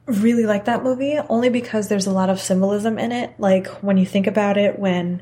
really 0.05 0.45
like 0.45 0.65
that 0.65 0.83
movie 0.83 1.17
only 1.29 1.49
because 1.49 1.87
there's 1.87 2.07
a 2.07 2.11
lot 2.11 2.29
of 2.29 2.39
symbolism 2.39 2.97
in 2.97 3.11
it. 3.11 3.35
Like 3.37 3.67
when 3.83 3.97
you 3.97 4.05
think 4.05 4.27
about 4.27 4.57
it, 4.57 4.79
when 4.79 5.21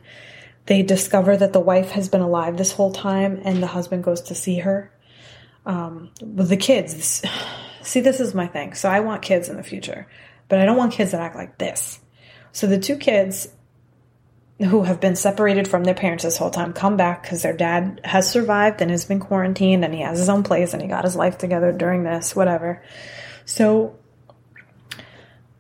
they 0.66 0.84
discover 0.84 1.36
that 1.36 1.54
the 1.54 1.60
wife 1.60 1.92
has 1.92 2.10
been 2.10 2.22
alive 2.22 2.58
this 2.58 2.72
whole 2.72 2.92
time 2.92 3.42
and 3.44 3.62
the 3.62 3.68
husband 3.68 4.04
goes 4.04 4.22
to 4.24 4.36
see 4.36 4.60
her 4.60 4.92
um, 5.66 6.12
with 6.22 6.50
the 6.50 6.58
kids. 6.58 7.24
See, 7.82 8.02
this 8.02 8.20
is 8.20 8.34
my 8.34 8.48
thing. 8.48 8.74
So 8.74 8.90
I 8.90 9.00
want 9.00 9.22
kids 9.22 9.48
in 9.48 9.56
the 9.56 9.64
future, 9.64 10.08
but 10.50 10.60
I 10.60 10.66
don't 10.66 10.76
want 10.76 10.92
kids 10.92 11.12
that 11.12 11.22
act 11.22 11.36
like 11.36 11.58
this. 11.58 12.00
So 12.52 12.68
the 12.68 12.80
two 12.80 12.98
kids 12.98 13.48
who 14.60 14.84
have 14.84 15.00
been 15.00 15.16
separated 15.16 15.68
from 15.68 15.84
their 15.84 15.94
parents 15.94 16.24
this 16.24 16.38
whole 16.38 16.50
time 16.50 16.74
come 16.74 16.98
back 16.98 17.22
because 17.22 17.44
their 17.44 17.56
dad 17.56 18.02
has 18.04 18.30
survived 18.30 18.82
and 18.82 18.90
has 18.90 19.06
been 19.06 19.20
quarantined 19.20 19.86
and 19.86 19.94
he 19.94 20.02
has 20.02 20.18
his 20.18 20.30
own 20.30 20.44
place 20.44 20.74
and 20.74 20.82
he 20.82 20.88
got 20.88 21.04
his 21.04 21.16
life 21.16 21.38
together 21.38 21.72
during 21.72 22.04
this, 22.04 22.36
whatever. 22.36 22.84
So 23.46 23.96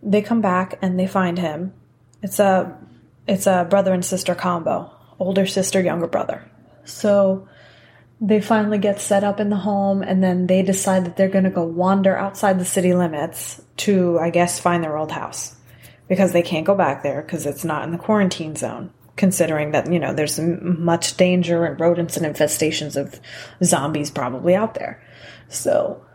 they 0.01 0.23
come 0.23 0.41
back 0.41 0.79
and 0.81 0.99
they 0.99 1.05
find 1.05 1.37
him. 1.37 1.73
It's 2.23 2.39
a 2.39 2.75
it's 3.27 3.45
a 3.45 3.67
brother 3.69 3.93
and 3.93 4.03
sister 4.03 4.33
combo, 4.33 4.91
older 5.19 5.45
sister, 5.45 5.79
younger 5.79 6.07
brother. 6.07 6.49
So 6.85 7.47
they 8.19 8.41
finally 8.41 8.79
get 8.79 8.99
set 8.99 9.23
up 9.23 9.39
in 9.39 9.49
the 9.49 9.57
home 9.57 10.01
and 10.01 10.23
then 10.23 10.47
they 10.47 10.63
decide 10.63 11.05
that 11.05 11.17
they're 11.17 11.27
going 11.27 11.43
to 11.43 11.51
go 11.51 11.63
wander 11.63 12.17
outside 12.17 12.57
the 12.57 12.65
city 12.65 12.95
limits 12.95 13.61
to 13.77 14.17
I 14.17 14.31
guess 14.31 14.59
find 14.59 14.83
their 14.83 14.97
old 14.97 15.11
house 15.11 15.56
because 16.07 16.31
they 16.31 16.41
can't 16.41 16.65
go 16.65 16.75
back 16.75 17.03
there 17.03 17.21
because 17.21 17.45
it's 17.45 17.65
not 17.65 17.83
in 17.83 17.91
the 17.91 17.97
quarantine 17.97 18.55
zone. 18.55 18.91
Considering 19.15 19.71
that, 19.71 19.91
you 19.91 19.99
know, 19.99 20.13
there's 20.13 20.39
much 20.39 21.17
danger 21.17 21.65
and 21.65 21.79
rodents 21.79 22.17
and 22.17 22.25
infestations 22.25 22.95
of 22.95 23.19
zombies 23.63 24.11
probably 24.11 24.53
out 24.53 24.75
there. 24.75 25.03
So 25.49 26.05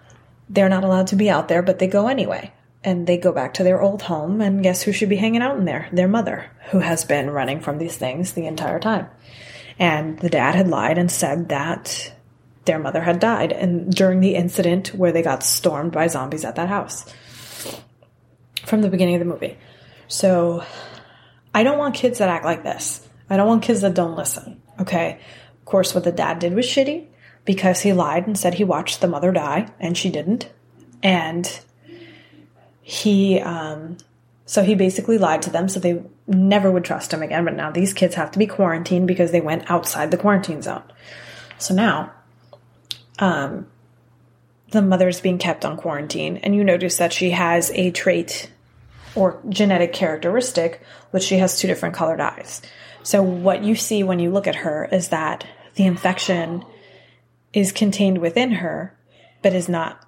they're 0.49 0.69
not 0.69 0.85
allowed 0.85 1.09
to 1.09 1.17
be 1.17 1.29
out 1.29 1.49
there, 1.49 1.63
but 1.63 1.81
they 1.81 1.89
go 1.89 2.07
anyway. 2.07 2.53
And 2.85 3.07
they 3.07 3.17
go 3.17 3.33
back 3.33 3.55
to 3.55 3.65
their 3.65 3.81
old 3.81 4.03
home, 4.03 4.41
and 4.41 4.63
guess 4.63 4.83
who 4.83 4.93
should 4.93 5.09
be 5.09 5.17
hanging 5.17 5.43
out 5.43 5.57
in 5.57 5.65
there? 5.65 5.89
Their 5.93 6.09
mother, 6.09 6.51
who 6.71 6.81
has 6.81 7.05
been 7.05 7.31
running 7.31 7.61
from 7.61 7.79
these 7.79 7.97
things 7.97 8.33
the 8.33 8.47
entire 8.47 8.81
time. 8.81 9.09
And 9.79 10.19
the 10.19 10.29
dad 10.29 10.55
had 10.55 10.69
lied 10.69 10.99
and 10.99 11.11
said 11.11 11.49
that 11.49 12.13
their 12.65 12.79
mother 12.79 13.01
had 13.01 13.19
died 13.19 13.53
and 13.53 13.93
during 13.93 14.21
the 14.21 14.35
incident 14.37 14.95
where 14.95 15.13
they 15.13 15.23
got 15.23 15.43
stormed 15.43 15.93
by 15.93 16.07
zombies 16.07 16.45
at 16.45 16.57
that 16.57 16.69
house 16.69 17.13
from 18.65 18.83
the 18.83 18.89
beginning 18.89 19.17
of 19.17 19.19
the 19.19 19.25
movie. 19.25 19.57
So 20.13 20.63
I 21.55 21.63
don't 21.63 21.79
want 21.79 21.95
kids 21.95 22.19
that 22.19 22.29
act 22.29 22.45
like 22.45 22.63
this. 22.63 23.09
I 23.31 23.39
don't 23.39 23.49
want 23.49 23.63
kids 23.63 23.81
that 23.81 23.95
don't 23.95 24.15
listen. 24.15 24.61
Okay. 24.79 25.19
Of 25.59 25.65
course, 25.65 25.95
what 25.95 26.05
the 26.05 26.13
dad 26.13 26.39
did 26.39 26.53
was 26.53 26.67
shitty 26.67 27.07
because 27.47 27.81
he 27.81 27.95
lied 27.95 28.27
and 28.27 28.37
said 28.37 28.53
he 28.53 28.63
watched 28.63 29.01
the 29.01 29.09
mother 29.09 29.33
die 29.33 29.73
and 29.81 29.97
she 29.97 30.11
didn't. 30.11 30.51
And 31.03 31.61
he, 32.83 33.41
um, 33.41 33.97
so 34.45 34.63
he 34.63 34.75
basically 34.75 35.17
lied 35.17 35.41
to 35.43 35.51
them 35.51 35.67
so 35.67 35.81
they 35.81 36.03
never 36.27 36.71
would 36.71 36.85
trust 36.85 37.11
him 37.11 37.23
again. 37.23 37.47
But 37.47 37.57
now 37.57 37.71
these 37.71 37.95
kids 37.95 38.15
have 38.17 38.31
to 38.33 38.39
be 38.39 38.47
quarantined 38.47 39.07
because 39.07 39.33
they 39.33 39.41
went 39.41 39.71
outside 39.71 40.11
the 40.11 40.19
quarantine 40.19 40.61
zone. 40.61 40.85
So 41.57 41.73
now, 41.75 42.13
um, 43.19 43.67
the 44.73 44.83
mother's 44.83 45.23
being 45.23 45.39
kept 45.39 45.65
on 45.65 45.79
quarantine, 45.79 46.37
and 46.39 46.55
you 46.55 46.65
notice 46.65 46.99
that 46.99 47.15
she 47.15 47.31
has 47.31 47.71
a 47.71 47.91
trait 47.93 48.52
or 49.15 49.41
genetic 49.49 49.93
characteristic, 49.93 50.83
which 51.11 51.23
she 51.23 51.39
has 51.39 51.59
two 51.59 51.69
different 51.69 51.95
colored 51.95 52.21
eyes. 52.21 52.63
So 53.03 53.23
what 53.23 53.63
you 53.63 53.75
see 53.75 54.03
when 54.03 54.19
you 54.19 54.31
look 54.31 54.47
at 54.47 54.57
her 54.57 54.89
is 54.91 55.09
that 55.09 55.47
the 55.75 55.87
infection 55.87 56.65
is 57.53 57.73
contained 57.73 58.19
within 58.19 58.53
her, 58.53 58.97
but 59.43 59.55
is 59.55 59.69
not 59.69 60.05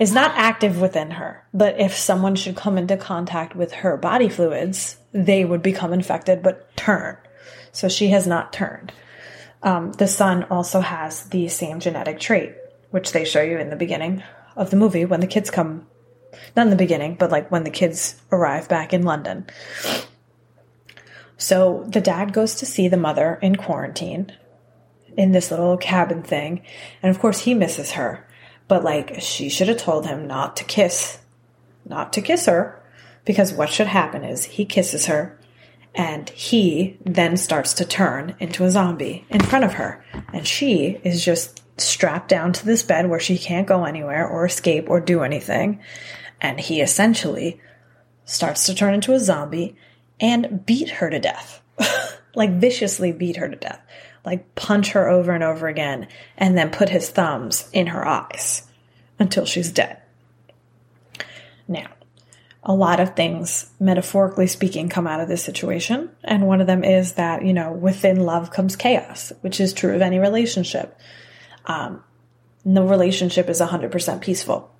is 0.00 0.12
not 0.12 0.32
active 0.34 0.80
within 0.80 1.12
her. 1.12 1.46
But 1.54 1.80
if 1.80 1.94
someone 1.94 2.34
should 2.34 2.56
come 2.56 2.78
into 2.78 2.96
contact 2.96 3.54
with 3.54 3.72
her 3.72 3.96
body 3.96 4.28
fluids, 4.28 4.96
they 5.12 5.44
would 5.44 5.62
become 5.62 5.92
infected 5.92 6.42
but 6.42 6.76
turn. 6.76 7.16
So 7.70 7.88
she 7.88 8.08
has 8.08 8.26
not 8.26 8.52
turned. 8.52 8.92
Um, 9.62 9.92
the 9.92 10.08
son 10.08 10.44
also 10.44 10.80
has 10.80 11.24
the 11.26 11.48
same 11.48 11.78
genetic 11.78 12.18
trait, 12.18 12.54
which 12.90 13.12
they 13.12 13.24
show 13.24 13.40
you 13.40 13.58
in 13.58 13.70
the 13.70 13.76
beginning 13.76 14.22
of 14.56 14.70
the 14.70 14.76
movie 14.76 15.04
when 15.04 15.20
the 15.20 15.26
kids 15.28 15.50
come 15.50 15.86
not 16.56 16.66
in 16.66 16.70
the 16.70 16.76
beginning, 16.76 17.16
but 17.16 17.30
like 17.30 17.50
when 17.50 17.64
the 17.64 17.70
kids 17.70 18.20
arrive 18.32 18.68
back 18.68 18.92
in 18.92 19.02
London. 19.02 19.46
So 21.36 21.84
the 21.88 22.00
dad 22.00 22.32
goes 22.32 22.54
to 22.56 22.66
see 22.66 22.88
the 22.88 22.96
mother 22.96 23.38
in 23.42 23.56
quarantine 23.56 24.32
in 25.16 25.32
this 25.32 25.50
little 25.50 25.76
cabin 25.76 26.22
thing. 26.22 26.62
And 27.02 27.10
of 27.10 27.20
course, 27.20 27.40
he 27.40 27.54
misses 27.54 27.92
her. 27.92 28.26
But 28.68 28.84
like, 28.84 29.20
she 29.20 29.48
should 29.48 29.68
have 29.68 29.76
told 29.76 30.06
him 30.06 30.26
not 30.26 30.56
to 30.56 30.64
kiss, 30.64 31.18
not 31.84 32.12
to 32.14 32.22
kiss 32.22 32.46
her, 32.46 32.82
because 33.24 33.52
what 33.52 33.68
should 33.68 33.86
happen 33.86 34.24
is 34.24 34.44
he 34.44 34.64
kisses 34.64 35.06
her 35.06 35.38
and 35.94 36.28
he 36.30 36.98
then 37.04 37.36
starts 37.36 37.74
to 37.74 37.84
turn 37.84 38.34
into 38.40 38.64
a 38.64 38.70
zombie 38.70 39.24
in 39.30 39.40
front 39.40 39.64
of 39.64 39.74
her. 39.74 40.04
And 40.32 40.46
she 40.46 40.98
is 41.04 41.24
just 41.24 41.62
strapped 41.80 42.28
down 42.28 42.52
to 42.52 42.66
this 42.66 42.82
bed 42.82 43.08
where 43.08 43.20
she 43.20 43.38
can't 43.38 43.66
go 43.66 43.84
anywhere 43.84 44.26
or 44.26 44.44
escape 44.44 44.88
or 44.88 45.00
do 45.00 45.22
anything 45.22 45.80
and 46.44 46.60
he 46.60 46.82
essentially 46.82 47.58
starts 48.26 48.66
to 48.66 48.74
turn 48.74 48.92
into 48.92 49.14
a 49.14 49.18
zombie 49.18 49.74
and 50.20 50.66
beat 50.66 50.90
her 50.90 51.08
to 51.08 51.18
death. 51.18 51.62
like 52.34 52.50
viciously 52.50 53.12
beat 53.12 53.38
her 53.38 53.48
to 53.48 53.56
death. 53.56 53.80
Like 54.26 54.54
punch 54.54 54.92
her 54.92 55.08
over 55.08 55.32
and 55.32 55.42
over 55.42 55.68
again 55.68 56.06
and 56.36 56.56
then 56.56 56.70
put 56.70 56.90
his 56.90 57.08
thumbs 57.08 57.66
in 57.72 57.86
her 57.88 58.06
eyes 58.06 58.62
until 59.18 59.46
she's 59.46 59.72
dead. 59.72 60.02
Now, 61.66 61.88
a 62.62 62.74
lot 62.74 63.00
of 63.00 63.16
things, 63.16 63.70
metaphorically 63.80 64.46
speaking, 64.46 64.90
come 64.90 65.06
out 65.06 65.20
of 65.20 65.28
this 65.28 65.42
situation. 65.42 66.10
And 66.22 66.46
one 66.46 66.60
of 66.60 66.66
them 66.66 66.84
is 66.84 67.14
that, 67.14 67.42
you 67.42 67.54
know, 67.54 67.72
within 67.72 68.20
love 68.20 68.50
comes 68.50 68.76
chaos, 68.76 69.32
which 69.40 69.60
is 69.60 69.72
true 69.72 69.94
of 69.94 70.02
any 70.02 70.18
relationship. 70.18 70.98
Um, 71.64 72.04
no 72.66 72.86
relationship 72.86 73.48
is 73.48 73.62
100% 73.62 74.20
peaceful 74.20 74.73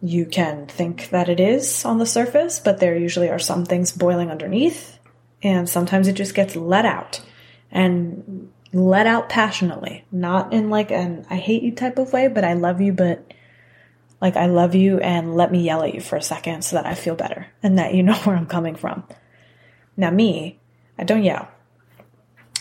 you 0.00 0.26
can 0.26 0.66
think 0.66 1.10
that 1.10 1.28
it 1.28 1.40
is 1.40 1.84
on 1.84 1.98
the 1.98 2.06
surface, 2.06 2.60
but 2.60 2.78
there 2.78 2.96
usually 2.96 3.28
are 3.28 3.38
some 3.38 3.64
things 3.64 3.92
boiling 3.92 4.30
underneath, 4.30 4.98
and 5.42 5.68
sometimes 5.68 6.08
it 6.08 6.14
just 6.14 6.34
gets 6.34 6.54
let 6.54 6.84
out 6.84 7.20
and 7.70 8.50
let 8.72 9.06
out 9.06 9.28
passionately, 9.28 10.04
not 10.12 10.52
in 10.52 10.70
like 10.70 10.90
an 10.90 11.26
I 11.30 11.36
hate 11.36 11.62
you 11.62 11.72
type 11.72 11.98
of 11.98 12.12
way, 12.12 12.28
but 12.28 12.44
I 12.44 12.52
love 12.52 12.80
you, 12.80 12.92
but 12.92 13.32
like 14.20 14.36
I 14.36 14.46
love 14.46 14.74
you 14.74 14.98
and 14.98 15.34
let 15.34 15.50
me 15.50 15.62
yell 15.62 15.82
at 15.82 15.94
you 15.94 16.00
for 16.00 16.16
a 16.16 16.22
second 16.22 16.62
so 16.62 16.76
that 16.76 16.86
I 16.86 16.94
feel 16.94 17.14
better 17.14 17.46
and 17.62 17.78
that 17.78 17.94
you 17.94 18.02
know 18.04 18.14
where 18.14 18.36
I'm 18.36 18.46
coming 18.46 18.76
from. 18.76 19.04
Now, 19.96 20.10
me, 20.10 20.60
I 20.98 21.04
don't 21.04 21.24
yell. 21.24 21.48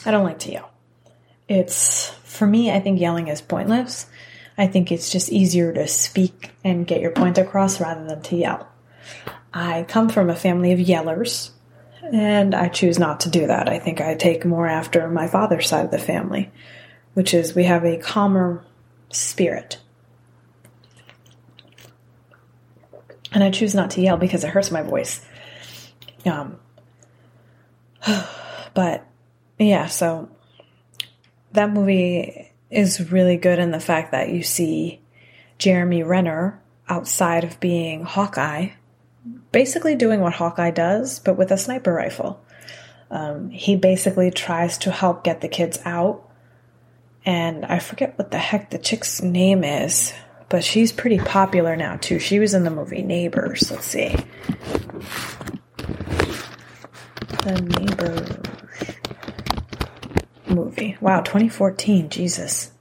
I 0.06 0.12
don't 0.12 0.24
like 0.24 0.40
to 0.40 0.52
yell. 0.52 0.72
It's 1.48 2.10
for 2.24 2.48
me, 2.48 2.72
I 2.72 2.80
think 2.80 3.00
yelling 3.00 3.28
is 3.28 3.42
pointless 3.42 4.08
I 4.58 4.68
think 4.68 4.92
it's 4.92 5.12
just 5.12 5.32
easier 5.32 5.72
to 5.74 5.88
speak 5.88 6.52
and 6.64 6.88
get 6.88 7.02
your 7.02 7.12
point 7.12 7.38
across 7.38 7.80
rather 7.80 8.06
than 8.06 8.22
to 8.24 8.36
yell. 8.36 8.68
I 9.54 9.84
come 9.88 10.10
from 10.10 10.30
a 10.30 10.36
family 10.36 10.72
of 10.72 10.80
yellers, 10.80 11.52
and 12.02 12.56
I 12.56 12.68
choose 12.68 12.98
not 12.98 13.22
to 13.22 13.30
do 13.30 13.48
that. 13.48 13.70
I 13.70 13.80
think 13.80 14.02
I 14.02 14.16
take 14.16 14.46
more 14.46 14.68
after 14.68 15.08
my 15.10 15.28
father's 15.28 15.68
side 15.68 15.86
of 15.86 15.92
the 15.92 16.00
family, 16.00 16.52
which 17.14 17.34
is 17.34 17.56
we 17.56 17.66
have 17.66 17.86
a 17.86 17.98
calmer 17.98 18.64
spirit. 19.10 19.80
And 23.32 23.44
I 23.44 23.52
choose 23.52 23.76
not 23.76 23.92
to 23.92 24.02
yell 24.02 24.18
because 24.18 24.44
it 24.44 24.50
hurts 24.50 24.72
my 24.72 24.82
voice. 24.82 25.24
Um, 26.26 26.58
but 28.74 29.06
yeah, 29.60 29.88
so 29.88 30.30
that 31.52 31.72
movie 31.72 32.47
is 32.70 33.12
really 33.12 33.38
good 33.38 33.60
in 33.60 33.72
the 33.72 33.80
fact 33.80 34.12
that 34.12 34.30
you 34.30 34.44
see 34.44 35.02
Jeremy 35.58 36.04
Renner 36.04 36.62
outside 36.90 37.44
of 37.44 37.60
being 37.60 38.04
Hawkeye, 38.04 38.70
basically 39.52 39.96
doing 39.96 40.22
what 40.22 40.34
Hawkeye 40.34 40.72
does, 40.72 41.20
but 41.20 41.38
with 41.38 41.52
a 41.52 41.58
sniper 41.58 41.94
rifle. 41.94 42.44
Um, 43.10 43.50
he 43.50 43.76
basically 43.76 44.32
tries 44.32 44.78
to 44.80 44.92
help 44.92 45.24
get 45.24 45.42
the 45.42 45.48
kids 45.48 45.80
out. 45.86 46.30
And 47.26 47.66
I 47.66 47.80
forget 47.80 48.18
what 48.18 48.32
the 48.32 48.38
heck 48.38 48.70
the 48.70 48.78
chick's 48.78 49.22
name 49.22 49.64
is, 49.64 50.14
but 50.50 50.64
she's 50.64 50.92
pretty 50.92 51.20
popular 51.20 51.76
now 51.76 51.98
too. 51.98 52.20
She 52.20 52.40
was 52.40 52.54
in 52.54 52.64
the 52.64 52.70
movie 52.70 53.02
Neighbors. 53.02 53.70
Let's 53.72 53.86
see. 53.86 54.16
The 57.44 57.62
Neighbors 57.62 58.67
movie. 60.58 60.98
Wow, 61.00 61.22
2014. 61.22 62.10
Jesus. 62.10 62.72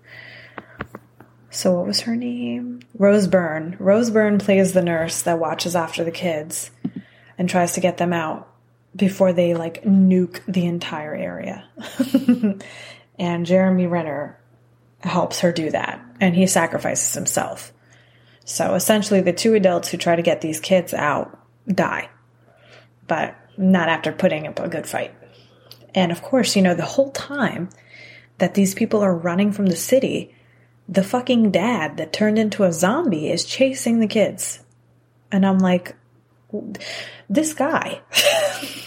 So 1.51 1.73
what 1.73 1.87
was 1.87 2.01
her 2.01 2.17
name? 2.17 2.81
Rose 2.99 3.27
Byrne. 3.27 3.77
Rose 3.79 4.11
Byrne 4.11 4.39
plays 4.39 4.73
the 4.73 4.83
nurse 4.83 5.23
that 5.23 5.39
watches 5.39 5.77
after 5.77 6.05
the 6.05 6.11
kids 6.11 6.71
and 7.39 7.49
tries 7.49 7.73
to 7.73 7.81
get 7.81 7.97
them 7.97 8.13
out 8.13 8.53
before 8.95 9.33
they 9.33 9.55
like 9.55 9.83
nuke 9.85 10.41
the 10.47 10.67
entire 10.67 11.15
area. 11.15 11.65
and 13.19 13.47
Jeremy 13.47 13.87
Renner 13.87 14.39
helps 15.01 15.41
her 15.41 15.53
do 15.53 15.71
that 15.71 16.05
and 16.21 16.35
he 16.35 16.47
sacrifices 16.47 17.15
himself. 17.15 17.73
So 18.45 18.75
essentially 18.75 19.21
the 19.21 19.33
two 19.33 19.55
adults 19.55 19.89
who 19.89 19.97
try 19.97 20.17
to 20.17 20.23
get 20.23 20.41
these 20.41 20.61
kids 20.61 20.95
out 20.95 21.39
die. 21.67 22.11
But 23.07 23.37
not 23.57 23.89
after 23.89 24.13
putting 24.13 24.47
up 24.47 24.59
a 24.59 24.69
good 24.69 24.87
fight. 24.87 25.15
And 25.97 26.13
of 26.13 26.23
course, 26.23 26.55
you 26.55 26.63
know, 26.63 26.75
the 26.75 26.85
whole 26.85 27.11
time 27.11 27.71
that 28.39 28.55
these 28.55 28.75
people 28.75 29.01
are 29.01 29.17
running 29.17 29.51
from 29.51 29.67
the 29.67 29.77
city, 29.77 30.35
the 30.89 31.03
fucking 31.03 31.51
dad 31.51 31.97
that 31.97 32.13
turned 32.13 32.39
into 32.39 32.65
a 32.65 32.73
zombie 32.73 33.31
is 33.31 33.47
chasing 33.47 33.99
the 33.99 34.07
kids. 34.07 34.61
And 35.33 35.45
I'm 35.45 35.59
like, 35.59 35.97
this 37.29 37.55
guy. 37.55 38.03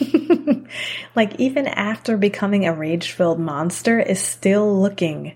like, 1.16 1.36
even 1.39 1.68
after 1.68 2.16
becoming 2.16 2.66
a 2.66 2.74
rage 2.74 3.12
filled 3.12 3.39
monster, 3.39 3.99
is 3.99 4.22
still 4.22 4.80
looking 4.80 5.36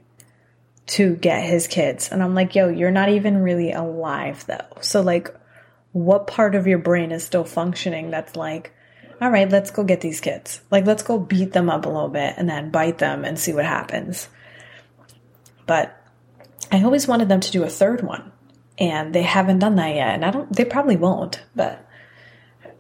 to 0.86 1.16
get 1.16 1.44
his 1.44 1.68
kids. 1.68 2.10
And 2.10 2.22
I'm 2.22 2.36
like, 2.36 2.56
yo, 2.56 2.70
you're 2.70 2.92
not 2.92 3.10
even 3.10 3.38
really 3.38 3.72
alive 3.72 4.46
though. 4.46 4.78
So, 4.82 5.02
like, 5.02 5.36
what 5.92 6.28
part 6.28 6.56
of 6.56 6.68
your 6.68 6.80
brain 6.80 7.12
is 7.12 7.24
still 7.24 7.44
functioning 7.44 8.12
that's 8.12 8.36
like, 8.36 8.74
all 9.24 9.32
right, 9.32 9.50
let's 9.50 9.72
go 9.72 9.86
get 9.86 10.02
these 10.02 10.20
kids. 10.20 10.60
Like, 10.70 10.86
let's 10.86 11.02
go 11.02 11.18
beat 11.18 11.54
them 11.54 11.70
up 11.70 11.86
a 11.86 11.90
little 11.90 12.10
bit 12.10 12.34
and 12.36 12.50
then 12.50 12.72
bite 12.72 12.98
them 12.98 13.24
and 13.24 13.40
see 13.40 13.54
what 13.54 13.64
happens. 13.64 14.28
But 15.66 15.98
I 16.74 16.84
always 16.84 17.08
wanted 17.08 17.30
them 17.30 17.40
to 17.40 17.52
do 17.52 17.64
a 17.64 17.70
third 17.70 18.02
one, 18.02 18.34
and 18.78 19.16
they 19.16 19.22
haven't 19.22 19.60
done 19.60 19.76
that 19.76 19.96
yet. 19.96 20.10
And 20.10 20.26
I 20.26 20.32
don't, 20.32 20.54
they 20.54 20.66
probably 20.66 20.98
won't, 20.98 21.42
but 21.56 21.88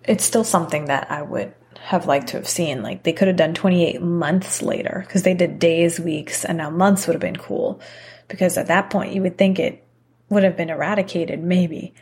it's 0.03 0.25
still 0.25 0.43
something 0.43 0.85
that 0.85 1.09
I 1.09 1.21
would 1.21 1.53
have 1.79 2.07
liked 2.07 2.27
to 2.29 2.37
have 2.37 2.47
seen. 2.47 2.83
Like, 2.83 3.03
they 3.03 3.13
could 3.13 3.29
have 3.29 3.37
done 3.37 3.53
28 3.53 4.01
months 4.01 4.61
later 4.61 5.05
because 5.07 5.23
they 5.23 5.33
did 5.33 5.59
days, 5.59 5.97
weeks, 5.97 6.43
and 6.43 6.57
now 6.57 6.69
months 6.69 7.07
would 7.07 7.13
have 7.13 7.21
been 7.21 7.37
cool. 7.37 7.79
Because 8.27 8.57
at 8.57 8.67
that 8.67 8.89
point, 8.89 9.13
you 9.13 9.21
would 9.21 9.37
think 9.37 9.59
it 9.59 9.81
would 10.27 10.43
have 10.43 10.57
been 10.57 10.69
eradicated, 10.69 11.41
maybe. 11.41 11.93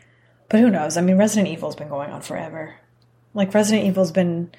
But 0.50 0.62
who 0.62 0.72
knows? 0.72 0.98
I 0.98 1.02
mean, 1.02 1.18
Resident 1.18 1.48
Evil's 1.48 1.76
been 1.76 1.90
going 1.90 2.10
on 2.10 2.22
forever. 2.22 2.76
Like, 3.34 3.54
Resident 3.54 3.88
Evil's 3.88 4.12
been 4.12 4.52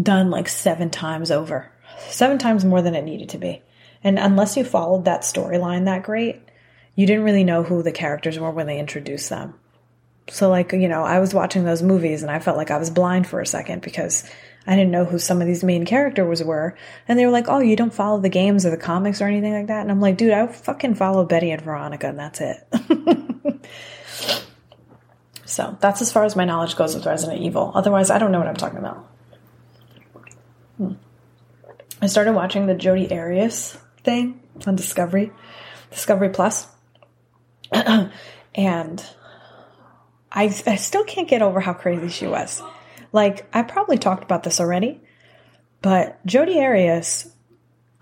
done 0.00 0.30
like 0.30 0.48
seven 0.48 0.90
times 0.90 1.30
over, 1.30 1.70
seven 2.08 2.38
times 2.38 2.64
more 2.64 2.82
than 2.82 2.94
it 2.94 3.04
needed 3.04 3.30
to 3.30 3.38
be. 3.38 3.62
And 4.04 4.18
unless 4.18 4.56
you 4.56 4.64
followed 4.64 5.04
that 5.04 5.22
storyline 5.22 5.84
that 5.84 6.02
great, 6.02 6.40
you 6.94 7.06
didn't 7.06 7.24
really 7.24 7.44
know 7.44 7.62
who 7.62 7.82
the 7.82 7.92
characters 7.92 8.38
were 8.38 8.50
when 8.50 8.66
they 8.66 8.78
introduced 8.78 9.30
them. 9.30 9.54
So, 10.28 10.48
like, 10.48 10.72
you 10.72 10.88
know, 10.88 11.02
I 11.02 11.18
was 11.18 11.34
watching 11.34 11.64
those 11.64 11.82
movies 11.82 12.22
and 12.22 12.30
I 12.30 12.38
felt 12.38 12.56
like 12.56 12.70
I 12.70 12.78
was 12.78 12.90
blind 12.90 13.26
for 13.26 13.40
a 13.40 13.46
second 13.46 13.82
because 13.82 14.28
I 14.66 14.76
didn't 14.76 14.92
know 14.92 15.04
who 15.04 15.18
some 15.18 15.40
of 15.40 15.48
these 15.48 15.64
main 15.64 15.84
characters 15.84 16.42
were. 16.42 16.76
And 17.08 17.18
they 17.18 17.26
were 17.26 17.32
like, 17.32 17.48
oh, 17.48 17.58
you 17.58 17.74
don't 17.74 17.92
follow 17.92 18.20
the 18.20 18.28
games 18.28 18.64
or 18.64 18.70
the 18.70 18.76
comics 18.76 19.20
or 19.20 19.26
anything 19.26 19.52
like 19.52 19.66
that. 19.66 19.82
And 19.82 19.90
I'm 19.90 20.00
like, 20.00 20.16
dude, 20.16 20.32
I 20.32 20.46
fucking 20.46 20.94
follow 20.94 21.24
Betty 21.24 21.50
and 21.50 21.60
Veronica 21.60 22.08
and 22.08 22.18
that's 22.18 22.40
it. 22.40 22.66
so 25.52 25.76
that's 25.80 26.00
as 26.00 26.10
far 26.10 26.24
as 26.24 26.34
my 26.34 26.46
knowledge 26.46 26.76
goes 26.76 26.94
with 26.94 27.04
Resident 27.04 27.42
Evil. 27.42 27.72
Otherwise, 27.74 28.08
I 28.08 28.18
don't 28.18 28.32
know 28.32 28.38
what 28.38 28.48
I'm 28.48 28.56
talking 28.56 28.78
about. 28.78 29.06
Hmm. 30.78 30.92
I 32.00 32.06
started 32.06 32.32
watching 32.32 32.66
the 32.66 32.74
Jodi 32.74 33.12
Arias 33.12 33.76
thing 34.02 34.40
on 34.66 34.76
Discovery, 34.76 35.30
Discovery 35.90 36.32
and 38.54 39.06
I, 40.32 40.44
I 40.66 40.76
still 40.76 41.04
can't 41.04 41.28
get 41.28 41.42
over 41.42 41.60
how 41.60 41.74
crazy 41.74 42.08
she 42.08 42.26
was. 42.26 42.62
Like, 43.12 43.46
I 43.54 43.60
probably 43.60 43.98
talked 43.98 44.24
about 44.24 44.44
this 44.44 44.58
already, 44.58 45.02
but 45.82 46.24
Jodi 46.24 46.60
Arias 46.60 47.30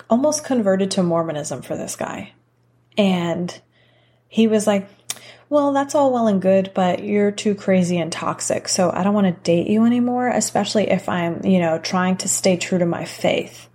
almost 0.09 0.45
converted 0.45 0.93
to 0.93 1.03
Mormonism 1.03 1.63
for 1.63 1.77
this 1.77 1.97
guy. 1.97 2.33
And 2.97 3.61
he 4.29 4.47
was 4.47 4.69
like, 4.69 4.89
well, 5.51 5.73
that's 5.73 5.97
all 5.97 6.13
well 6.13 6.29
and 6.29 6.41
good, 6.41 6.71
but 6.75 7.03
you're 7.03 7.33
too 7.33 7.57
crazy 7.57 7.99
and 7.99 8.13
toxic. 8.13 8.69
So 8.69 8.89
I 8.91 9.03
don't 9.03 9.15
want 9.15 9.27
to 9.27 9.43
date 9.43 9.67
you 9.67 9.85
anymore, 9.85 10.29
especially 10.29 10.89
if 10.89 11.09
I'm, 11.09 11.45
you 11.45 11.59
know, 11.59 11.79
trying 11.81 12.19
to 12.19 12.29
stay 12.29 12.57
true 12.57 12.79
to 12.79 12.87
my 12.87 13.05
faith. 13.05 13.69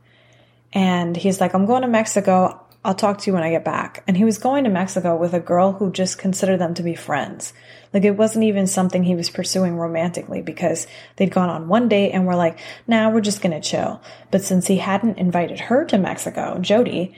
And 0.71 1.17
he's 1.17 1.41
like, 1.41 1.53
I'm 1.53 1.65
going 1.65 1.81
to 1.81 1.89
Mexico. 1.89 2.65
I'll 2.85 2.95
talk 2.95 3.17
to 3.19 3.27
you 3.29 3.33
when 3.33 3.43
I 3.43 3.49
get 3.49 3.65
back. 3.65 4.05
And 4.07 4.15
he 4.15 4.23
was 4.23 4.37
going 4.37 4.63
to 4.63 4.69
Mexico 4.69 5.17
with 5.17 5.33
a 5.33 5.39
girl 5.41 5.73
who 5.73 5.91
just 5.91 6.17
considered 6.17 6.61
them 6.61 6.75
to 6.75 6.83
be 6.83 6.95
friends. 6.95 7.51
Like 7.93 8.05
it 8.05 8.11
wasn't 8.11 8.45
even 8.45 8.67
something 8.67 9.03
he 9.03 9.15
was 9.15 9.29
pursuing 9.29 9.75
romantically 9.75 10.41
because 10.41 10.87
they'd 11.17 11.31
gone 11.31 11.49
on 11.49 11.67
one 11.67 11.89
date 11.89 12.11
and 12.11 12.25
were 12.25 12.35
like, 12.35 12.57
nah, 12.87 13.09
we're 13.09 13.19
just 13.19 13.41
gonna 13.41 13.59
chill. 13.59 14.01
But 14.31 14.43
since 14.43 14.67
he 14.67 14.77
hadn't 14.77 15.17
invited 15.17 15.59
her 15.59 15.83
to 15.85 15.97
Mexico, 15.97 16.57
Jodi, 16.59 17.15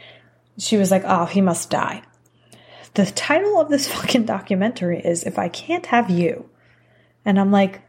she 0.57 0.77
was 0.77 0.89
like, 0.89 1.03
oh, 1.05 1.25
he 1.25 1.41
must 1.41 1.69
die. 1.69 2.01
The 2.93 3.05
title 3.05 3.59
of 3.59 3.69
this 3.69 3.87
fucking 3.93 4.25
documentary 4.25 4.99
is 4.99 5.23
If 5.23 5.39
I 5.39 5.49
Can't 5.49 5.85
Have 5.87 6.09
You. 6.09 6.49
And 7.25 7.39
I'm 7.39 7.51
like, 7.51 7.81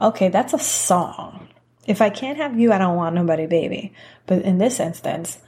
okay, 0.00 0.28
that's 0.28 0.54
a 0.54 0.58
song. 0.58 1.48
If 1.86 2.00
I 2.00 2.10
can't 2.10 2.38
have 2.38 2.58
you, 2.58 2.72
I 2.72 2.78
don't 2.78 2.96
want 2.96 3.14
nobody, 3.14 3.46
baby. 3.46 3.92
But 4.26 4.42
in 4.42 4.58
this 4.58 4.80
instance, 4.80 5.38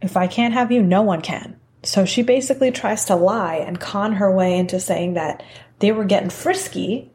if 0.00 0.16
I 0.16 0.26
can't 0.26 0.54
have 0.54 0.70
you, 0.70 0.82
no 0.82 1.02
one 1.02 1.22
can. 1.22 1.58
So 1.82 2.04
she 2.04 2.22
basically 2.22 2.70
tries 2.70 3.04
to 3.06 3.16
lie 3.16 3.56
and 3.56 3.78
con 3.78 4.14
her 4.14 4.30
way 4.30 4.58
into 4.58 4.80
saying 4.80 5.14
that 5.14 5.42
they 5.78 5.92
were 5.92 6.04
getting 6.04 6.30
frisky 6.30 7.10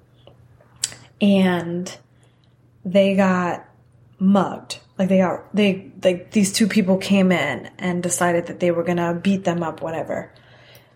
and 1.21 1.95
they 2.85 3.15
got 3.15 3.65
mugged. 4.19 4.79
Like 4.97 5.09
they 5.09 5.17
got 5.17 5.53
they 5.55 5.91
like 6.03 6.31
these 6.31 6.53
two 6.53 6.67
people 6.67 6.97
came 6.97 7.31
in 7.31 7.69
and 7.77 8.01
decided 8.03 8.47
that 8.47 8.59
they 8.59 8.71
were 8.71 8.83
gonna 8.83 9.13
beat 9.13 9.43
them 9.43 9.63
up, 9.63 9.81
whatever. 9.81 10.31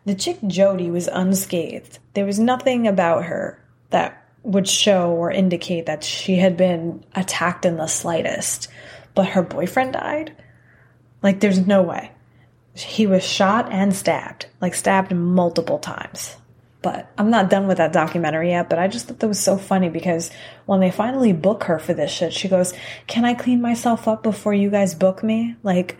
The 0.07 0.15
chick 0.15 0.37
Jodi 0.47 0.89
was 0.89 1.09
unscathed. 1.09 1.99
There 2.13 2.25
was 2.25 2.39
nothing 2.39 2.87
about 2.87 3.25
her 3.25 3.61
that 3.89 4.25
would 4.41 4.65
show 4.65 5.11
or 5.11 5.29
indicate 5.29 5.87
that 5.87 6.01
she 6.01 6.37
had 6.37 6.55
been 6.55 7.03
attacked 7.13 7.65
in 7.65 7.75
the 7.75 7.87
slightest. 7.87 8.69
But 9.15 9.27
her 9.27 9.43
boyfriend 9.43 9.91
died? 9.91 10.33
Like, 11.21 11.41
there's 11.41 11.67
no 11.67 11.81
way. 11.81 12.11
He 12.73 13.05
was 13.05 13.21
shot 13.21 13.69
and 13.69 13.93
stabbed, 13.93 14.45
like, 14.61 14.75
stabbed 14.75 15.13
multiple 15.13 15.77
times. 15.77 16.37
But 16.81 17.11
I'm 17.17 17.29
not 17.29 17.49
done 17.49 17.67
with 17.67 17.79
that 17.79 17.91
documentary 17.91 18.51
yet, 18.51 18.69
but 18.69 18.79
I 18.79 18.87
just 18.87 19.09
thought 19.09 19.19
that 19.19 19.27
was 19.27 19.41
so 19.41 19.57
funny 19.57 19.89
because 19.89 20.31
when 20.67 20.79
they 20.79 20.89
finally 20.89 21.33
book 21.33 21.65
her 21.65 21.79
for 21.79 21.93
this 21.93 22.11
shit, 22.11 22.31
she 22.31 22.47
goes, 22.47 22.73
Can 23.07 23.25
I 23.25 23.33
clean 23.33 23.61
myself 23.61 24.07
up 24.07 24.23
before 24.23 24.53
you 24.53 24.69
guys 24.69 24.95
book 24.95 25.21
me? 25.21 25.57
Like, 25.63 25.97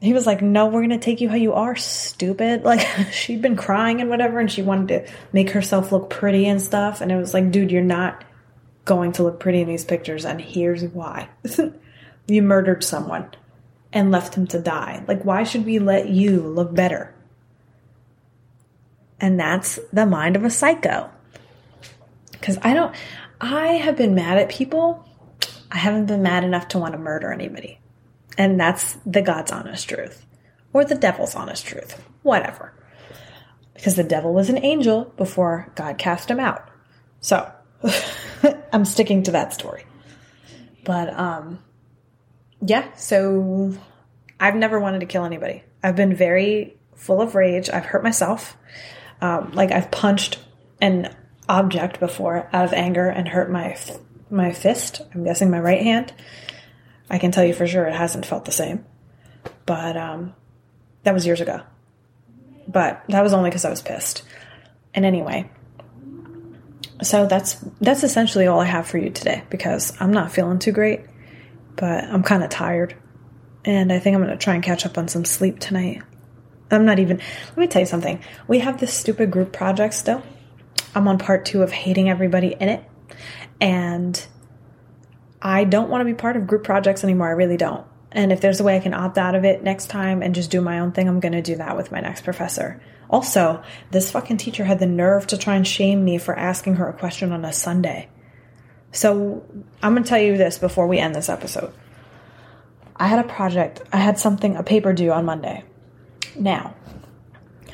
he 0.00 0.12
was 0.12 0.26
like, 0.26 0.42
No, 0.42 0.66
we're 0.66 0.82
gonna 0.82 0.98
take 0.98 1.20
you 1.20 1.28
how 1.28 1.36
you 1.36 1.52
are, 1.52 1.76
stupid. 1.76 2.62
Like, 2.70 2.86
she'd 3.12 3.42
been 3.42 3.56
crying 3.56 4.00
and 4.00 4.10
whatever, 4.10 4.38
and 4.38 4.50
she 4.50 4.62
wanted 4.62 4.88
to 4.88 5.12
make 5.32 5.50
herself 5.50 5.92
look 5.92 6.10
pretty 6.10 6.46
and 6.46 6.60
stuff. 6.60 7.00
And 7.00 7.10
it 7.10 7.16
was 7.16 7.34
like, 7.34 7.50
Dude, 7.50 7.70
you're 7.70 7.82
not 7.82 8.24
going 8.84 9.12
to 9.12 9.22
look 9.22 9.40
pretty 9.40 9.60
in 9.60 9.68
these 9.68 9.84
pictures, 9.84 10.24
and 10.24 10.40
here's 10.40 10.82
why. 10.84 11.28
you 12.26 12.42
murdered 12.42 12.84
someone 12.84 13.30
and 13.92 14.10
left 14.10 14.34
him 14.34 14.46
to 14.48 14.60
die. 14.60 15.04
Like, 15.06 15.24
why 15.24 15.42
should 15.42 15.64
we 15.64 15.78
let 15.78 16.08
you 16.08 16.40
look 16.40 16.74
better? 16.74 17.14
And 19.20 19.38
that's 19.38 19.78
the 19.92 20.06
mind 20.06 20.36
of 20.36 20.44
a 20.44 20.50
psycho. 20.50 21.10
Because 22.32 22.58
I 22.62 22.72
don't, 22.72 22.94
I 23.40 23.66
have 23.74 23.96
been 23.96 24.14
mad 24.14 24.38
at 24.38 24.48
people. 24.48 25.06
I 25.70 25.78
haven't 25.78 26.06
been 26.06 26.22
mad 26.22 26.44
enough 26.44 26.68
to 26.68 26.78
want 26.78 26.92
to 26.92 26.98
murder 26.98 27.32
anybody. 27.32 27.79
And 28.40 28.58
that's 28.58 28.94
the 29.04 29.20
God's 29.20 29.52
honest 29.52 29.86
truth. 29.86 30.24
Or 30.72 30.82
the 30.82 30.94
devil's 30.94 31.34
honest 31.34 31.66
truth. 31.66 32.02
Whatever. 32.22 32.72
Because 33.74 33.96
the 33.96 34.02
devil 34.02 34.32
was 34.32 34.48
an 34.48 34.64
angel 34.64 35.12
before 35.18 35.70
God 35.74 35.98
cast 35.98 36.30
him 36.30 36.40
out. 36.40 36.66
So, 37.20 37.52
I'm 38.72 38.86
sticking 38.86 39.24
to 39.24 39.32
that 39.32 39.52
story. 39.52 39.84
But, 40.86 41.12
um, 41.12 41.58
yeah, 42.62 42.90
so 42.94 43.74
I've 44.40 44.56
never 44.56 44.80
wanted 44.80 45.00
to 45.00 45.06
kill 45.06 45.26
anybody. 45.26 45.62
I've 45.82 45.96
been 45.96 46.14
very 46.14 46.78
full 46.94 47.20
of 47.20 47.34
rage. 47.34 47.68
I've 47.68 47.84
hurt 47.84 48.02
myself. 48.02 48.56
Um, 49.20 49.52
like 49.52 49.70
I've 49.70 49.90
punched 49.90 50.38
an 50.80 51.14
object 51.46 52.00
before 52.00 52.48
out 52.54 52.64
of 52.64 52.72
anger 52.72 53.06
and 53.06 53.28
hurt 53.28 53.50
my 53.50 53.76
my 54.30 54.50
fist. 54.50 55.02
I'm 55.14 55.24
guessing 55.24 55.50
my 55.50 55.60
right 55.60 55.82
hand. 55.82 56.14
I 57.10 57.18
can 57.18 57.32
tell 57.32 57.44
you 57.44 57.52
for 57.52 57.66
sure 57.66 57.86
it 57.86 57.94
hasn't 57.94 58.26
felt 58.26 58.44
the 58.44 58.52
same. 58.52 58.84
But 59.66 59.96
um, 59.96 60.34
that 61.02 61.14
was 61.14 61.26
years 61.26 61.40
ago. 61.40 61.62
But 62.68 63.02
that 63.08 63.22
was 63.22 63.32
only 63.32 63.50
because 63.50 63.64
I 63.64 63.70
was 63.70 63.82
pissed. 63.82 64.22
And 64.94 65.04
anyway, 65.04 65.50
so 67.02 67.26
that's 67.26 67.54
that's 67.80 68.04
essentially 68.04 68.46
all 68.46 68.60
I 68.60 68.66
have 68.66 68.86
for 68.86 68.98
you 68.98 69.10
today 69.10 69.42
because 69.50 69.92
I'm 70.00 70.12
not 70.12 70.32
feeling 70.32 70.58
too 70.58 70.72
great 70.72 71.00
but 71.80 72.04
I'm 72.04 72.22
kind 72.22 72.44
of 72.44 72.50
tired. 72.50 72.94
And 73.64 73.92
I 73.92 73.98
think 73.98 74.14
I'm 74.14 74.26
to 74.26 74.36
try 74.36 74.54
and 74.54 74.62
catch 74.62 74.86
up 74.86 74.98
on 74.98 75.08
some 75.08 75.24
sleep 75.24 75.58
tonight. 75.58 76.02
I'm 76.70 76.84
not 76.84 76.98
even, 76.98 77.18
let 77.48 77.56
me 77.56 77.66
tell 77.66 77.80
you 77.80 77.86
something. 77.86 78.22
We 78.46 78.60
have 78.60 78.78
this 78.78 78.94
stupid 78.94 79.30
group 79.30 79.52
project 79.52 79.94
still. 79.94 80.22
I'm 80.94 81.08
on 81.08 81.18
part 81.18 81.44
two 81.46 81.62
of 81.62 81.72
hating 81.72 82.08
everybody 82.08 82.54
in 82.58 82.68
it. 82.68 82.84
And 83.60 84.26
I 85.42 85.64
don't 85.64 85.88
want 85.88 86.02
to 86.02 86.04
be 86.04 86.14
part 86.14 86.36
of 86.36 86.46
group 86.46 86.64
projects 86.64 87.04
anymore. 87.04 87.28
I 87.28 87.32
really 87.32 87.56
don't. 87.56 87.86
And 88.12 88.32
if 88.32 88.40
there's 88.40 88.60
a 88.60 88.64
way 88.64 88.76
I 88.76 88.80
can 88.80 88.94
opt 88.94 89.18
out 89.18 89.34
of 89.34 89.44
it 89.44 89.62
next 89.62 89.86
time 89.86 90.22
and 90.22 90.34
just 90.34 90.50
do 90.50 90.60
my 90.60 90.80
own 90.80 90.92
thing, 90.92 91.08
I'm 91.08 91.20
going 91.20 91.32
to 91.32 91.42
do 91.42 91.56
that 91.56 91.76
with 91.76 91.92
my 91.92 92.00
next 92.00 92.24
professor. 92.24 92.80
Also, 93.08 93.62
this 93.90 94.10
fucking 94.10 94.36
teacher 94.36 94.64
had 94.64 94.78
the 94.78 94.86
nerve 94.86 95.26
to 95.28 95.38
try 95.38 95.56
and 95.56 95.66
shame 95.66 96.04
me 96.04 96.18
for 96.18 96.36
asking 96.36 96.76
her 96.76 96.88
a 96.88 96.92
question 96.92 97.32
on 97.32 97.44
a 97.44 97.52
Sunday. 97.52 98.08
So 98.92 99.44
I'm 99.82 99.92
going 99.92 100.02
to 100.02 100.08
tell 100.08 100.20
you 100.20 100.36
this 100.36 100.58
before 100.58 100.86
we 100.86 100.98
end 100.98 101.14
this 101.14 101.28
episode. 101.28 101.72
I 102.96 103.06
had 103.06 103.24
a 103.24 103.28
project, 103.28 103.82
I 103.92 103.96
had 103.96 104.18
something, 104.18 104.56
a 104.56 104.62
paper 104.62 104.92
due 104.92 105.12
on 105.12 105.24
Monday. 105.24 105.64
Now, 106.36 106.74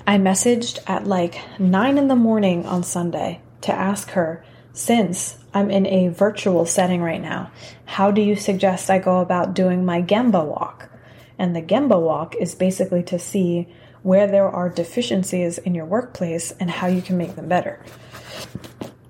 I 0.06 0.18
messaged 0.18 0.78
at 0.88 1.06
like 1.06 1.40
nine 1.58 1.98
in 1.98 2.08
the 2.08 2.14
morning 2.14 2.64
on 2.66 2.82
Sunday 2.82 3.40
to 3.62 3.72
ask 3.72 4.10
her 4.10 4.44
since 4.76 5.38
I'm 5.54 5.70
in 5.70 5.86
a 5.86 6.08
virtual 6.08 6.66
setting 6.66 7.00
right 7.00 7.20
now, 7.20 7.50
how 7.86 8.10
do 8.10 8.20
you 8.20 8.36
suggest 8.36 8.90
I 8.90 8.98
go 8.98 9.20
about 9.20 9.54
doing 9.54 9.86
my 9.86 10.02
Gemba 10.02 10.44
walk? 10.44 10.90
And 11.38 11.56
the 11.56 11.62
Gemba 11.62 11.98
walk 11.98 12.34
is 12.36 12.54
basically 12.54 13.02
to 13.04 13.18
see 13.18 13.68
where 14.02 14.26
there 14.26 14.46
are 14.46 14.68
deficiencies 14.68 15.56
in 15.56 15.74
your 15.74 15.86
workplace 15.86 16.52
and 16.60 16.70
how 16.70 16.88
you 16.88 17.00
can 17.00 17.16
make 17.16 17.36
them 17.36 17.48
better. 17.48 17.82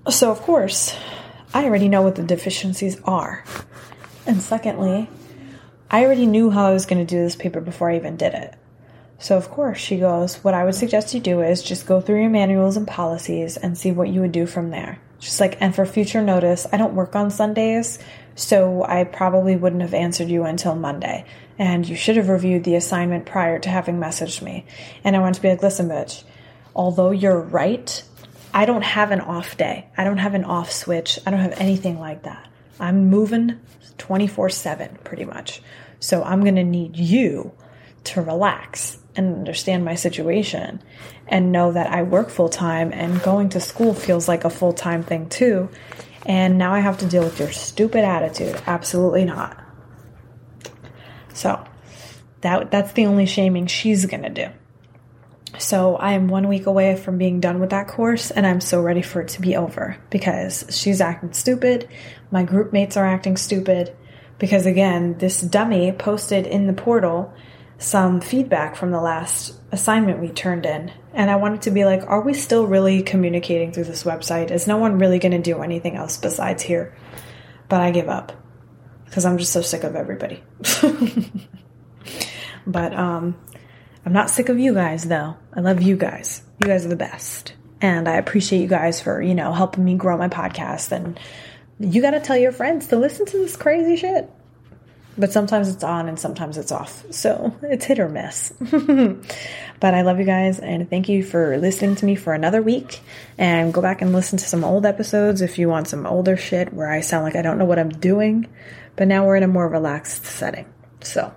So, 0.09 0.31
of 0.31 0.39
course, 0.39 0.95
I 1.53 1.65
already 1.65 1.89
know 1.89 2.01
what 2.01 2.15
the 2.15 2.23
deficiencies 2.23 3.01
are. 3.03 3.43
And 4.25 4.41
secondly, 4.41 5.09
I 5.91 6.05
already 6.05 6.27
knew 6.27 6.49
how 6.49 6.67
I 6.67 6.73
was 6.73 6.85
going 6.85 7.05
to 7.05 7.15
do 7.15 7.21
this 7.21 7.35
paper 7.35 7.59
before 7.59 7.91
I 7.91 7.97
even 7.97 8.15
did 8.15 8.33
it. 8.33 8.55
So, 9.19 9.35
of 9.35 9.49
course, 9.49 9.79
she 9.79 9.97
goes, 9.97 10.35
What 10.45 10.53
I 10.53 10.63
would 10.63 10.75
suggest 10.75 11.13
you 11.13 11.19
do 11.19 11.41
is 11.41 11.61
just 11.61 11.85
go 11.85 11.99
through 11.99 12.21
your 12.21 12.29
manuals 12.29 12.77
and 12.77 12.87
policies 12.87 13.57
and 13.57 13.77
see 13.77 13.91
what 13.91 14.07
you 14.07 14.21
would 14.21 14.31
do 14.31 14.45
from 14.45 14.69
there. 14.69 15.01
Just 15.19 15.39
like, 15.39 15.57
and 15.59 15.73
for 15.73 15.85
future 15.85 16.21
notice, 16.21 16.67
I 16.71 16.77
don't 16.77 16.93
work 16.93 17.15
on 17.15 17.31
Sundays, 17.31 17.99
so 18.35 18.83
I 18.83 19.03
probably 19.03 19.55
wouldn't 19.55 19.81
have 19.81 19.93
answered 19.93 20.29
you 20.29 20.43
until 20.43 20.75
Monday 20.75 21.25
and 21.59 21.87
you 21.87 21.95
should 21.95 22.17
have 22.17 22.29
reviewed 22.29 22.63
the 22.63 22.75
assignment 22.75 23.25
prior 23.25 23.59
to 23.59 23.69
having 23.69 23.97
messaged 23.97 24.41
me. 24.41 24.65
And 25.03 25.15
I 25.15 25.19
want 25.19 25.35
to 25.35 25.41
be 25.41 25.49
like, 25.49 25.63
listen, 25.63 25.89
bitch, 25.89 26.23
although 26.75 27.11
you're 27.11 27.39
right, 27.39 28.03
I 28.53 28.65
don't 28.65 28.83
have 28.83 29.11
an 29.11 29.21
off 29.21 29.57
day. 29.57 29.87
I 29.97 30.03
don't 30.03 30.17
have 30.17 30.33
an 30.33 30.43
off 30.43 30.71
switch. 30.71 31.19
I 31.25 31.31
don't 31.31 31.39
have 31.39 31.59
anything 31.59 31.99
like 31.99 32.23
that. 32.23 32.47
I'm 32.79 33.09
moving 33.09 33.59
24 33.97 34.49
7 34.49 34.99
pretty 35.03 35.25
much. 35.25 35.61
So 35.99 36.23
I'm 36.23 36.41
going 36.41 36.55
to 36.55 36.63
need 36.63 36.95
you 36.95 37.51
to 38.05 38.21
relax 38.21 38.99
and 39.17 39.35
understand 39.35 39.83
my 39.83 39.95
situation 39.95 40.81
and 41.27 41.51
know 41.51 41.71
that 41.71 41.87
I 41.87 42.03
work 42.03 42.29
full 42.29 42.49
time 42.49 42.93
and 42.93 43.21
going 43.21 43.49
to 43.49 43.59
school 43.59 43.93
feels 43.93 44.27
like 44.27 44.45
a 44.45 44.49
full 44.49 44.73
time 44.73 45.03
thing 45.03 45.27
too. 45.27 45.69
And 46.25 46.57
now 46.57 46.73
I 46.73 46.79
have 46.79 46.99
to 46.99 47.05
deal 47.05 47.23
with 47.23 47.39
your 47.39 47.51
stupid 47.51 48.03
attitude. 48.03 48.61
Absolutely 48.67 49.25
not. 49.25 49.61
So 51.33 51.63
that 52.41 52.71
that's 52.71 52.93
the 52.93 53.05
only 53.05 53.25
shaming 53.25 53.67
she's 53.67 54.05
gonna 54.05 54.29
do. 54.29 54.47
So 55.59 55.95
I 55.95 56.11
am 56.11 56.27
one 56.27 56.47
week 56.47 56.67
away 56.67 56.95
from 56.95 57.17
being 57.17 57.39
done 57.39 57.59
with 57.59 57.71
that 57.71 57.87
course, 57.87 58.29
and 58.29 58.45
I'm 58.45 58.61
so 58.61 58.81
ready 58.81 59.01
for 59.01 59.21
it 59.21 59.29
to 59.29 59.41
be 59.41 59.55
over 59.55 59.97
because 60.09 60.65
she's 60.69 61.01
acting 61.01 61.33
stupid. 61.33 61.89
My 62.29 62.43
group 62.43 62.73
mates 62.73 62.97
are 62.97 63.07
acting 63.07 63.37
stupid 63.37 63.95
because 64.39 64.65
again, 64.65 65.17
this 65.17 65.41
dummy 65.41 65.91
posted 65.91 66.45
in 66.45 66.67
the 66.67 66.73
portal 66.73 67.33
some 67.77 68.21
feedback 68.21 68.75
from 68.75 68.91
the 68.91 69.01
last 69.01 69.53
assignment 69.71 70.19
we 70.19 70.29
turned 70.29 70.65
in. 70.65 70.91
And 71.13 71.29
I 71.29 71.35
wanted 71.35 71.63
to 71.63 71.71
be 71.71 71.85
like, 71.85 72.03
are 72.07 72.21
we 72.21 72.33
still 72.33 72.65
really 72.65 73.03
communicating 73.03 73.71
through 73.71 73.85
this 73.85 74.03
website? 74.03 74.51
Is 74.51 74.67
no 74.67 74.77
one 74.77 74.99
really 74.99 75.19
going 75.19 75.31
to 75.31 75.39
do 75.39 75.61
anything 75.61 75.95
else 75.95 76.17
besides 76.17 76.63
here? 76.63 76.95
But 77.69 77.81
I 77.81 77.91
give 77.91 78.09
up 78.09 78.31
because 79.05 79.25
I'm 79.25 79.37
just 79.37 79.53
so 79.53 79.61
sick 79.61 79.83
of 79.83 79.95
everybody. 79.95 80.43
but 82.67 82.93
um, 82.93 83.37
I'm 84.05 84.13
not 84.13 84.29
sick 84.29 84.49
of 84.49 84.59
you 84.59 84.73
guys, 84.73 85.03
though. 85.03 85.35
I 85.53 85.61
love 85.61 85.81
you 85.81 85.97
guys. 85.97 86.41
You 86.59 86.67
guys 86.67 86.85
are 86.85 86.89
the 86.89 86.95
best. 86.95 87.53
And 87.81 88.07
I 88.07 88.17
appreciate 88.17 88.61
you 88.61 88.67
guys 88.67 89.01
for, 89.01 89.21
you 89.21 89.35
know, 89.35 89.53
helping 89.53 89.85
me 89.85 89.95
grow 89.95 90.17
my 90.17 90.29
podcast. 90.29 90.91
And 90.91 91.19
you 91.79 92.01
got 92.01 92.11
to 92.11 92.19
tell 92.19 92.37
your 92.37 92.51
friends 92.51 92.87
to 92.87 92.97
listen 92.97 93.25
to 93.27 93.37
this 93.37 93.55
crazy 93.55 93.95
shit. 93.95 94.29
But 95.17 95.31
sometimes 95.31 95.69
it's 95.69 95.83
on 95.83 96.07
and 96.07 96.19
sometimes 96.19 96.57
it's 96.57 96.71
off. 96.71 97.03
So 97.11 97.55
it's 97.63 97.85
hit 97.85 97.99
or 97.99 98.07
miss. 98.07 98.51
but 98.59 99.93
I 99.93 100.01
love 100.01 100.19
you 100.19 100.25
guys 100.25 100.59
and 100.59 100.87
thank 100.89 101.09
you 101.09 101.23
for 101.23 101.57
listening 101.57 101.95
to 101.95 102.05
me 102.05 102.15
for 102.15 102.33
another 102.33 102.61
week. 102.61 103.01
And 103.37 103.73
go 103.73 103.81
back 103.81 104.01
and 104.01 104.13
listen 104.13 104.37
to 104.37 104.45
some 104.45 104.63
old 104.63 104.85
episodes 104.85 105.41
if 105.41 105.57
you 105.57 105.69
want 105.69 105.87
some 105.87 106.05
older 106.05 106.37
shit 106.37 106.71
where 106.71 106.89
I 106.89 107.01
sound 107.01 107.23
like 107.23 107.35
I 107.35 107.41
don't 107.41 107.57
know 107.57 107.65
what 107.65 107.79
I'm 107.79 107.89
doing. 107.89 108.47
But 108.95 109.07
now 109.07 109.25
we're 109.25 109.37
in 109.37 109.43
a 109.43 109.47
more 109.47 109.67
relaxed 109.67 110.25
setting. 110.25 110.71
So, 111.01 111.33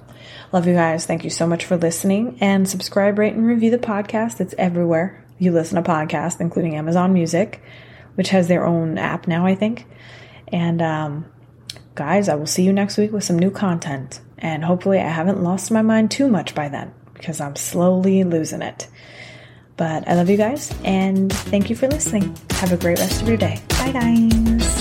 love 0.53 0.67
you 0.67 0.75
guys. 0.75 1.07
Thank 1.07 1.25
you 1.25 1.31
so 1.31 1.47
much 1.47 1.65
for 1.65 1.77
listening 1.77 2.39
and 2.41 2.69
subscribe, 2.69 3.19
rate, 3.19 3.35
and 3.35 3.47
review 3.47 3.71
the 3.71 3.79
podcast. 3.79 4.41
It's 4.41 4.55
everywhere 4.59 5.25
you 5.39 5.53
listen 5.53 5.83
to 5.83 5.91
podcasts, 5.91 6.41
including 6.41 6.77
Amazon 6.77 7.13
Music, 7.13 7.63
which 8.15 8.31
has 8.31 8.49
their 8.49 8.67
own 8.67 8.99
app 8.99 9.27
now, 9.27 9.47
I 9.47 9.55
think. 9.55 9.87
And, 10.49 10.83
um, 10.83 11.27
guys, 12.01 12.31
I 12.31 12.35
will 12.35 12.47
see 12.47 12.63
you 12.63 12.73
next 12.73 12.97
week 12.97 13.13
with 13.13 13.25
some 13.25 13.39
new 13.39 13.51
content. 13.51 14.21
And 14.39 14.65
hopefully, 14.65 14.99
I 15.01 15.09
haven't 15.09 15.43
lost 15.43 15.71
my 15.71 15.83
mind 15.83 16.11
too 16.11 16.29
much 16.29 16.55
by 16.55 16.71
then 16.71 16.95
because 17.13 17.43
I'm 17.43 17.57
slowly 17.57 18.25
losing 18.25 18.63
it. 18.63 18.89
But 19.77 20.09
I 20.09 20.15
love 20.15 20.31
you 20.31 20.39
guys 20.39 20.75
and 20.83 21.31
thank 21.31 21.69
you 21.69 21.77
for 21.77 21.89
listening. 21.89 22.35
Have 22.53 22.73
a 22.73 22.79
great 22.79 22.99
rest 22.99 23.21
of 23.21 23.29
your 23.29 23.37
day. 23.37 23.61
Bye, 23.69 23.93
guys. 23.93 24.80